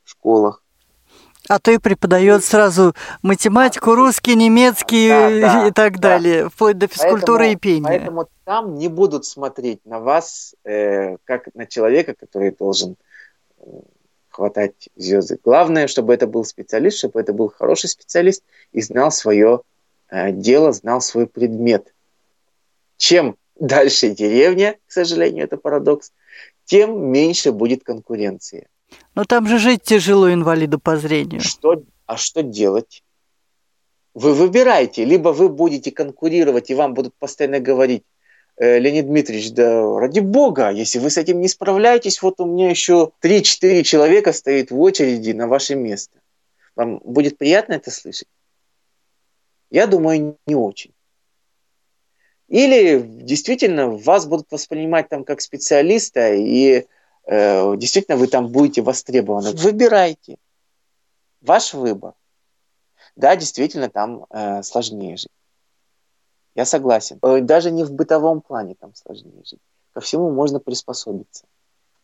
в 0.04 0.10
школах. 0.10 0.62
А 1.48 1.58
то 1.58 1.70
и 1.70 1.78
преподает 1.78 2.44
сразу 2.44 2.94
математику, 3.22 3.94
русский, 3.94 4.34
немецкий 4.36 5.08
да, 5.08 5.28
да, 5.28 5.66
и 5.68 5.70
так 5.72 5.94
да. 5.98 6.10
далее, 6.10 6.48
вплоть 6.48 6.78
до 6.78 6.86
физкультуры 6.86 7.44
поэтому, 7.44 7.52
и 7.52 7.56
пения. 7.56 7.88
Поэтому 7.88 8.28
там 8.44 8.74
не 8.76 8.88
будут 8.88 9.24
смотреть 9.24 9.84
на 9.84 9.98
вас 9.98 10.54
э, 10.64 11.16
как 11.24 11.52
на 11.54 11.66
человека, 11.66 12.14
который 12.14 12.52
должен 12.52 12.96
э, 13.58 13.64
хватать 14.28 14.88
звезды. 14.96 15.38
Главное, 15.42 15.88
чтобы 15.88 16.14
это 16.14 16.26
был 16.26 16.44
специалист, 16.44 16.98
чтобы 16.98 17.20
это 17.20 17.32
был 17.32 17.48
хороший 17.48 17.88
специалист 17.88 18.44
и 18.72 18.80
знал 18.80 19.10
свое 19.10 19.62
Э, 20.12 20.30
дело, 20.30 20.72
знал 20.72 21.00
свой 21.00 21.26
предмет. 21.26 21.94
Чем 22.98 23.36
дальше 23.58 24.10
деревня, 24.10 24.76
к 24.86 24.92
сожалению, 24.92 25.44
это 25.44 25.56
парадокс, 25.56 26.12
тем 26.66 27.10
меньше 27.10 27.50
будет 27.50 27.82
конкуренции. 27.82 28.68
Но 29.14 29.24
там 29.24 29.46
же 29.46 29.58
жить 29.58 29.82
тяжело 29.82 30.32
инвалиду 30.32 30.78
по 30.78 30.96
зрению. 30.96 31.40
Что, 31.40 31.82
а 32.06 32.16
что 32.16 32.42
делать? 32.42 33.02
Вы 34.14 34.34
выбираете, 34.34 35.04
либо 35.04 35.30
вы 35.30 35.48
будете 35.48 35.90
конкурировать, 35.90 36.70
и 36.70 36.74
вам 36.74 36.94
будут 36.94 37.14
постоянно 37.14 37.60
говорить, 37.60 38.04
э, 38.56 38.78
Леонид 38.78 39.06
Дмитриевич, 39.06 39.52
да 39.52 39.98
ради 39.98 40.20
бога, 40.20 40.70
если 40.70 40.98
вы 40.98 41.08
с 41.10 41.16
этим 41.16 41.40
не 41.40 41.48
справляетесь, 41.48 42.20
вот 42.20 42.40
у 42.40 42.46
меня 42.46 42.68
еще 42.68 43.12
3-4 43.20 43.82
человека 43.82 44.32
стоит 44.32 44.70
в 44.70 44.78
очереди 44.78 45.32
на 45.32 45.46
ваше 45.48 45.74
место. 45.74 46.18
Вам 46.76 46.98
будет 47.04 47.38
приятно 47.38 47.74
это 47.74 47.90
слышать? 47.90 48.28
Я 49.70 49.86
думаю, 49.86 50.36
не 50.46 50.54
очень. 50.54 50.92
Или 52.48 53.00
действительно 53.00 53.88
вас 53.88 54.26
будут 54.26 54.48
воспринимать 54.50 55.08
там 55.08 55.24
как 55.24 55.40
специалиста, 55.40 56.34
и 56.34 56.84
действительно 57.26 58.16
вы 58.16 58.26
там 58.26 58.48
будете 58.48 58.82
востребованы. 58.82 59.52
Выбирайте. 59.52 60.36
Ваш 61.40 61.74
выбор. 61.74 62.14
Да, 63.16 63.36
действительно, 63.36 63.88
там 63.90 64.26
э, 64.30 64.62
сложнее 64.62 65.16
жить. 65.16 65.30
Я 66.54 66.64
согласен. 66.64 67.18
Э, 67.22 67.40
даже 67.40 67.70
не 67.70 67.84
в 67.84 67.92
бытовом 67.92 68.40
плане 68.40 68.74
там 68.78 68.94
сложнее 68.94 69.42
жить. 69.44 69.60
Ко 69.92 70.00
всему 70.00 70.30
можно 70.30 70.60
приспособиться. 70.60 71.44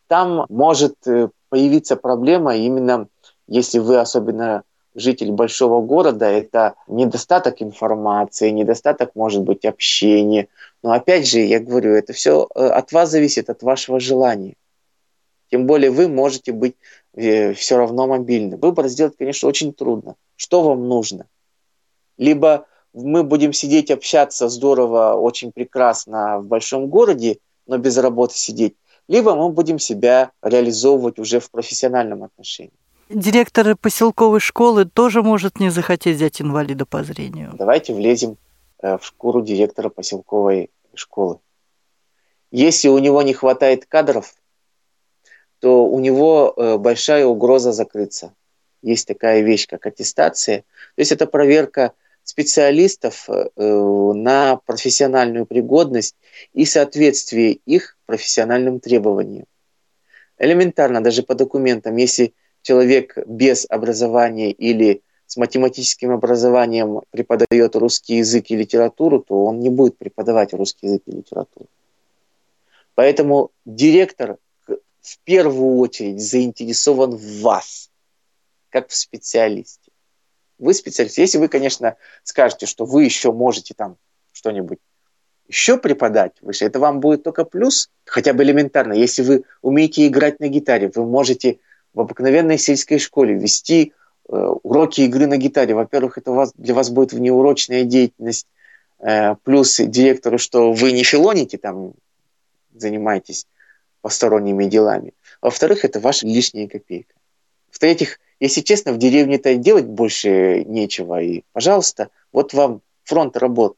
Там 0.07 0.45
может 0.49 0.95
э, 1.07 1.29
появиться 1.49 1.95
проблема 1.95 2.55
именно, 2.55 3.07
если 3.47 3.79
вы 3.79 3.99
особенно 3.99 4.63
житель 4.95 5.31
большого 5.31 5.81
города, 5.81 6.25
это 6.25 6.75
недостаток 6.87 7.61
информации, 7.61 8.49
недостаток, 8.49 9.11
может 9.15 9.43
быть, 9.43 9.65
общения. 9.65 10.47
Но 10.83 10.91
опять 10.91 11.27
же, 11.27 11.39
я 11.39 11.59
говорю, 11.59 11.93
это 11.93 12.13
все 12.13 12.47
э, 12.53 12.67
от 12.67 12.91
вас 12.91 13.09
зависит, 13.09 13.49
от 13.49 13.63
вашего 13.63 13.99
желания. 13.99 14.55
Тем 15.49 15.65
более 15.65 15.91
вы 15.91 16.07
можете 16.07 16.51
быть 16.51 16.75
все 17.13 17.77
равно 17.77 18.07
мобильным. 18.07 18.59
Выбор 18.59 18.87
сделать, 18.87 19.15
конечно, 19.17 19.49
очень 19.49 19.73
трудно. 19.73 20.15
Что 20.35 20.61
вам 20.61 20.87
нужно? 20.87 21.25
Либо 22.17 22.65
мы 22.93 23.23
будем 23.23 23.53
сидеть, 23.53 23.91
общаться 23.91 24.49
здорово, 24.49 25.15
очень 25.15 25.51
прекрасно 25.51 26.39
в 26.39 26.45
большом 26.45 26.87
городе, 26.87 27.39
но 27.67 27.77
без 27.77 27.97
работы 27.97 28.35
сидеть, 28.35 28.75
либо 29.07 29.35
мы 29.35 29.49
будем 29.49 29.79
себя 29.79 30.31
реализовывать 30.41 31.19
уже 31.19 31.39
в 31.39 31.49
профессиональном 31.51 32.23
отношении. 32.23 32.73
Директор 33.09 33.75
поселковой 33.75 34.39
школы 34.39 34.85
тоже 34.85 35.23
может 35.23 35.59
не 35.59 35.69
захотеть 35.71 36.17
взять 36.17 36.41
инвалида 36.41 36.85
по 36.85 37.03
зрению. 37.03 37.51
Давайте 37.57 37.93
влезем 37.93 38.37
э, 38.81 38.97
в 38.97 39.05
шкуру 39.05 39.41
директора 39.41 39.89
поселковой 39.89 40.69
школы. 40.93 41.39
Если 42.51 42.87
у 42.87 42.99
него 42.99 43.21
не 43.23 43.33
хватает 43.33 43.85
кадров, 43.87 44.35
то 45.59 45.85
у 45.85 45.99
него 45.99 46.53
э, 46.55 46.77
большая 46.77 47.25
угроза 47.25 47.71
закрыться 47.71 48.33
есть 48.81 49.07
такая 49.07 49.41
вещь, 49.41 49.67
как 49.67 49.85
аттестация. 49.85 50.59
То 50.95 51.01
есть 51.01 51.11
это 51.11 51.25
проверка 51.25 51.93
специалистов 52.23 53.27
э, 53.29 53.49
на 53.55 54.57
профессиональную 54.65 55.45
пригодность 55.45 56.15
и 56.53 56.65
соответствие 56.65 57.53
их 57.65 57.97
профессиональным 58.05 58.79
требованиям. 58.79 59.45
Элементарно, 60.37 61.01
даже 61.01 61.23
по 61.23 61.35
документам, 61.35 61.95
если 61.97 62.33
человек 62.61 63.17
без 63.25 63.65
образования 63.69 64.51
или 64.51 65.01
с 65.25 65.37
математическим 65.37 66.11
образованием 66.11 67.01
преподает 67.11 67.75
русский 67.75 68.17
язык 68.17 68.45
и 68.49 68.55
литературу, 68.55 69.19
то 69.19 69.45
он 69.45 69.59
не 69.59 69.69
будет 69.69 69.97
преподавать 69.97 70.53
русский 70.53 70.87
язык 70.87 71.03
и 71.05 71.11
литературу. 71.11 71.67
Поэтому 72.95 73.51
директор 73.65 74.37
в 75.01 75.19
первую 75.23 75.77
очередь 75.77 76.21
заинтересован 76.21 77.15
в 77.15 77.41
вас– 77.41 77.89
как 78.69 78.89
в 78.89 78.95
специалисте. 78.95 79.91
Вы 80.57 80.73
специалист. 80.73 81.17
Если 81.17 81.37
вы, 81.37 81.47
конечно, 81.47 81.95
скажете, 82.23 82.65
что 82.65 82.85
вы 82.85 83.03
еще 83.03 83.31
можете 83.31 83.73
там 83.73 83.97
что-нибудь 84.31 84.79
еще 85.47 85.77
преподать 85.77 86.33
выше, 86.41 86.65
это 86.65 86.79
вам 86.79 86.99
будет 86.99 87.23
только 87.23 87.43
плюс, 87.43 87.89
хотя 88.05 88.33
бы 88.33 88.43
элементарно. 88.43 88.93
Если 88.93 89.23
вы 89.23 89.43
умеете 89.61 90.05
играть 90.07 90.39
на 90.39 90.47
гитаре, 90.47 90.91
вы 90.93 91.05
можете 91.05 91.59
в 91.93 92.01
обыкновенной 92.01 92.57
сельской 92.59 92.99
школе 92.99 93.33
вести 93.33 93.93
э, 94.27 94.35
уроки 94.35 95.01
игры 95.01 95.25
на 95.25 95.37
гитаре. 95.37 95.73
Во-первых, 95.73 96.19
это 96.19 96.31
у 96.31 96.35
вас, 96.35 96.53
для 96.55 96.75
вас 96.75 96.91
будет 96.91 97.13
внеурочная 97.13 97.83
деятельность, 97.83 98.47
э, 98.99 99.35
плюс 99.43 99.77
директору, 99.77 100.37
что 100.37 100.71
вы 100.71 100.91
не 100.91 101.03
филоните 101.03 101.57
там, 101.57 101.93
занимаетесь 102.75 103.47
посторонними 104.01 104.65
делами. 104.65 105.13
Во-вторых, 105.41 105.85
это 105.85 105.99
ваша 105.99 106.27
лишняя 106.27 106.67
копейка. 106.67 107.13
В-третьих, 107.71 108.19
если 108.39 108.61
честно, 108.61 108.93
в 108.93 108.97
деревне-то 108.97 109.55
делать 109.55 109.85
больше 109.85 110.63
нечего. 110.65 111.21
И, 111.21 111.43
пожалуйста, 111.53 112.09
вот 112.31 112.53
вам 112.53 112.81
фронт 113.03 113.37
работ. 113.37 113.75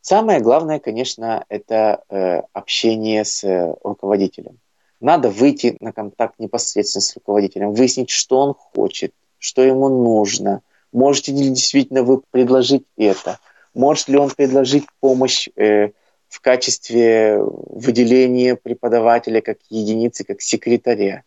Самое 0.00 0.40
главное, 0.40 0.80
конечно, 0.80 1.44
это 1.48 2.02
э, 2.08 2.42
общение 2.52 3.24
с 3.24 3.44
э, 3.44 3.74
руководителем. 3.84 4.58
Надо 5.00 5.30
выйти 5.30 5.76
на 5.80 5.92
контакт 5.92 6.38
непосредственно 6.38 7.02
с 7.02 7.14
руководителем, 7.14 7.72
выяснить, 7.72 8.10
что 8.10 8.38
он 8.38 8.54
хочет, 8.54 9.12
что 9.38 9.62
ему 9.62 9.88
нужно. 9.88 10.62
Можете 10.92 11.32
ли 11.32 11.48
действительно 11.50 12.02
вы 12.02 12.20
предложить 12.30 12.84
это? 12.96 13.38
Может 13.74 14.08
ли 14.08 14.16
он 14.16 14.30
предложить 14.30 14.84
помощь 15.00 15.48
э, 15.56 15.90
в 16.32 16.40
качестве 16.40 17.36
выделения 17.38 18.56
преподавателя 18.56 19.42
как 19.42 19.58
единицы, 19.68 20.24
как 20.24 20.40
секретаря? 20.40 21.24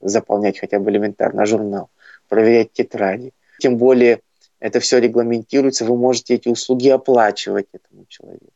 Заполнять 0.00 0.58
хотя 0.58 0.80
бы 0.80 0.90
элементарно 0.90 1.46
журнал 1.46 1.90
проверять 2.28 2.72
тетради. 2.72 3.32
Тем 3.60 3.76
более 3.76 4.20
это 4.58 4.80
все 4.80 4.98
регламентируется, 4.98 5.84
вы 5.84 5.96
можете 5.96 6.34
эти 6.34 6.48
услуги 6.48 6.88
оплачивать 6.88 7.66
этому 7.72 8.04
человеку. 8.08 8.52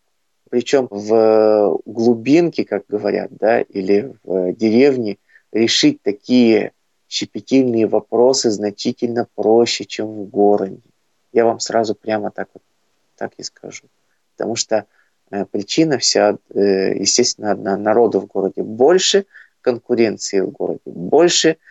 Причем 0.50 0.88
в 0.90 1.80
глубинке, 1.86 2.64
как 2.64 2.82
говорят, 2.88 3.30
да, 3.30 3.60
или 3.60 4.12
в 4.24 4.52
деревне 4.54 5.18
решить 5.52 6.02
такие 6.02 6.72
щепетильные 7.08 7.86
вопросы 7.86 8.50
значительно 8.50 9.28
проще, 9.36 9.84
чем 9.84 10.08
в 10.08 10.28
городе. 10.28 10.80
Я 11.32 11.44
вам 11.44 11.60
сразу 11.60 11.94
прямо 11.94 12.32
так 12.32 12.48
вот 12.52 12.62
так 13.16 13.32
и 13.36 13.44
скажу. 13.44 13.84
Потому 14.36 14.56
что 14.56 14.86
причина 15.50 15.98
вся, 15.98 16.36
э, 16.54 16.94
естественно, 16.98 17.52
одна. 17.52 17.76
Народу 17.76 18.20
в 18.20 18.26
городе 18.26 18.62
больше, 18.62 19.26
конкуренции 19.60 20.40
в 20.40 20.50
городе 20.50 20.80
больше– 20.86 21.56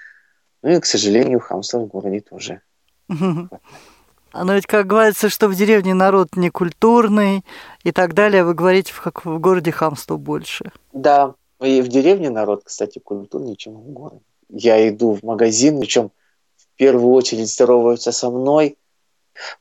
ну 0.62 0.70
и, 0.70 0.80
к 0.80 0.86
сожалению, 0.86 1.40
хамства 1.40 1.80
в 1.80 1.88
городе 1.88 2.22
тоже. 2.22 2.62
Но 3.08 4.54
ведь 4.54 4.66
как 4.66 4.88
говорится, 4.88 5.28
что 5.30 5.50
в 5.50 5.56
деревне 5.56 5.94
народ 5.94 6.38
некультурный 6.38 7.44
и 7.84 7.92
так 7.92 8.14
далее, 8.14 8.46
вы 8.46 8.54
говорите, 8.54 8.94
как 8.94 9.26
в 9.26 9.40
городе 9.40 9.72
хамства 9.72 10.16
больше. 10.16 10.72
Да, 10.94 11.36
и 11.60 11.82
в 11.82 11.90
деревне 11.90 12.30
народ, 12.30 12.62
кстати, 12.64 13.00
культурнее, 13.00 13.58
чем 13.58 13.74
в 13.74 13.90
городе. 13.90 14.22
Я 14.48 14.88
иду 14.88 15.14
в 15.16 15.24
магазин, 15.24 15.80
причем 15.82 16.12
в 16.56 16.78
первую 16.78 17.12
очередь 17.12 17.52
здороваются 17.52 18.14
со 18.14 18.30
мной. 18.30 18.78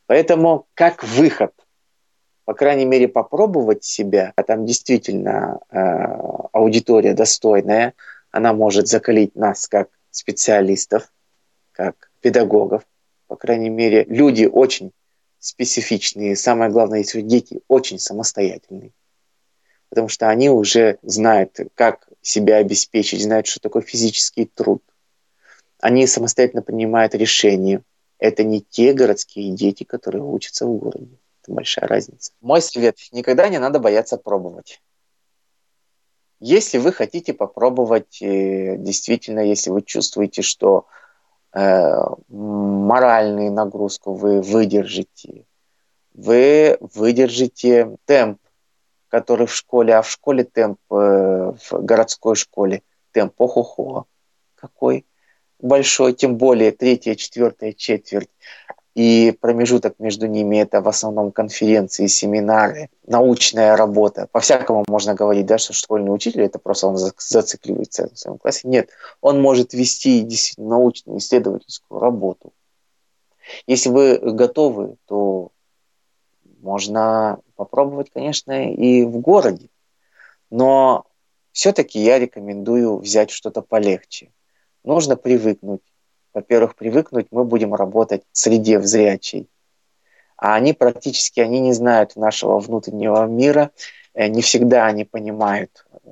Поэтому 0.06 0.66
как 0.74 1.02
выход, 1.02 1.52
по 2.50 2.54
крайней 2.54 2.84
мере, 2.84 3.06
попробовать 3.06 3.84
себя, 3.84 4.32
а 4.34 4.42
там 4.42 4.66
действительно 4.66 5.60
э, 5.70 5.78
аудитория 6.52 7.14
достойная, 7.14 7.94
она 8.32 8.52
может 8.52 8.88
закалить 8.88 9.36
нас 9.36 9.68
как 9.68 9.88
специалистов, 10.10 11.12
как 11.70 12.10
педагогов. 12.20 12.82
По 13.28 13.36
крайней 13.36 13.68
мере, 13.68 14.04
люди 14.08 14.46
очень 14.46 14.90
специфичные. 15.38 16.34
Самое 16.34 16.72
главное, 16.72 17.02
эти 17.02 17.20
дети 17.20 17.60
очень 17.68 18.00
самостоятельные. 18.00 18.90
Потому 19.88 20.08
что 20.08 20.28
они 20.28 20.50
уже 20.50 20.98
знают, 21.02 21.56
как 21.76 22.08
себя 22.20 22.56
обеспечить, 22.56 23.22
знают, 23.22 23.46
что 23.46 23.60
такое 23.60 23.82
физический 23.82 24.46
труд. 24.46 24.82
Они 25.78 26.04
самостоятельно 26.08 26.62
принимают 26.62 27.14
решения. 27.14 27.84
Это 28.18 28.42
не 28.42 28.60
те 28.60 28.92
городские 28.92 29.54
дети, 29.54 29.84
которые 29.84 30.24
учатся 30.24 30.66
в 30.66 30.76
городе. 30.76 31.19
Это 31.42 31.52
большая 31.52 31.86
разница. 31.88 32.32
Мой 32.40 32.60
совет– 32.62 32.98
никогда 33.12 33.48
не 33.48 33.58
надо 33.58 33.78
бояться 33.78 34.16
пробовать. 34.16 34.82
Если 36.38 36.78
вы 36.78 36.92
хотите 36.92 37.34
попробовать, 37.34 38.20
э, 38.22 38.76
действительно, 38.76 39.40
если 39.40 39.70
вы 39.70 39.82
чувствуете, 39.82 40.42
что 40.42 40.86
э, 41.52 41.94
моральную 42.28 43.52
нагрузку 43.52 44.14
вы 44.14 44.40
выдержите, 44.40 45.44
вы 46.14 46.78
выдержите 46.80 47.96
темп, 48.06 48.40
который 49.08 49.46
в 49.46 49.54
школе, 49.54 49.94
а 49.94 50.02
в 50.02 50.10
школе 50.10 50.44
темп, 50.44 50.80
э, 50.90 51.52
в 51.52 51.72
городской 51.72 52.36
школе 52.36 52.82
темп 53.12 53.34
охо-хо 53.40 54.06
какой 54.54 55.06
большой, 55.58 56.12
тем 56.12 56.36
более 56.36 56.70
третья, 56.70 57.14
четвертая 57.14 57.72
четверть 57.72 58.30
и 58.94 59.36
промежуток 59.40 59.94
между 59.98 60.26
ними 60.26 60.56
это 60.56 60.80
в 60.80 60.88
основном 60.88 61.30
конференции, 61.30 62.06
семинары, 62.06 62.90
научная 63.06 63.76
работа. 63.76 64.28
По-всякому 64.32 64.84
можно 64.88 65.14
говорить, 65.14 65.46
да, 65.46 65.58
что 65.58 65.72
школьный 65.72 66.12
учитель 66.12 66.42
это 66.42 66.58
просто 66.58 66.88
он 66.88 66.96
зацикливается 66.96 68.10
в 68.12 68.18
своем 68.18 68.38
классе. 68.38 68.66
Нет, 68.66 68.90
он 69.20 69.40
может 69.40 69.72
вести 69.74 70.22
действительно 70.22 70.70
научную 70.70 71.18
исследовательскую 71.18 72.00
работу. 72.00 72.52
Если 73.66 73.88
вы 73.88 74.18
готовы, 74.18 74.96
то 75.06 75.50
можно 76.60 77.38
попробовать, 77.56 78.10
конечно, 78.10 78.72
и 78.72 79.04
в 79.04 79.18
городе. 79.18 79.68
Но 80.50 81.06
все-таки 81.52 82.00
я 82.00 82.18
рекомендую 82.18 82.98
взять 82.98 83.30
что-то 83.30 83.62
полегче. 83.62 84.32
Нужно 84.82 85.16
привыкнуть 85.16 85.82
во-первых, 86.32 86.74
привыкнуть, 86.74 87.28
мы 87.30 87.44
будем 87.44 87.74
работать 87.74 88.22
в 88.32 88.38
среде. 88.38 88.80
А 90.36 90.54
они 90.54 90.72
практически, 90.72 91.40
они 91.40 91.60
не 91.60 91.72
знают 91.72 92.16
нашего 92.16 92.58
внутреннего 92.60 93.26
мира, 93.26 93.70
э, 94.14 94.28
не 94.28 94.40
всегда 94.40 94.86
они 94.86 95.04
понимают 95.04 95.86
э, 95.92 96.08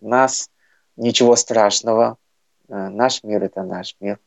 нас, 0.00 0.50
ничего 0.96 1.34
страшного. 1.36 2.16
Э, 2.68 2.88
наш 2.88 3.24
мир– 3.24 3.42
это 3.44 3.64
наш 3.64 3.96
мир. 4.00 4.20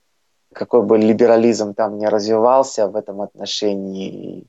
Какой 0.52 0.84
бы 0.84 0.98
либерализм 0.98 1.74
там 1.74 2.00
не 2.00 2.10
развивался 2.10 2.88
в 2.88 2.96
этом 2.96 3.22
отношении, 3.22 4.46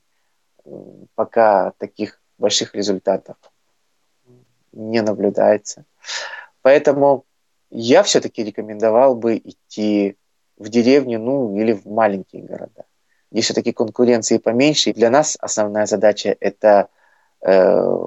пока 1.15 1.73
таких 1.79 2.21
больших 2.39 2.75
результатов 2.75 3.37
не 4.73 5.03
наблюдается. 5.03 5.85
Поэтому 6.63 7.25
я 7.71 8.03
все-таки 8.03 8.43
рекомендовал 8.43 9.15
бы 9.15 9.37
идти 9.37 10.17
в 10.61 10.69
деревню, 10.69 11.19
ну, 11.19 11.57
или 11.57 11.73
в 11.73 11.87
маленькие 11.87 12.43
города, 12.43 12.85
где 13.33 13.41
все-таки 13.41 13.73
конкуренции 13.73 14.37
поменьше. 14.39 14.91
И 14.91 14.93
для 14.93 15.11
нас 15.11 15.37
основная 15.41 15.87
задача– 15.87 16.37
это 16.41 16.89
э, 17.41 17.99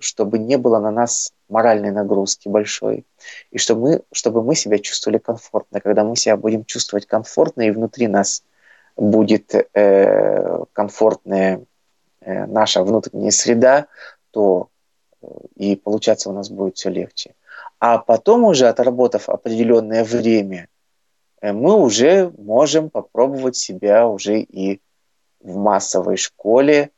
чтобы 0.00 0.38
не 0.38 0.56
было 0.56 0.78
на 0.78 0.90
нас 0.90 1.34
моральной 1.48 1.90
нагрузки 1.90 2.48
большой, 2.48 3.04
и 3.50 3.58
чтобы 3.58 3.80
мы, 3.80 4.02
чтобы 4.12 4.42
мы 4.42 4.54
себя 4.54 4.78
чувствовали 4.78 5.18
комфортно. 5.18 5.80
Когда 5.80 6.02
мы 6.02 6.16
себя 6.16 6.36
будем 6.36 6.64
чувствовать 6.64 7.06
комфортно, 7.06 7.62
и 7.62 7.70
внутри 7.70 8.08
нас 8.08 8.42
будет 8.96 9.54
э, 9.54 10.64
комфортная 10.72 11.64
э, 12.20 12.46
наша 12.46 12.82
внутренняя 12.82 13.30
среда, 13.30 13.86
то 14.30 14.68
э, 15.20 15.26
и 15.56 15.76
получаться 15.76 16.30
у 16.30 16.32
нас 16.32 16.48
будет 16.48 16.76
все 16.76 16.88
легче. 16.88 17.34
А 17.80 17.98
потом 17.98 18.44
уже, 18.44 18.68
отработав 18.68 19.28
определенное 19.28 20.04
время, 20.04 20.68
мы 21.42 21.74
уже 21.74 22.32
можем 22.36 22.90
попробовать 22.90 23.56
себя 23.56 24.06
уже 24.08 24.40
и 24.40 24.80
в 25.40 25.56
массовой 25.56 26.16
школе, 26.16 26.90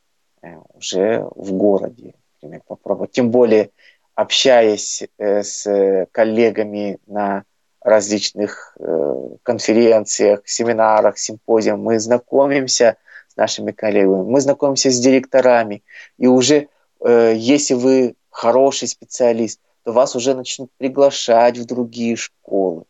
э, 0.43 0.57
уже 0.75 1.27
в 1.35 1.53
городе 1.53 2.15
например, 2.43 2.63
попробовать. 2.67 3.13
Тем 3.13 3.31
более, 3.31 3.71
общаясь 4.15 5.03
э, 5.19 5.43
с 5.43 6.07
коллегами 6.13 6.99
на 7.07 7.45
различных 7.81 8.77
э, 8.79 9.29
конференциях, 9.43 10.43
семинарах, 10.45 11.19
симпозиях, 11.19 11.79
мы 11.79 11.99
знакомимся 11.99 12.97
с 13.29 13.37
нашими 13.37 13.73
коллегами, 13.73 14.23
мы 14.23 14.41
знакомимся 14.41 14.91
с 14.91 14.99
директорами, 14.99 15.83
и 16.19 16.27
уже 16.27 16.69
э, 17.01 17.35
если 17.37 17.75
вы 17.75 18.15
хороший 18.29 18.89
специалист, 18.89 19.61
то 19.83 19.93
вас 19.93 20.15
уже 20.15 20.35
начнут 20.35 20.71
приглашать 20.77 21.57
в 21.57 21.65
другие 21.65 22.17
школы. 22.17 22.85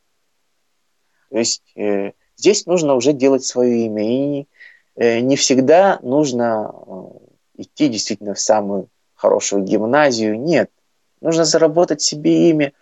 То 1.30 1.38
есть 1.38 1.62
здесь 2.36 2.66
нужно 2.66 2.94
уже 2.94 3.12
делать 3.12 3.44
свое 3.44 3.86
имя, 3.86 4.04
и 4.04 4.46
не 4.96 5.36
всегда 5.36 5.98
нужно 6.02 6.74
идти 7.56 7.88
действительно 7.88 8.34
в 8.34 8.40
самую 8.40 8.88
хорошую 9.14 9.62
гимназию. 9.62 10.40
Нет. 10.40 10.70
Нужно 11.20 11.44
заработать 11.44 12.00
себе 12.00 12.48
имя 12.50 12.72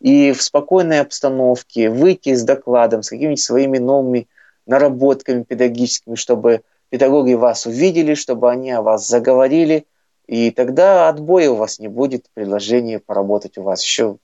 и 0.00 0.32
в 0.32 0.40
спокойной 0.42 1.00
обстановке 1.00 1.90
выйти 1.90 2.34
с 2.34 2.44
докладом, 2.44 3.02
с 3.02 3.10
какими-нибудь 3.10 3.40
своими 3.40 3.78
новыми 3.78 4.28
наработками 4.66 5.42
педагогическими, 5.42 6.14
чтобы 6.14 6.62
педагоги 6.90 7.34
вас 7.34 7.66
увидели, 7.66 8.14
чтобы 8.14 8.50
они 8.50 8.70
о 8.70 8.82
вас 8.82 9.08
заговорили, 9.08 9.86
и 10.26 10.50
тогда 10.50 11.08
отбоя 11.08 11.50
у 11.50 11.56
вас 11.56 11.80
не 11.80 11.88
будет, 11.88 12.30
предложения 12.34 13.00
поработать 13.00 13.58
у 13.58 13.62
вас. 13.62 13.82
Еще 13.82 14.18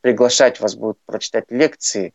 приглашать 0.00 0.60
вас 0.60 0.74
будут 0.74 0.98
прочитать 1.04 1.50
лекции. 1.50 2.14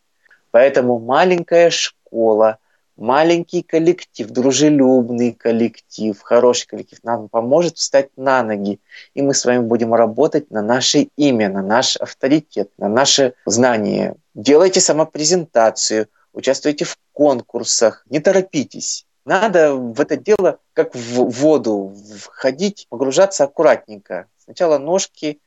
Поэтому 0.52 1.00
маленькая 1.00 1.70
школа– 1.70 2.58
маленький 3.02 3.64
коллектив, 3.64 4.30
дружелюбный 4.30 5.34
коллектив, 5.34 6.22
хороший 6.22 6.68
коллектив 6.68 7.00
нам 7.04 7.30
поможет 7.30 7.78
встать 7.78 8.10
на 8.16 8.44
ноги. 8.44 8.80
И 9.16 9.22
мы 9.22 9.34
с 9.34 9.44
вами 9.44 9.64
будем 9.64 9.94
работать 9.94 10.52
на 10.52 10.62
наше 10.62 11.08
имя, 11.18 11.50
на 11.50 11.62
наш 11.62 11.98
авторитет, 11.98 12.70
на 12.78 12.88
наше 12.88 13.34
знание. 13.46 14.16
Делайте 14.36 14.80
самопрезентацию, 14.80 16.08
участвуйте 16.34 16.86
в 16.86 16.96
конкурсах, 17.12 18.06
не 18.10 18.20
торопитесь. 18.20 19.06
Надо 19.26 19.76
в 19.76 20.00
это 20.00 20.16
дело, 20.16 20.60
как 20.74 20.96
в 20.96 21.30
воду, 21.30 21.94
входить, 22.20 22.88
погружаться 22.90 23.44
аккуратненько. 23.44 24.28
Сначала 24.38 24.78
ножки, 24.78 25.40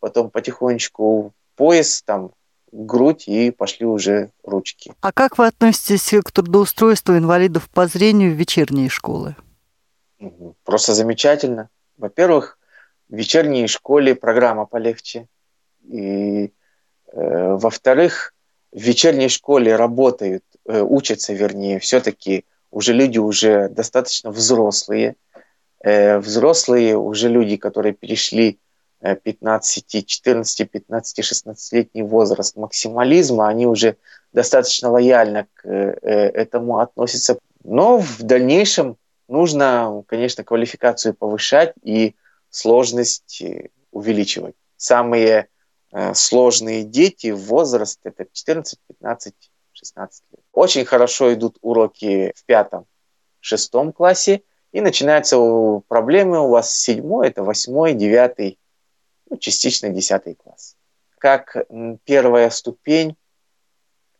потом 0.00 0.30
потихонечку 0.30 1.32
пояс, 1.56 2.02
там, 2.02 2.32
грудь 2.72 3.28
и 3.28 3.50
пошли 3.50 3.86
уже 3.86 4.30
ручки. 4.42 4.92
А 5.00 5.12
как 5.12 5.38
вы 5.38 5.46
относитесь 5.46 6.22
к 6.22 6.30
трудоустройству 6.32 7.16
инвалидов 7.16 7.68
по 7.70 7.86
зрению 7.86 8.32
в 8.32 8.36
вечерние 8.36 8.88
школы? 8.88 9.36
Просто 10.64 10.94
замечательно. 10.94 11.70
Во-первых, 11.96 12.58
в 13.08 13.14
вечерней 13.14 13.66
школе 13.68 14.14
программа 14.14 14.66
полегче. 14.66 15.28
И, 15.88 16.44
э, 16.44 16.50
во-вторых, 17.12 18.34
в 18.72 18.80
вечерней 18.80 19.28
школе 19.28 19.76
работают, 19.76 20.44
э, 20.66 20.82
учатся, 20.82 21.32
вернее, 21.32 21.78
все-таки 21.78 22.44
уже 22.70 22.92
люди 22.92 23.18
уже 23.18 23.68
достаточно 23.68 24.30
взрослые. 24.30 25.16
Э, 25.82 26.18
взрослые 26.18 26.96
уже 26.96 27.28
люди, 27.28 27.56
которые 27.56 27.94
перешли 27.94 28.58
15, 29.00 30.06
14, 30.06 30.70
15, 30.70 31.18
16-летний 31.20 32.02
возраст 32.02 32.56
максимализма, 32.56 33.48
они 33.48 33.66
уже 33.66 33.96
достаточно 34.32 34.90
лояльно 34.90 35.46
к 35.54 35.66
э, 35.66 35.98
этому 36.02 36.78
относятся. 36.78 37.38
Но 37.62 37.98
в 37.98 38.22
дальнейшем 38.22 38.96
нужно, 39.28 40.02
конечно, 40.06 40.44
квалификацию 40.44 41.14
повышать 41.14 41.74
и 41.82 42.14
сложность 42.50 43.40
э, 43.42 43.68
увеличивать. 43.92 44.54
Самые 44.76 45.48
э, 45.92 46.14
сложные 46.14 46.82
дети 46.82 47.30
в 47.30 47.40
возраст 47.44 48.00
это 48.02 48.26
14, 48.32 48.78
15, 48.88 49.34
16 49.72 50.22
лет. 50.32 50.40
Очень 50.52 50.84
хорошо 50.84 51.32
идут 51.34 51.58
уроки 51.60 52.32
в 52.34 52.44
пятом, 52.44 52.86
шестом 53.40 53.92
классе, 53.92 54.42
и 54.72 54.80
начинаются 54.80 55.38
проблемы 55.88 56.40
у 56.40 56.48
вас 56.48 56.76
седьмой, 56.76 57.28
это 57.28 57.42
восьмой, 57.42 57.94
девятый, 57.94 58.58
ну, 59.30 59.36
частично 59.36 59.90
10 59.90 60.36
класс. 60.38 60.76
Как 61.18 61.56
первая 62.04 62.50
ступень 62.50 63.16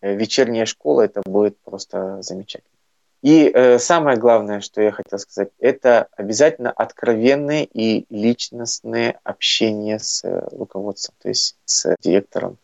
э, 0.00 0.14
вечерняя 0.14 0.66
школа, 0.66 1.02
это 1.02 1.22
будет 1.24 1.58
просто 1.60 2.22
замечательно. 2.22 2.78
И 3.22 3.50
э, 3.52 3.78
самое 3.78 4.16
главное, 4.16 4.60
что 4.60 4.80
я 4.80 4.92
хотел 4.92 5.18
сказать, 5.18 5.50
это 5.58 6.08
обязательно 6.16 6.70
откровенное 6.70 7.64
и 7.64 8.06
личностное 8.10 9.18
общение 9.24 9.98
с 9.98 10.24
э, 10.24 10.48
руководством, 10.52 11.16
то 11.20 11.28
есть 11.28 11.56
с 11.64 11.96
директором 12.00 12.58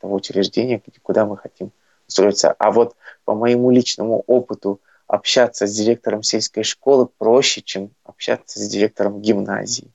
того 0.00 0.16
учреждения, 0.16 0.82
куда 1.02 1.24
мы 1.24 1.38
хотим 1.38 1.72
устроиться. 2.06 2.52
А 2.52 2.70
вот 2.70 2.96
по 3.24 3.34
моему 3.34 3.70
личному 3.70 4.24
опыту 4.26 4.80
общаться 5.06 5.66
с 5.66 5.74
директором 5.74 6.22
сельской 6.22 6.64
школы 6.64 7.06
проще, 7.06 7.62
чем 7.62 7.90
общаться 8.04 8.58
с 8.60 8.68
директором 8.68 9.22
гимназии, 9.22 9.90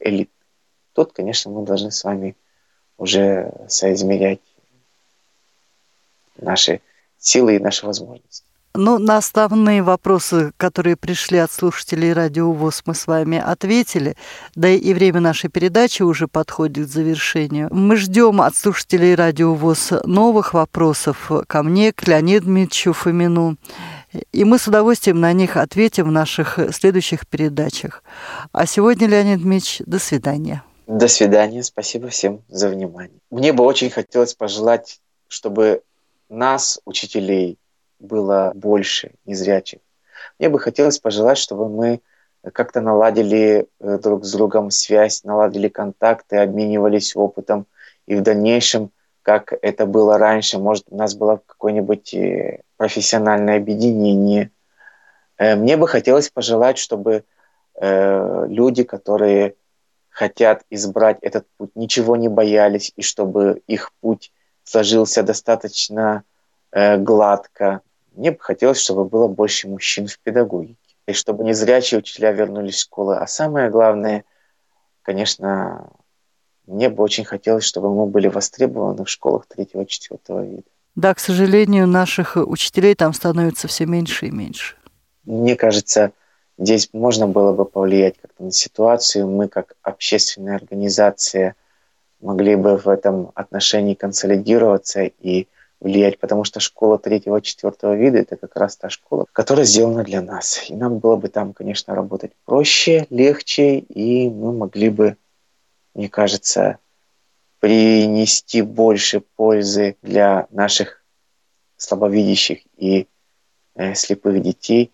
элит 0.00 0.30
тут, 0.98 1.12
конечно, 1.12 1.52
мы 1.52 1.64
должны 1.64 1.92
с 1.92 2.02
вами 2.02 2.34
уже 2.96 3.52
соизмерять 3.68 4.40
наши 6.36 6.80
силы 7.18 7.54
и 7.54 7.58
наши 7.60 7.86
возможности. 7.86 8.42
Ну, 8.74 8.98
на 8.98 9.16
основные 9.16 9.84
вопросы, 9.84 10.50
которые 10.56 10.96
пришли 10.96 11.38
от 11.38 11.52
слушателей 11.52 12.12
Радио 12.12 12.50
ВОЗ, 12.50 12.82
мы 12.86 12.96
с 12.96 13.06
вами 13.06 13.38
ответили. 13.38 14.16
Да 14.56 14.68
и 14.68 14.92
время 14.92 15.20
нашей 15.20 15.50
передачи 15.50 16.02
уже 16.02 16.26
подходит 16.26 16.88
к 16.88 16.90
завершению. 16.90 17.68
Мы 17.72 17.96
ждем 17.96 18.40
от 18.40 18.56
слушателей 18.56 19.14
Радио 19.14 19.54
ВОЗ 19.54 20.02
новых 20.04 20.52
вопросов 20.52 21.30
ко 21.46 21.62
мне, 21.62 21.92
к 21.92 22.08
Леониду 22.08 22.46
Дмитриевичу 22.46 22.92
Фомину. 22.92 23.56
И 24.32 24.42
мы 24.42 24.58
с 24.58 24.66
удовольствием 24.66 25.20
на 25.20 25.32
них 25.32 25.56
ответим 25.56 26.08
в 26.08 26.12
наших 26.12 26.58
следующих 26.72 27.24
передачах. 27.28 28.02
А 28.50 28.66
сегодня, 28.66 29.06
Леонид 29.06 29.42
Дмитриевич, 29.42 29.82
до 29.86 30.00
свидания. 30.00 30.64
До 30.88 31.06
свидания. 31.06 31.62
Спасибо 31.62 32.08
всем 32.08 32.44
за 32.48 32.70
внимание. 32.70 33.20
Мне 33.30 33.52
бы 33.52 33.62
очень 33.62 33.90
хотелось 33.90 34.32
пожелать, 34.32 35.02
чтобы 35.28 35.82
нас, 36.30 36.80
учителей, 36.86 37.58
было 37.98 38.52
больше 38.54 39.10
незрячих. 39.26 39.80
Мне 40.38 40.48
бы 40.48 40.58
хотелось 40.58 40.98
пожелать, 40.98 41.36
чтобы 41.36 41.68
мы 41.68 42.00
как-то 42.54 42.80
наладили 42.80 43.66
э, 43.80 43.98
друг 43.98 44.24
с 44.24 44.32
другом 44.32 44.70
связь, 44.70 45.24
наладили 45.24 45.68
контакты, 45.68 46.38
обменивались 46.38 47.14
опытом. 47.14 47.66
И 48.06 48.14
в 48.14 48.22
дальнейшем, 48.22 48.90
как 49.20 49.52
это 49.60 49.84
было 49.84 50.16
раньше, 50.16 50.58
может, 50.58 50.86
у 50.88 50.96
нас 50.96 51.14
было 51.14 51.42
какое-нибудь 51.44 52.14
э, 52.14 52.62
профессиональное 52.78 53.58
объединение. 53.58 54.52
Э, 55.36 55.54
мне 55.54 55.76
бы 55.76 55.86
хотелось 55.86 56.30
пожелать, 56.30 56.78
чтобы 56.78 57.24
люди, 57.80 58.82
которые 58.82 59.54
хотят 60.18 60.64
избрать 60.68 61.18
этот 61.22 61.46
путь, 61.56 61.70
ничего 61.76 62.16
не 62.16 62.28
боялись, 62.28 62.92
и 62.96 63.02
чтобы 63.02 63.62
их 63.68 63.92
путь 64.00 64.32
сложился 64.64 65.22
достаточно 65.22 66.24
э, 66.72 66.96
гладко. 66.96 67.82
Мне 68.16 68.32
бы 68.32 68.38
хотелось, 68.40 68.80
чтобы 68.80 69.04
было 69.04 69.28
больше 69.28 69.68
мужчин 69.68 70.08
в 70.08 70.18
педагогике, 70.18 70.96
и 71.06 71.12
чтобы 71.12 71.44
незрячие 71.44 71.98
учителя 71.98 72.32
вернулись 72.32 72.74
в 72.74 72.80
школы. 72.80 73.16
А 73.16 73.28
самое 73.28 73.70
главное, 73.70 74.24
конечно, 75.02 75.88
мне 76.66 76.88
бы 76.88 77.04
очень 77.04 77.24
хотелось, 77.24 77.62
чтобы 77.62 77.94
мы 77.94 78.06
были 78.06 78.26
востребованы 78.26 79.04
в 79.04 79.08
школах 79.08 79.46
третьего-четвертого 79.46 80.44
вида. 80.44 80.68
Да, 80.96 81.14
к 81.14 81.20
сожалению, 81.20 81.86
наших 81.86 82.36
учителей 82.36 82.96
там 82.96 83.12
становится 83.12 83.68
все 83.68 83.86
меньше 83.86 84.26
и 84.26 84.30
меньше. 84.32 84.74
Мне 85.22 85.54
кажется, 85.54 86.10
здесь 86.58 86.90
можно 86.92 87.26
было 87.26 87.52
бы 87.52 87.64
повлиять 87.64 88.16
как-то 88.20 88.44
на 88.44 88.52
ситуацию. 88.52 89.28
Мы, 89.28 89.48
как 89.48 89.76
общественная 89.82 90.56
организация, 90.56 91.54
могли 92.20 92.56
бы 92.56 92.76
в 92.76 92.88
этом 92.88 93.30
отношении 93.34 93.94
консолидироваться 93.94 95.02
и 95.04 95.46
влиять, 95.80 96.18
потому 96.18 96.44
что 96.44 96.60
школа 96.60 96.98
третьего-четвертого 96.98 97.94
вида– 97.94 98.18
это 98.18 98.36
как 98.36 98.56
раз 98.56 98.76
та 98.76 98.90
школа, 98.90 99.26
которая 99.32 99.64
сделана 99.64 100.02
для 100.02 100.20
нас. 100.20 100.68
И 100.68 100.74
нам 100.74 100.98
было 100.98 101.16
бы 101.16 101.28
там, 101.28 101.52
конечно, 101.52 101.94
работать 101.94 102.32
проще, 102.44 103.06
легче, 103.10 103.78
и 103.78 104.28
мы 104.28 104.52
могли 104.52 104.90
бы, 104.90 105.16
мне 105.94 106.08
кажется, 106.08 106.78
принести 107.60 108.62
больше 108.62 109.20
пользы 109.20 109.96
для 110.02 110.48
наших 110.50 111.02
слабовидящих 111.76 112.60
и 112.76 113.06
э, 113.76 113.94
слепых 113.94 114.42
детей, 114.42 114.90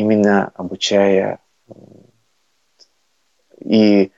именно 0.00 0.50
обучая 0.54 1.40
и 3.60 4.04
э, 4.04 4.10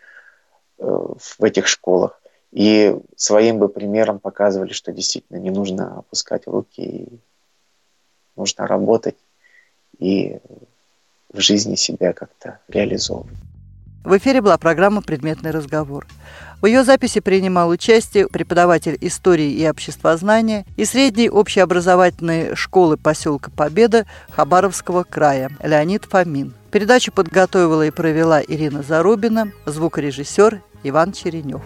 в 0.78 1.42
этих 1.42 1.66
школах. 1.66 2.20
И 2.52 2.96
своим 3.16 3.58
бы 3.58 3.68
примером 3.68 4.18
показывали, 4.18 4.72
что 4.72 4.92
действительно 4.92 5.38
не 5.38 5.50
нужно 5.50 5.98
опускать 5.98 6.46
руки, 6.46 7.20
нужно 8.36 8.66
работать 8.66 9.16
и 9.98 10.38
в 11.32 11.40
жизни 11.40 11.76
себя 11.76 12.12
как-то 12.12 12.60
реализовывать. 12.68 13.36
В 14.04 14.16
эфире 14.16 14.40
была 14.40 14.56
программа 14.56 15.02
«Предметный 15.02 15.50
разговор». 15.50 16.06
В 16.62 16.66
ее 16.66 16.84
записи 16.84 17.20
принимал 17.20 17.68
участие 17.70 18.28
преподаватель 18.28 18.96
истории 19.00 19.50
и 19.50 19.68
обществознания 19.68 20.64
и 20.76 20.84
средней 20.84 21.30
общеобразовательной 21.30 22.54
школы 22.54 22.96
поселка 22.96 23.50
Победа 23.50 24.06
Хабаровского 24.30 25.04
края 25.04 25.50
Леонид 25.62 26.04
Фомин. 26.04 26.54
Передачу 26.70 27.12
подготовила 27.12 27.86
и 27.86 27.90
провела 27.90 28.42
Ирина 28.42 28.82
Зарубина, 28.82 29.52
звукорежиссер 29.66 30.62
Иван 30.82 31.12
Черенев. 31.12 31.62